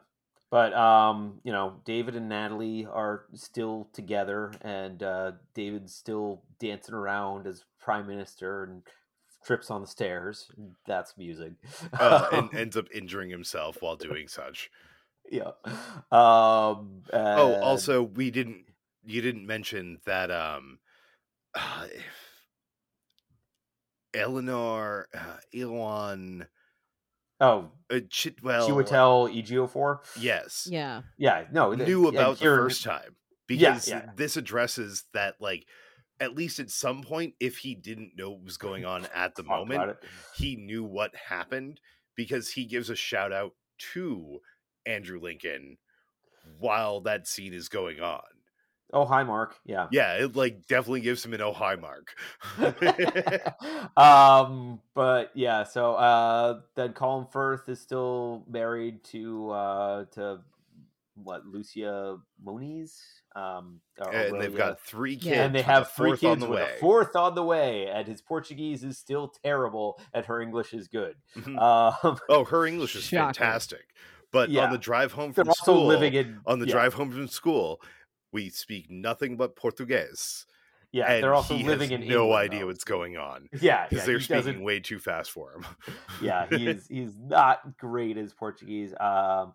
[0.51, 6.94] But um, you know, David and Natalie are still together and uh David's still dancing
[6.94, 8.82] around as prime minister and
[9.44, 10.51] trips on the stairs.
[10.86, 11.52] That's music.
[11.98, 14.70] uh, and ends up injuring himself while doing such.
[15.30, 15.52] yeah.
[16.10, 18.64] Um Oh, also, we didn't.
[19.05, 20.31] You didn't mention that.
[20.31, 20.78] Um,
[21.55, 21.86] uh,
[24.14, 26.47] Eleanor, uh, Elon,
[27.40, 28.68] Oh, uh, Chitwell.
[28.68, 30.01] Chiwetel Ejiofor?
[30.18, 33.16] Yes, Yeah, Yeah, no, th- knew about the first time
[33.47, 34.10] because yeah.
[34.14, 35.36] this addresses that.
[35.40, 35.66] Like,
[36.18, 39.43] at least at some point, if he didn't know what was going on at the
[39.43, 39.97] moment,
[40.36, 41.81] he knew what happened
[42.14, 43.52] because he gives a shout out
[43.94, 44.40] to
[44.85, 45.78] Andrew Lincoln
[46.59, 48.20] while that scene is going on.
[48.92, 49.56] Oh, hi, Mark.
[49.64, 49.86] Yeah.
[49.92, 52.14] Yeah, it like definitely gives him an oh hi mark.
[53.96, 60.40] um, but yeah, so uh, then Colin Firth is still married to uh, to
[61.14, 62.98] what Lucia Moniz,
[63.36, 65.26] um, or and they've got three kids.
[65.26, 65.44] Yeah.
[65.44, 66.72] and they have three fourth kids on the with way.
[66.76, 70.88] a fourth on the way, and his Portuguese is still terrible, and her English is
[70.88, 71.14] good.
[71.36, 71.58] Mhm.
[71.60, 73.34] Um, oh, her English is Shocking.
[73.34, 73.86] fantastic.
[74.32, 76.72] But on the drive home from they're from also school, living in on the yeah.
[76.72, 77.82] drive home from school,
[78.32, 80.47] we speak nothing but Portuguese.
[80.93, 83.48] Yeah, and they're also he living has in no England, idea though, what's going on
[83.52, 85.65] Yeah, yeah, because they're speaking doesn't- way too fast for him.
[86.20, 88.93] yeah, he is he's not great as Portuguese.
[88.98, 89.52] Um,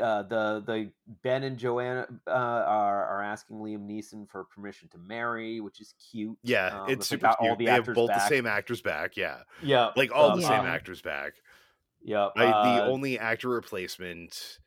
[0.00, 0.92] uh, the the
[1.24, 5.94] Ben and Joanna uh, are are asking Liam Neeson for permission to marry, which is
[6.12, 6.38] cute.
[6.44, 7.50] yeah, Um, it's super got cute.
[7.50, 8.18] all the they have both back.
[8.18, 9.16] the same actors back.
[9.16, 10.48] Yeah, Yeah, like all the Yeah.
[10.48, 11.32] same actors back.
[12.04, 14.58] Yeah, I, the uh, only actor replacement,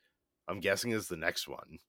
[0.49, 1.80] I'm guessing, is the next one.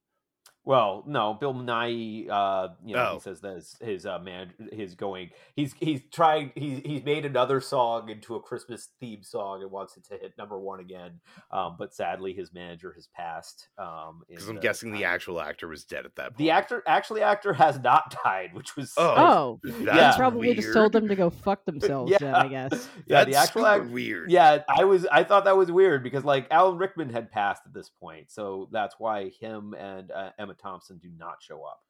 [0.67, 3.15] Well, no, Bill Nighy, uh, you know, Oh.
[3.15, 7.27] he says that his, his uh, man, his going, he's he's trying, he's he's made
[7.27, 11.21] another song into a Christmas theme song and wants it to hit number one again.
[11.51, 13.69] Um, but sadly, his manager has passed.
[13.79, 16.39] Um, Because I'm the guessing the actual actor was dead at that point.
[16.39, 20.17] the actor, actually, actor has not died, which was Oh, Oh, That's Yeah.
[20.17, 22.11] probably just told them to go fuck themselves.
[22.11, 22.89] yeah, Then I guess.
[23.07, 24.31] yeah, That's the actual super act, weird.
[24.31, 27.75] yeah, I was I thought that was weird because like Alan Rickman had passed at
[27.75, 31.81] this point, so that's why him and uh, Emma Thompson do not show up.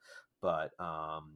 [0.42, 1.30] But um,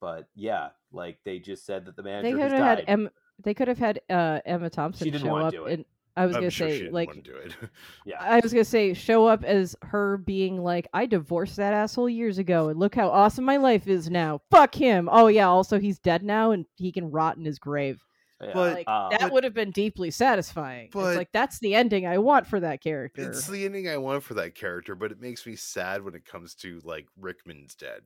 [0.00, 2.78] but yeah, like they just said that the manager They could has have died.
[2.80, 3.10] had Em-
[3.42, 5.72] They could have had uh, Emma Thompson didn't show up, do it.
[5.74, 5.84] and
[6.16, 7.56] I was I'm gonna sure say like do it.
[8.04, 12.10] yeah, I was gonna say show up as her being like, I divorced that asshole
[12.10, 14.42] years ago, and look how awesome my life is now.
[14.50, 15.08] Fuck him.
[15.10, 18.04] Oh yeah, also he's dead now, and he can rot in his grave.
[18.42, 18.50] Yeah.
[18.54, 20.90] But- Like um, that but- would have been deeply satisfying.
[20.92, 23.22] but- it's like that's the ending I want for that character.
[23.22, 26.24] It's the ending I want for that character, but it makes me sad when it
[26.24, 28.02] comes to like Rickman's dead.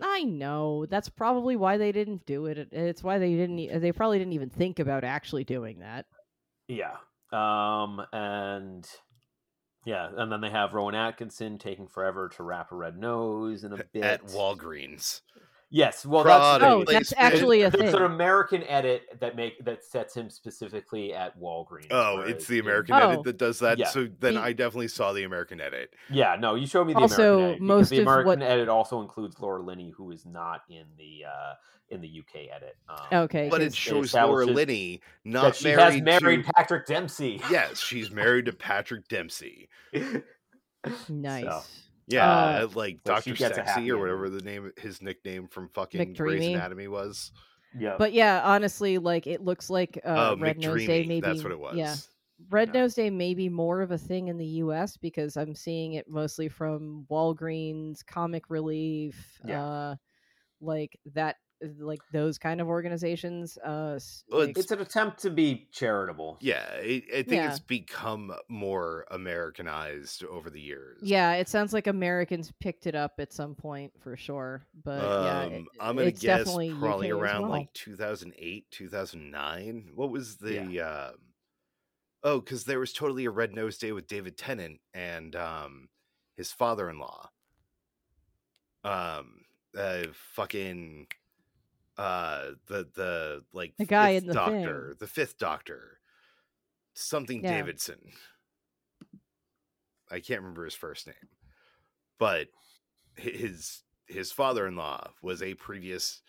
[0.00, 2.58] I know that's probably why they didn't do it.
[2.58, 3.80] It- It's why they didn't.
[3.80, 6.06] They probably didn't even think about actually doing that.
[6.68, 6.96] yeah,
[7.32, 8.88] um, and
[9.84, 13.72] yeah, and then they have Rowan Atkinson taking forever to wrap a red nose in
[13.72, 15.20] a bit At Walgreens.
[15.72, 18.00] Yes, well, Product that's Oh, that's actually a There's thing.
[18.00, 21.86] an American edit that make that sets him specifically at Walgreens.
[21.92, 23.10] Oh, it's the American Oh.
[23.10, 23.78] edit that does that.
[23.78, 23.86] Yeah.
[23.86, 25.94] So then The- I definitely saw the American edit.
[26.10, 27.54] Yeah, no, you showed me the Also, American edit.
[27.60, 30.86] because most the of American what- edit also includes Laura Linney, who is not in
[30.98, 31.54] the uh,
[31.88, 32.76] in the UK edit.
[32.88, 36.46] Um, Okay, But it because- shows Laura establishes Linney that not she married, has married
[36.46, 36.52] to.
[36.56, 37.40] Patrick Dempsey.
[37.48, 39.68] Yes, she's married to Patrick Dempsey.
[41.08, 41.44] nice.
[41.44, 41.62] So,
[42.10, 42.28] Yeah,
[42.64, 46.14] Uh, like Doctor gets a happy Sexy or whatever the name his nickname from fucking
[46.14, 47.32] Grey's Anatomy was.
[47.78, 51.20] yeah, But yeah, honestly, like it looks like uh, Uh, Red Nose Day maybe.
[51.20, 51.76] That's what it was.
[51.76, 51.94] Yeah,
[52.50, 52.80] Red Yeah.
[52.82, 54.96] Nose Day may be more of a thing in the U.S.
[54.96, 59.62] because I'm seeing it mostly from Walgreens, Comic Relief, Yeah.
[59.64, 59.96] uh,
[60.60, 61.36] like that,
[61.78, 63.58] like those kind of organizations.
[63.58, 63.98] Uh,
[64.30, 66.38] Well, like- it's an attempt to be charitable.
[66.40, 67.50] Yeah, I, I think Yeah.
[67.50, 70.98] it's become more Americanized over the years.
[71.02, 74.62] yeah, it sounds like Americans picked it up at some point for sure.
[74.84, 77.50] But yeah, Um, it- I'm gonna it's guess definitely probably UK around well.
[77.50, 79.90] like 2008, 2009.
[79.94, 80.64] What was the?
[80.64, 81.08] Yeah.
[81.08, 81.14] um
[82.22, 85.88] oh, because there was totally a Red Nose Day with David Tennant and um
[86.36, 87.28] his father-in-law.
[88.84, 89.44] Um,
[89.76, 90.04] uh,
[90.34, 91.08] fucking,
[92.00, 94.62] uh, the the like The guy in the thing.
[94.62, 96.00] Doctor, the fifth Doctor,
[96.94, 97.58] something Yeah.
[97.58, 97.98] Davison.
[100.10, 101.28] I can't remember his first name,
[102.18, 102.48] but
[103.16, 106.22] his his father-in-law was a previous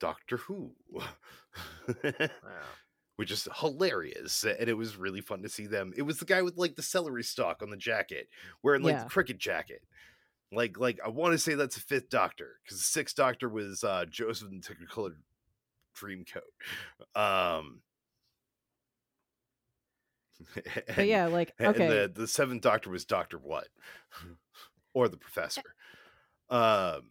[0.00, 0.74] Doctor Who,
[2.04, 2.28] Yeah.
[3.16, 5.94] which is hilarious, and it was really fun to see them.
[5.96, 8.28] It was the guy with like the celery stalk on the jacket,
[8.62, 9.04] wearing like Yeah.
[9.04, 9.82] the cricket jacket.
[10.54, 13.84] Like, like I want to say that's the fifth Doctor because the sixth Doctor was
[13.84, 15.14] uh, Joseph in the Technicolor
[15.96, 16.40] Dreamcoat.
[17.14, 17.80] Um,
[20.96, 23.68] But yeah, like and okay, the the seventh Doctor was Doctor What,
[24.94, 25.62] or the Professor.
[26.50, 27.02] Um.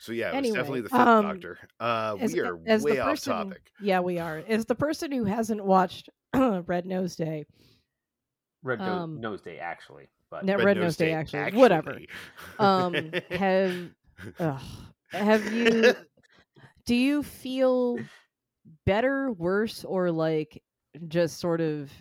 [0.00, 1.58] So yeah, it was Anyway, definitely the fifth um, Doctor.
[1.80, 3.70] Uh, as, we are as way the off topic.
[3.80, 4.42] Yeah, we are.
[4.46, 7.46] As the person who hasn't watched Red Nose Day,
[8.62, 12.00] Red Nose, Um, Nose Day, actually, but no, Red, Nose Day, actually, whatever.
[12.58, 13.90] Um, have
[14.40, 14.60] ugh,
[15.12, 15.94] have you?
[16.86, 18.00] Do you feel
[18.86, 20.62] better, worse, or like
[21.06, 21.92] just sort of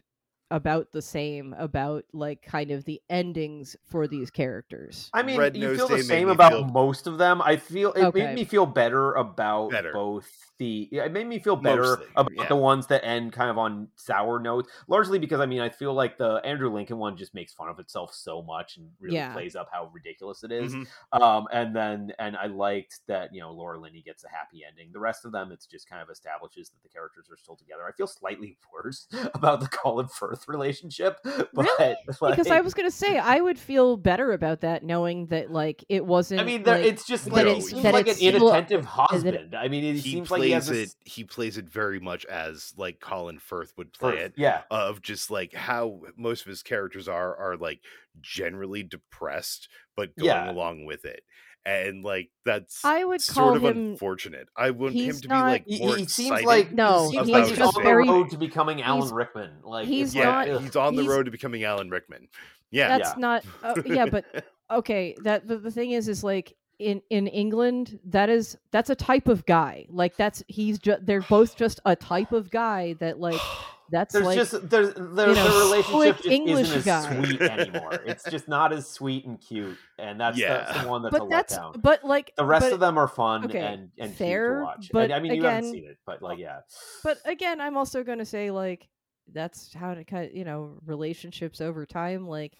[0.49, 5.09] about the same about like kind of the endings for these characters?
[5.13, 7.41] I mean, Red you Nose feel Day the same about feel- most of them.
[7.41, 8.27] I feel it Okay.
[8.27, 9.91] made me feel better about Better.
[9.91, 10.87] both the.
[10.91, 12.47] It made me feel better Mostly, about yeah.
[12.47, 14.69] the ones that end kind of on sour notes.
[14.87, 17.79] Largely because I mean, I feel like the Andrew Lincoln one just makes fun of
[17.79, 19.33] itself so much and really Yeah.
[19.33, 20.73] plays up how ridiculous it is.
[20.75, 20.87] Mhm.
[21.13, 24.91] Um, and then and I liked that you know Laura Linney gets a happy ending.
[24.93, 27.81] The rest of them, it's just kind of establishes that the characters are still together.
[27.87, 31.95] I feel slightly worse about the Colin Firth relationship, but Really?
[32.21, 35.83] like, because I was gonna say I would feel better about that knowing that like
[35.89, 36.41] it wasn't.
[36.41, 38.19] I mean, there, like, it's just like No, it it's- seems that like an it's
[38.19, 39.55] still- inattentive is it- husband.
[39.55, 40.95] I mean, it he seems plays he has it.
[41.03, 44.33] He plays it very much as like Colin Firth would play Firth, it.
[44.37, 47.79] Yeah, Of just like how most of his characters are are like
[48.21, 50.51] generally depressed, but going Yeah.
[50.51, 51.23] along with it.
[51.63, 53.91] And like that's I would sort call of him.
[53.91, 54.47] unfortunate.
[54.57, 56.45] I want him to not- be like more he seems excited.
[56.47, 59.51] like No, he he's just on very- the road to becoming Alan Rickman.
[59.63, 62.29] Like he's it's yeah, not- he's on the he's- road to becoming Alan Rickman.
[62.71, 63.15] Yeah, That's Yeah.
[63.19, 63.45] not.
[63.61, 64.25] Uh, yeah, but
[64.71, 65.15] okay.
[65.23, 69.27] That the, the thing is, is like in in England, that is that's a type
[69.27, 69.85] of guy.
[69.89, 73.39] Like that's he's just they're both just a type of guy that like
[73.91, 77.41] that's There's like just there's their, you know, the relationship just English isn't as sweet
[77.41, 77.93] anymore.
[78.05, 80.83] It's just not as sweet and cute, and that's, that's Yeah.
[80.83, 81.81] the one that's but a that's letdown.
[81.81, 84.63] but like The rest but, of them are fun okay, and and fair, cute to
[84.63, 84.89] watch.
[84.93, 86.59] but I, I mean, you haven't seen it, but like, yeah,
[87.03, 88.87] But again, I'm also going to say like
[89.33, 92.27] that's how to cut you know relationships over time.
[92.27, 92.57] Like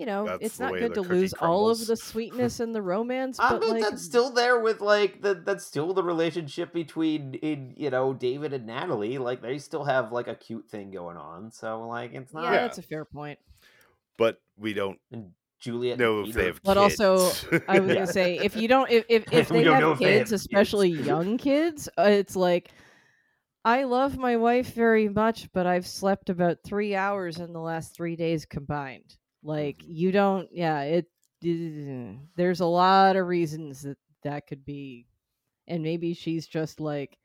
[0.00, 2.82] you know, That's it's not good to cookie lose all of the sweetness and the
[2.82, 3.38] romance.
[3.38, 7.34] I but mean like that's still there with like the that's still the relationship between
[7.34, 9.18] in you know David and Natalie.
[9.18, 11.50] Like they still have like a cute thing going on.
[11.52, 12.44] So like it's not.
[12.44, 12.60] yeah, Yeah.
[12.62, 13.38] that's a fair point.
[14.16, 17.32] but we don't And Juliet No, if they have But also.
[17.68, 17.94] I was Yeah.
[17.94, 20.30] gonna say if you don't if if, if they don't have if they have kids,
[20.30, 20.42] kids.
[20.42, 22.72] especially young kids, uh, it's like
[23.64, 27.94] I love my wife very much, but I've slept about three hours in the last
[27.94, 29.16] three days combined.
[29.42, 29.92] Like Mm-hmm.
[29.92, 30.82] you don't, yeah.
[30.82, 31.06] It
[32.36, 35.06] there's a lot of reasons that that could be,
[35.66, 37.18] and maybe she's just like,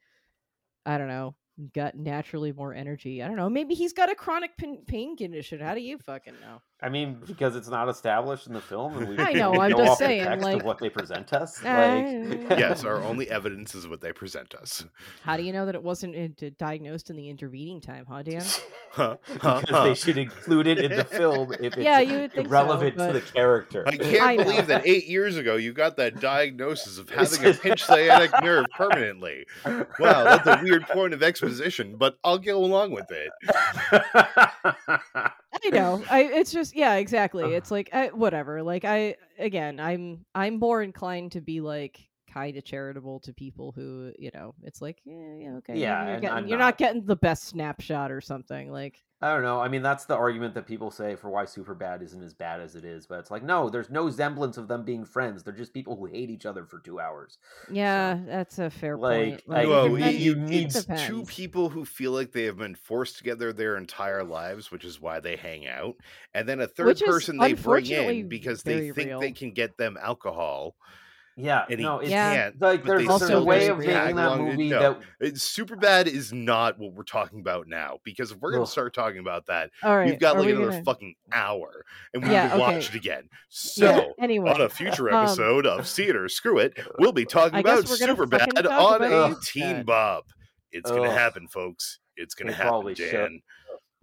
[0.86, 1.36] I don't know,
[1.74, 3.22] got naturally more energy.
[3.24, 3.50] I don't know.
[3.50, 4.52] Maybe he's got a chronic
[4.88, 5.60] pain condition.
[5.60, 6.62] How do you fucking know?
[6.82, 9.72] I mean, because it's not established in the film, and we I know, we I'm
[9.72, 11.64] go just off the saying, text like- of what they present us.
[11.64, 14.84] Uh, Like, yes, our only evidence is what they present us.
[15.24, 16.16] How do you know that it wasn't
[16.58, 18.44] diagnosed in the intervening time, huh, Dan?
[18.96, 19.84] Huh, huh, because huh.
[19.84, 22.96] they should include it in the film if it's Yeah, you would think so, relevant
[22.96, 23.84] but- to the character.
[23.86, 27.44] I can't I believe that eight years ago you got that diagnosis of having a
[27.52, 29.48] just- pinched sciatic nerve permanently.
[29.66, 33.32] Wow, that's a weird point of exposition, but I'll go along with it.
[35.64, 36.04] I know.
[36.10, 37.44] I it's just yeah, exactly.
[37.44, 37.54] Uh-huh.
[37.54, 38.64] It's like I, whatever.
[38.64, 42.00] Like I again, I'm I'm more inclined to be like
[42.36, 44.54] kind of charitable to people who you know.
[44.64, 45.78] It's like yeah, yeah, okay.
[45.78, 46.66] Yeah, you're, getting, you're not.
[46.66, 48.70] not getting the best snapshot or something.
[48.72, 49.62] Like I don't know.
[49.62, 52.76] I mean, that's the argument that people say for why Superbad isn't as bad as
[52.76, 53.08] it is.
[53.08, 55.42] But it's like, no, there's no semblance of them being friends.
[55.42, 57.38] They're just people who hate each other for two hours.
[57.72, 59.44] yeah, that's a fair like, point.
[59.50, 62.34] I- Like, well, you- it- depends- you it- need- it's two people who feel like
[62.34, 65.96] they have been forced together their entire lives, which is why they hang out,
[66.34, 69.52] and then a third Which person they bring in because they very think they can
[69.52, 70.76] get them alcohol.
[71.38, 72.34] Yeah, And he no, it's Yeah.
[72.36, 72.62] can't.
[72.62, 73.88] like there's, there's Also a way of real.
[73.90, 74.80] making that movie no.
[74.80, 78.62] that It's super bad is not what we're talking about now because if we're going
[78.62, 78.68] Ugh.
[78.68, 81.16] to start talking about that, all right, we've got are like we another gonna- fucking
[81.34, 81.84] hour,
[82.14, 83.24] and we Yeah, need to watch it again.
[83.24, 84.14] Yeah, So.
[84.18, 87.60] anyway, On a future um, episode of See It or Screw It, we'll be talking
[87.60, 89.46] about we're gonna Superbad fucking talk on about a Superbad.
[89.46, 90.24] Teen Bob.
[90.72, 92.00] It's gonna happen, folks.
[92.16, 93.40] It's gonna We happen, probably should.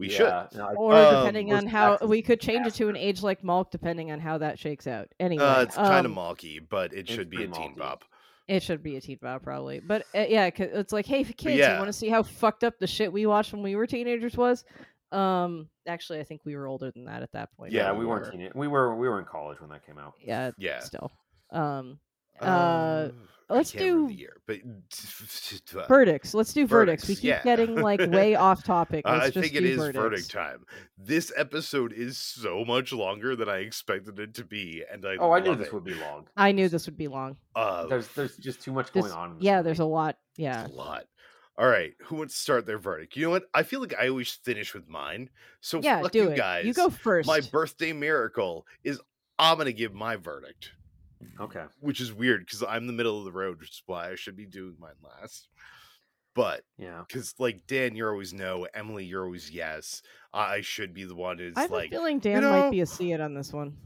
[0.09, 0.19] Dan.
[0.19, 2.97] We yeah, no, I- or um, depending on how we could change it to an
[2.97, 5.09] age like Malk, depending on how that shakes out.
[5.21, 5.45] Anyway.
[5.45, 7.79] Uh, it's kind of um, malky, but it should be a pretty Teen malky.
[7.79, 8.01] Bob.
[8.49, 11.57] It should be a teen bob probably, but uh, yeah, 'cause it's like, hey, kids,
[11.57, 11.75] yeah.
[11.75, 14.37] you want to see how fucked up the shit we watched when we were teenagers
[14.37, 14.65] was?
[15.13, 17.71] Um, actually, I think we were older than that at that point.
[17.73, 18.53] yeah, Yeah, we weren't teenage.
[18.55, 20.15] We were we were in college when that came out.
[20.21, 20.81] Yeah, Yeah.
[20.81, 21.13] Still,
[21.51, 21.99] um,
[22.41, 23.09] uh,
[23.42, 24.57] I let's can't do the year, but
[25.77, 26.35] uh, verdicts.
[26.35, 27.09] Let's do verdicts.
[27.09, 27.43] We keep yeah.
[27.43, 29.05] getting like way off topic.
[29.07, 29.99] Uh, Let's I just think it do is verdicts.
[29.99, 30.65] verdict time.
[30.99, 35.33] This episode is so much longer than I expected it to be, and I Oh,
[35.33, 36.27] I knew love this would be long.
[36.37, 37.37] I knew this would be long.
[37.55, 39.37] Uh, There's there's just too much This- going on.
[39.41, 39.65] yeah, movie.
[39.65, 40.17] there's a lot.
[40.37, 41.05] Yeah, a lot.
[41.59, 43.15] All right, who wants to start their verdict?
[43.15, 43.45] You know what?
[43.53, 45.29] I feel like I always finish with mine.
[45.61, 46.01] So yeah.
[46.01, 46.37] fuck Do you it.
[46.37, 46.65] guys.
[46.65, 47.27] You go first.
[47.27, 48.99] My birthday miracle is
[49.39, 50.71] I'm gonna give my verdict,
[51.41, 51.65] okay.
[51.81, 54.37] which is weird because I'm the middle of the road, which is why I should
[54.37, 55.49] be doing mine last.
[56.35, 57.03] But Yeah.
[57.07, 58.67] because like Dan, you're always no.
[58.75, 60.03] Emily, you're always yes.
[60.33, 62.71] I I should be the one who's I have like a feeling Dan know- might
[62.71, 63.77] be a see it on this one.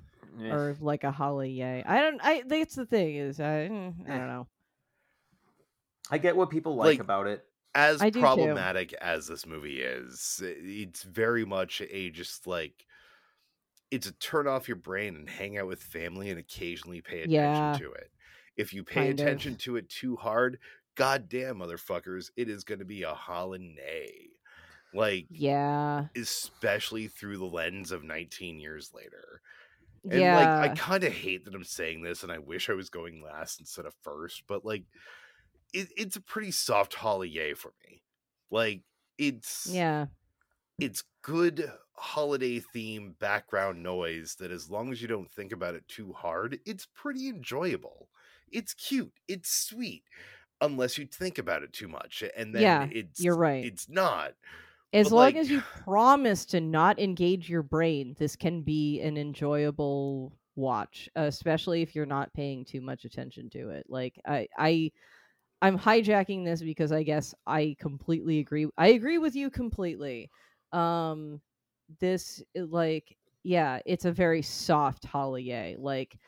[0.40, 0.50] Eh.
[0.50, 1.82] or like a HoliYAY.
[1.86, 2.20] I don't.
[2.22, 3.68] I that's the thing is I.
[3.70, 4.18] mm, I Eh.
[4.18, 4.46] don't know.
[6.10, 7.44] I get what people like, Like, about it.
[7.74, 8.20] as I do too.
[8.20, 12.86] problematic as this movie is, it's very much a just like
[13.90, 17.32] it's a turn off your brain and hang out with family and occasionally pay attention
[17.32, 17.76] Yeah.
[17.78, 18.10] to it.
[18.56, 19.26] If you pay Kind of.
[19.26, 20.58] attention to it too hard,
[20.96, 24.30] goddamn motherfuckers, it is going to be a HoliNAY.
[24.94, 26.06] Like Yeah.
[26.16, 29.40] especially through the lens of 19 years later.
[30.04, 30.36] And yeah.
[30.60, 33.22] like I kind of hate that I'm saying this and I wish I was going
[33.22, 34.84] last instead of first, but like
[35.72, 38.02] it, it's a pretty soft HoliYAY for me.
[38.50, 38.82] Like
[39.18, 40.06] it's yeah.
[40.78, 45.88] it's good holiday theme background noise that as long as you don't think about it
[45.88, 48.10] too hard, it's pretty enjoyable.
[48.50, 50.04] It's cute, it's sweet,
[50.60, 52.22] unless you think about it too much.
[52.36, 53.70] And then Yeah, it's you're right.
[53.70, 54.34] It's not.
[54.92, 59.00] as But, long like- as you promise to not engage your brain, this can be
[59.00, 63.86] an enjoyable watch, especially if you're not paying too much attention to it.
[63.90, 64.92] Like I I
[65.62, 68.68] I'm hijacking this because I guess I completely agree.
[68.78, 70.30] I agree with you completely.
[70.76, 71.40] Um
[72.00, 75.76] this uh, like yeah, it's a very soft holiday.
[75.78, 76.18] Like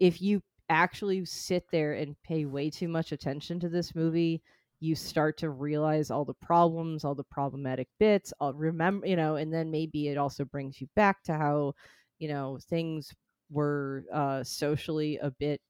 [0.00, 4.42] if you actually sit there and pay way too much attention to this movie,
[4.80, 8.32] you start to realize all the problems, all the problematic bits.
[8.40, 11.74] I'll remember, you know, and then maybe it also brings you back to how,
[12.18, 13.14] you know, things
[13.50, 15.60] were uh socially a bit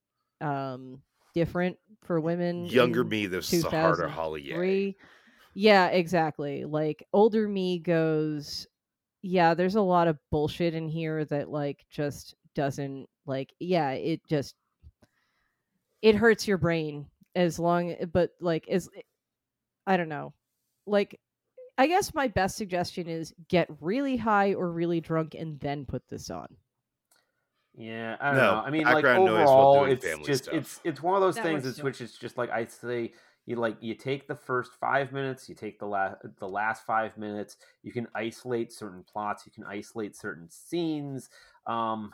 [0.41, 1.03] um
[1.35, 2.65] different for women.
[2.67, 4.19] Younger me, this is a harder
[4.49, 4.97] three.
[5.55, 6.65] Yeah, exactly.
[6.65, 8.67] Like older me goes,
[9.23, 14.21] yeah, there's a lot of bullshit in here that like just doesn't like yeah, it
[14.29, 14.55] just
[16.03, 19.03] it hurts your brain as long eh, but like as eh,
[19.87, 20.33] I don't know.
[20.87, 21.19] Like
[21.77, 26.03] I guess my best suggestion is get really high or really drunk and then put
[26.09, 26.49] this on.
[27.77, 28.61] Yeah, I don't No, know.
[28.61, 30.55] I mean, like background noise while overall, doing it's just stuff.
[30.55, 31.65] it's it's one of those That things.
[31.67, 33.13] It's which is just like I say,
[33.49, 37.17] you like you take the first five minutes, you take the last the last five
[37.17, 37.57] minutes.
[37.83, 41.31] You can isolate certain plots, you can isolate certain scenes.
[41.67, 42.13] Um,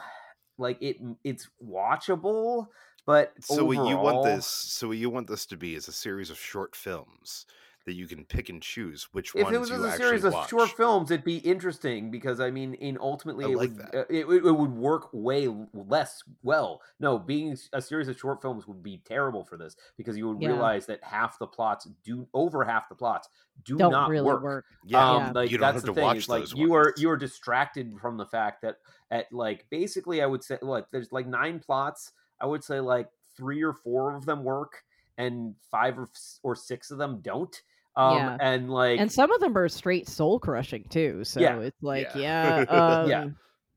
[0.59, 2.69] like it, it's watchable,
[3.05, 4.47] but So what you want this?
[4.47, 7.47] So what you want this to be is a series of short films
[7.87, 10.05] that you can pick and choose which If ones If it was you a actually
[10.07, 10.49] series of watch.
[10.51, 13.95] short films, it'd be interesting because I mean, in ultimately, I it like would that.
[13.95, 16.81] uh, it, it would work way less well.
[16.99, 20.41] No, being a series of short films would be terrible for this because you would
[20.41, 20.49] Yeah.
[20.49, 23.29] realize that half the plots do over half the plots
[23.65, 24.43] do Don't not really work.
[24.43, 24.65] work.
[24.85, 25.33] Yeah, um, Yeah.
[25.33, 26.05] like you don't that's have the to thing.
[26.05, 28.79] watch is, like those you are you are distracted from the fact that
[29.11, 32.13] at like basically, I would say like there's like nine plots.
[32.41, 34.85] I would say like three or four of them work,
[35.19, 37.63] and five or s- or six of them don't.
[37.97, 38.39] Um, Yeah.
[38.39, 41.25] and like and some of them are straight soul crushing too.
[41.25, 41.61] So Yeah.
[41.61, 42.15] it's like, Yeah.
[42.15, 43.25] yeah, um, Yeah.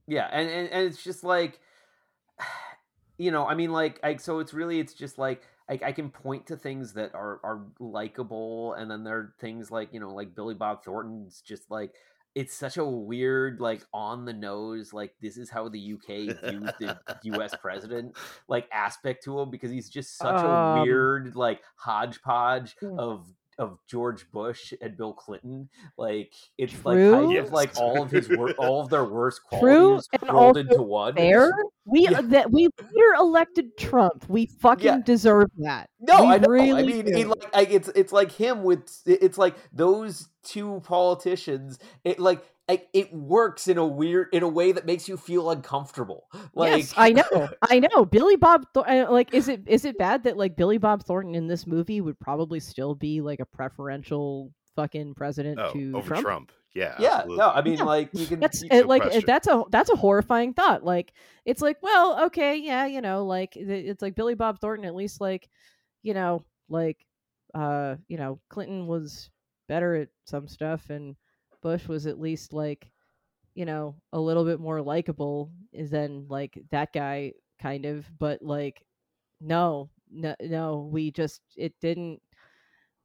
[0.08, 1.60] yeah and, and and it's just like
[3.18, 6.10] you know i mean like I, so it's really it's just like I, I can
[6.12, 10.14] point to things that are are likable and then there are things like you know
[10.14, 11.96] like billy bob thornton's just like
[12.36, 16.76] it's such a weird like on the nose like this is how the uk views
[16.76, 18.16] the us president
[18.48, 22.98] like aspect to him because he's just such a Um, weird like hodgepodge Mm.
[22.98, 23.28] of
[23.58, 27.38] of George Bush and Bill Clinton, like it's like kind True.
[27.40, 29.60] of like all of his wor- all of their worst True,
[30.00, 31.16] qualities and rolled into one.
[31.16, 31.52] fair.
[31.86, 32.22] We Yeah.
[32.22, 34.26] that we later elected Trump.
[34.30, 35.00] We fucking Yeah.
[35.04, 35.90] deserve that.
[36.00, 36.44] No, We I know.
[36.46, 37.16] I really mean, do.
[37.18, 41.80] he, like I, it's it's like him with it's like those two politicians.
[42.04, 45.50] It like like it works in a weird in a way that makes you feel
[45.52, 46.28] uncomfortable.
[46.54, 48.04] Like yes, I know, I know.
[48.06, 51.36] Billy Bob, Thor- uh, like, is it is it bad that like Billy Bob Thornton
[51.36, 56.08] in this movie would probably still be like a preferential fucking president Oh, to over
[56.10, 56.24] Trump?
[56.26, 56.52] Trump.
[56.76, 56.94] Yeah.
[57.00, 57.38] yeah, absolutely.
[57.38, 57.84] no, I mean Yeah.
[57.86, 59.24] like you can That's you- uh, like uh, question.
[59.26, 60.84] that's a that's a horrifying thought.
[60.84, 61.14] Like
[61.46, 64.86] it's like, well, okay, yeah, you know, like it's like Billy Bob Thornton.
[64.86, 65.50] At least like,
[66.04, 66.98] you know, like,
[67.56, 69.30] uh, you know, Clinton was
[69.68, 71.16] better at some stuff, and
[71.62, 72.90] Bush was at least like,
[73.56, 78.06] you know, a little bit more likable than like that guy, kind of.
[78.20, 78.84] But like,
[79.42, 82.22] no, no, no, we just it didn't.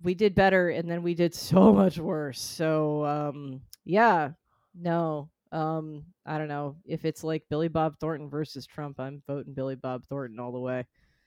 [0.03, 2.41] We did better, and then we did so much worse.
[2.41, 4.31] So, um, yeah,
[4.75, 5.31] no.
[5.53, 8.99] Um, I don't know if it's like Billy Bob Thornton versus Trump.
[8.99, 10.87] I'm voting Billy Bob Thornton all the way.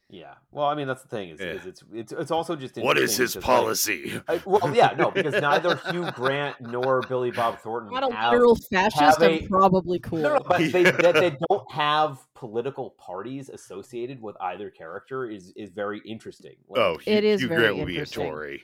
[0.09, 0.35] Yeah.
[0.51, 1.47] Well, I mean that's the thing is, Yeah.
[1.47, 4.21] is it's it's it's also just What is his because, like, policy?
[4.27, 8.31] I, well, yeah, no, because neither Hugh Grant nor Billy Bob Thornton Not a have
[8.33, 8.99] literal fascist.
[9.01, 10.19] have I'm probably cool.
[10.19, 15.51] No, no, but they that they don't have political parties associated with either character is
[15.55, 16.55] is very interesting.
[16.69, 18.29] Like, Oh, Hugh, It is Hugh very Grant would be a interesting.
[18.29, 18.63] Tory.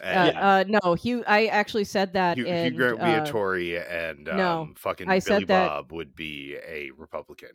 [0.00, 1.22] Uh, And uh, no, Hugh.
[1.26, 2.36] I actually said that.
[2.38, 5.44] Hugh, Hugh Grant would be uh, a Tory, and um, no, fucking I said Billy
[5.46, 7.50] that- Bob would be a Republican.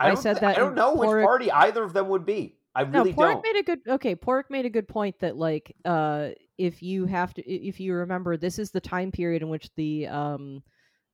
[0.00, 2.24] I, I said thi- that I don't in know which party either of them would
[2.24, 2.54] be.
[2.78, 3.42] I No, Pork don't.
[3.42, 3.80] made a good.
[3.88, 7.94] Okay, Pork made a good point that like, uh, if you have to, if you
[7.94, 10.62] remember, this is the time period in which the um,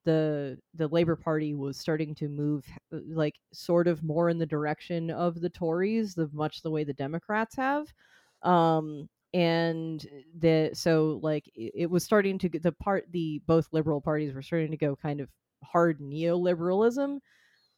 [0.05, 4.47] the the Labor Party was starting to move, uh, like, sort of more in the
[4.47, 7.87] direction of the Tories, the much the way the Democrats have.
[8.43, 10.07] Um, and
[10.39, 14.35] the so like it, it was starting to get the part the both liberal parties
[14.35, 15.29] were starting to go kind of
[15.65, 17.19] hard neoliberalism.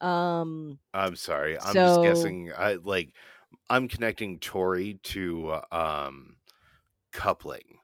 [0.01, 1.57] Um, I'm sorry.
[1.59, 2.51] I'm So- just guessing.
[2.57, 3.13] I like.
[3.69, 6.37] I'm connecting Tory to uh, um,
[7.13, 7.79] coupling,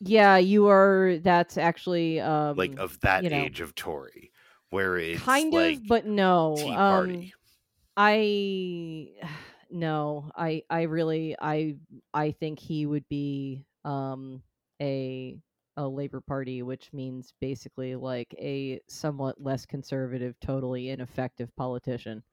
[0.00, 1.18] yeah, you are.
[1.18, 4.32] That's actually um, like of that you know, age of Tory,
[4.70, 6.68] where it's kind like of, but no.
[6.68, 7.34] Tea Um, Party.
[7.96, 9.14] I
[9.70, 11.76] no, I I really I
[12.14, 14.42] I think he would be um
[14.82, 15.38] a
[15.76, 22.24] a Labor Party, which means basically like a somewhat less conservative, totally ineffective politician.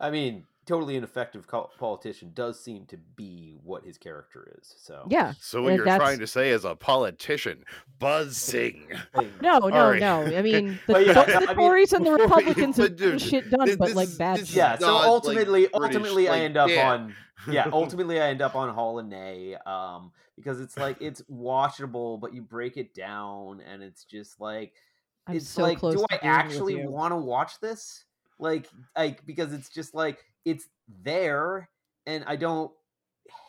[0.00, 4.74] I mean, totally ineffective co- politician does seem to be what his character is.
[4.78, 5.32] So Yeah.
[5.40, 7.64] So what you're that's- trying to say as a politician,
[7.98, 8.86] buzzing.
[9.42, 10.00] No, no, Alright.
[10.00, 10.22] no.
[10.22, 13.10] I mean, the, Well, yeah, the- I the mean, Tories and the Republicans have gotten
[13.18, 14.38] dude, shit done, thi- but like bad.
[14.46, 14.50] shit.
[14.56, 14.78] yeah.
[14.78, 16.92] So not, like, ultimately, British, ultimately, I like, end up yeah.
[16.92, 17.14] on
[17.50, 17.68] yeah.
[17.72, 22.76] Ultimately, I end up on HoliNAY, um, because it's like it's watchable, but you break
[22.76, 24.74] it down, and it's just like
[25.26, 28.04] I'm it's so like, close do I agreeing with actually want to watch this?
[28.40, 31.70] Like, like because it's just like it's there,
[32.06, 32.72] and I don't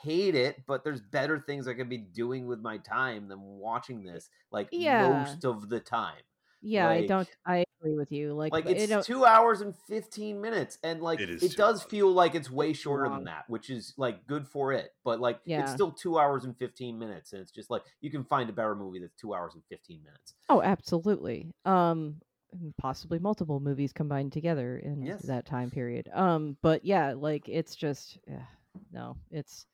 [0.04, 4.04] hate it, but there's better things I could be doing with my time than watching
[4.04, 4.30] this.
[4.52, 5.38] Like Yeah.
[5.38, 6.24] most of the time.
[6.62, 7.28] Yeah, I don't.
[7.46, 8.34] I agree with you.
[8.34, 11.56] Like, Like it's you know, two hours and fifteen minutes, and like It it, is
[11.56, 11.90] too does long.
[11.90, 13.16] feel like it's way shorter long.
[13.16, 14.92] than that, which is like good for it.
[15.06, 15.62] But like Yeah.
[15.62, 18.54] it's still two hours and fifteen minutes, and it's just like you can find a
[18.54, 20.34] better movie that's two hours and fifteen minutes.
[20.50, 21.52] Oh, absolutely.
[21.66, 22.31] Um, and
[22.78, 25.22] possibly multiple movies combined together in Yes.
[25.24, 26.10] that time period.
[26.14, 28.46] Um, but yeah, like it's just yeah,
[28.92, 29.66] no, it's.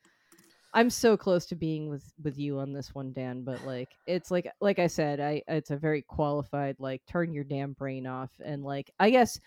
[0.73, 3.43] I'm so close to being with with you on this one, Dan.
[3.43, 7.45] But like, it's like like I said, I it's a very qualified like turn your
[7.45, 9.39] damn brain off and like I guess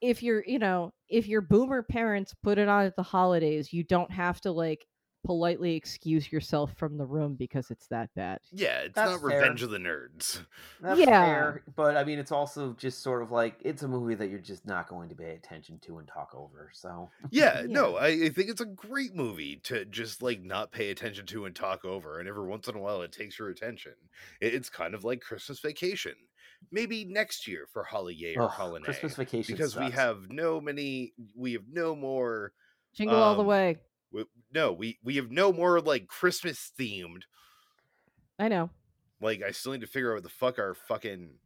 [0.00, 3.84] if you're you know if your boomer parents put it on at the holidays, you
[3.84, 4.86] don't have to like
[5.26, 8.38] politely excuse yourself from the room because it's that bad.
[8.52, 9.40] Yeah, it's That's not fair.
[9.40, 10.46] Revenge of the Nerds.
[10.80, 11.20] That's Yeah.
[11.20, 14.38] fair, but I mean, it's also just sort of like it's a movie that you're
[14.38, 16.70] just not going to pay attention to and talk over.
[16.72, 17.66] So Yeah, Yeah.
[17.68, 21.44] no, I, I think it's a great movie to just like not pay attention to
[21.44, 23.94] and talk over, and every once in a while it takes your attention.
[24.40, 26.14] It- it's kind of like Christmas Vacation.
[26.70, 28.84] Maybe next year for HoliYAY or Ugh, HoliNAY.
[28.84, 32.52] Christmas Vacation because we have no many, we have no more.
[32.94, 33.78] Jingle all the Um, way.
[34.12, 37.22] We, no, we we have no more like Christmas themed.
[38.38, 38.70] I know.
[39.20, 41.38] Like I still need to figure out what the fuck our fucking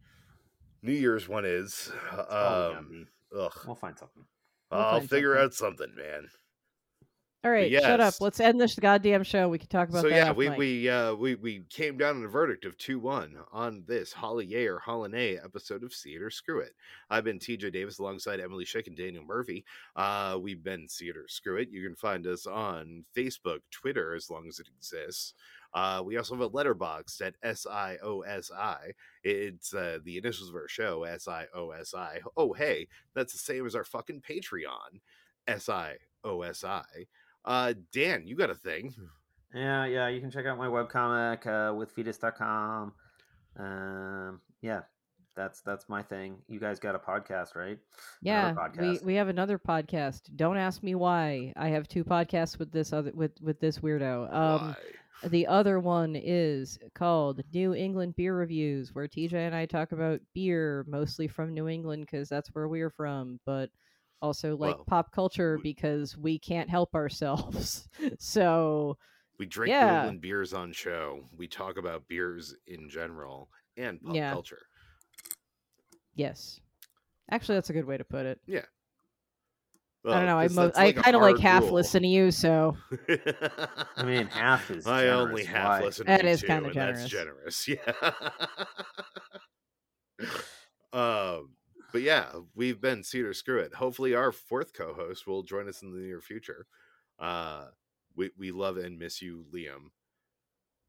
[0.82, 1.91] New Year's one is.
[2.12, 4.24] Oh, yeah, Um, ugh, We'll find something.
[4.70, 5.45] We'll I'll find figure something.
[5.45, 6.28] out something, man.
[7.43, 8.15] All right, shut up.
[8.21, 9.49] Let's end this goddamn show.
[9.49, 10.11] We can talk about that.
[10.11, 10.59] so yeah, we mic.
[10.59, 14.67] we uh we we came down on a verdict of two one on this HoliYAY
[14.67, 16.75] or HoliNAY episode of See It or Screw It.
[17.09, 19.65] I've been TJ Davis alongside Emily Schick and Daniel Murphy.
[19.97, 21.71] Uh, we've been See It or Screw It.
[21.71, 25.33] You can find us on Facebook, Twitter, as long as it exists.
[25.73, 28.91] Uh, we also have a Letterboxd at S I O S I.
[29.25, 32.21] It's uh, the initials of our show, S I O S I.
[32.37, 35.01] Oh, hey, that's the same as our fucking Patreon,
[35.49, 36.83] S I O S I.
[37.45, 38.95] Uh, Dan, you got a thing.
[39.53, 40.07] Yeah, yeah.
[40.07, 42.93] You can check out my webcomic uh, with fetus.com.
[43.59, 44.83] Um, yeah,
[45.35, 46.37] that's that's my thing.
[46.47, 47.77] You guys got a podcast, right?
[48.23, 50.37] yeah, Another we we have another podcast.
[50.37, 51.53] Don't ask me why.
[51.57, 54.33] I have two podcasts with this other with with this weirdo.
[54.33, 54.77] Um,
[55.23, 55.29] Why?
[55.29, 60.21] the other one is called New England Beer Reviews, where TJ and I talk about
[60.33, 63.69] beer, mostly from New England because that's where we're from, but
[64.23, 67.89] also like Well, pop culture we- because we can't help ourselves.
[68.19, 68.97] so
[69.39, 69.99] We drink New Yeah.
[70.01, 71.29] England beers on show.
[71.37, 74.33] We talk about beers in general and pop Yeah.
[74.33, 74.63] culture.
[76.15, 76.61] yes,
[77.31, 78.41] actually, that's a good way to put it.
[78.47, 78.65] Yeah.
[80.05, 80.39] I don't know.
[80.39, 81.73] I 'cause mo- that's I kind of like half rule.
[81.75, 82.75] listen to you, so
[83.97, 84.87] I mean, half is.
[84.87, 85.85] I only half Why?
[85.85, 87.69] listen That to you is kinda and That's generous.
[87.69, 88.13] Yeah.
[90.93, 91.51] um,
[91.93, 93.75] but yeah, we've been See It or Screw It.
[93.75, 96.67] Hopefully, our fourth co-host will join us in the near future.
[97.19, 97.67] Uh,
[98.17, 99.91] we we love and miss you, Liam.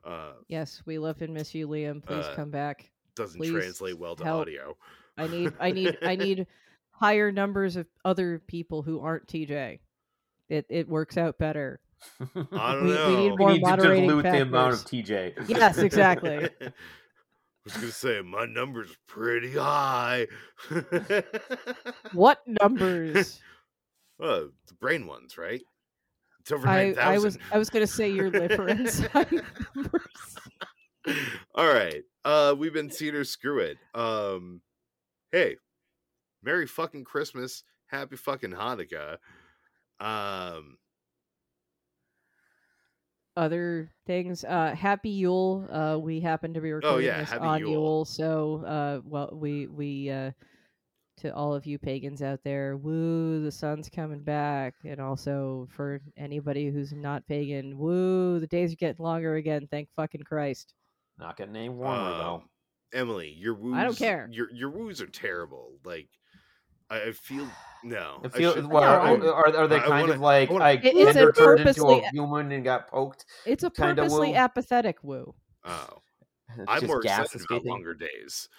[0.04, 2.04] Uh, yes, we love and miss you, Liam.
[2.04, 2.90] Please Uh, come back.
[3.16, 4.42] doesn't Please translate well to help.
[4.42, 4.76] audio.
[5.18, 6.48] I need I need I need
[6.92, 9.80] higher numbers of other people who aren't TJ.
[10.50, 11.80] It it works out better.
[12.20, 13.16] I don't We- we know.
[13.20, 14.80] need We more need to moderating dilute the amount of.
[14.86, 15.48] TJ.
[15.48, 16.50] Yes, exactly.
[17.62, 20.26] I was gonna say my number's pretty high.
[22.14, 23.40] What numbers?
[24.20, 25.62] oh, the brain ones, right?
[26.40, 27.38] It's over I I was.
[27.52, 29.42] I was gonna say your liver enzyme
[29.76, 30.38] numbers.
[31.56, 32.02] All right.
[32.26, 33.78] Uh, we've been See It or Screw It.
[33.94, 34.62] Um,
[35.32, 35.58] hey,
[36.44, 39.18] Merry fucking Christmas, Happy fucking Hanukkah.
[40.00, 40.78] Um,
[43.38, 44.44] Other things.
[44.44, 45.66] Uh, Happy Yule.
[45.72, 47.72] Uh, we happen to be recording Oh, yeah, this Happy on Yule.
[47.72, 50.32] Yule, so uh, well we we uh,
[51.18, 56.02] to all of you pagans out there, woo, the sun's coming back, and also for
[56.18, 59.68] anybody who's not pagan, woo, the days are getting longer again.
[59.72, 60.74] Thank fucking Christ.
[61.18, 62.36] Not getting any warmer though.
[62.36, 62.50] um,
[62.94, 63.76] Emily, your woos.
[63.76, 64.28] I don't care.
[64.32, 65.74] Your your woos are terrible.
[65.86, 66.10] Like,
[66.92, 67.48] I, I feel
[67.84, 68.20] no.
[68.24, 70.50] I I feel should- well, No, are, are, are they I kind wanna- of like
[70.50, 70.90] I wanna- I it's a
[71.20, 73.26] Ender turned into purposely- a human and got poked?
[73.46, 74.36] It's a purposely woo.
[74.36, 75.34] apathetic woo.
[75.64, 75.88] oh,
[76.50, 77.72] It's I'm more gas excited about escaping.
[77.72, 78.50] longer days.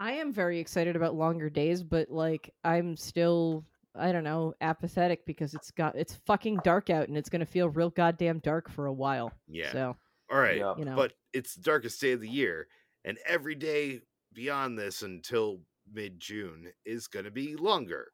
[0.00, 3.64] I am very excited about longer days, but like I'm still
[3.96, 7.68] I don't know, apathetic because it's got it's fucking dark out and it's gonna feel
[7.68, 9.32] real goddamn dark for a while.
[9.48, 9.72] Yeah.
[9.72, 9.96] So
[10.32, 10.58] All right.
[10.58, 10.78] Yep.
[10.78, 10.96] You know.
[10.96, 12.66] But it's darkest day of the year,
[13.04, 14.00] and every day
[14.32, 15.60] beyond this until
[15.92, 18.10] mid June is going to be longer.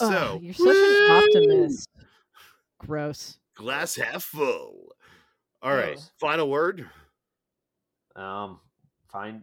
[0.00, 1.88] Ugh, So you're such an optimist.
[2.78, 3.38] Gross.
[3.54, 4.92] Glass half full.
[5.62, 5.96] All right.
[5.96, 6.10] Yes.
[6.20, 6.88] Final word.
[8.14, 8.60] Um,
[9.10, 9.42] find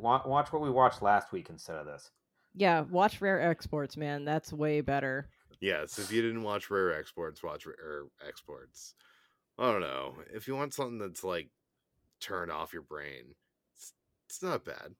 [0.00, 2.10] watch what we watched last week instead of this.
[2.54, 4.24] Yeah, watch rare exports, man.
[4.24, 5.28] That's way better.
[5.60, 5.98] Yes.
[5.98, 8.94] If you didn't watch Rare Exports, watch Rare Exports.
[9.58, 10.14] I don't know.
[10.32, 11.50] If you want something that's like
[12.20, 13.34] turn off your brain,
[13.74, 13.92] it's,
[14.28, 14.94] it's not bad.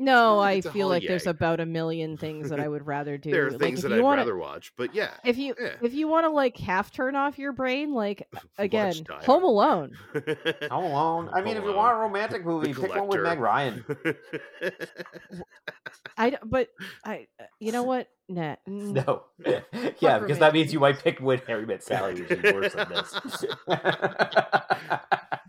[0.00, 3.18] No, I it's a feel like there's about a million things that I would rather
[3.18, 3.30] do.
[3.38, 5.10] There are Like, things if that you I'd wanna- rather watch, but yeah.
[5.24, 5.72] If you yeah.
[5.82, 9.92] if you want to like half turn off your brain, like again, Home Alone.
[10.70, 11.30] Home Alone.
[11.32, 13.84] I mean, if you Home want a romantic movie, pick one with Meg Ryan.
[16.16, 16.68] I d- but
[17.04, 18.08] I uh, you know what?
[18.28, 18.56] Nah.
[18.68, 19.22] mm, No.
[20.00, 22.88] yeah, because that means you might pick When Harry Met Sally, which is worse than
[22.90, 23.44] this.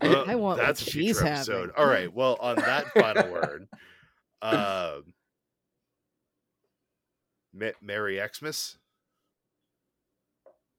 [0.02, 1.34] Well, I want what that's a she's future having.
[1.36, 1.70] episode.
[1.76, 2.12] All right.
[2.12, 3.68] Well, on that final word,
[4.42, 5.14] um,
[7.52, 8.78] Ma- Merry Xmas.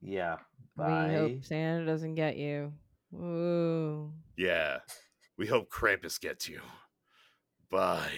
[0.01, 0.37] yeah.
[0.77, 1.13] We Bye.
[1.13, 2.71] hope Santa doesn't get you.
[3.13, 4.11] Ooh.
[4.37, 4.79] Yeah.
[5.37, 6.61] We hope Krampus gets you.
[7.69, 8.09] Bye.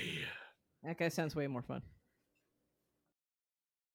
[0.84, 1.82] That guy sounds way more fun.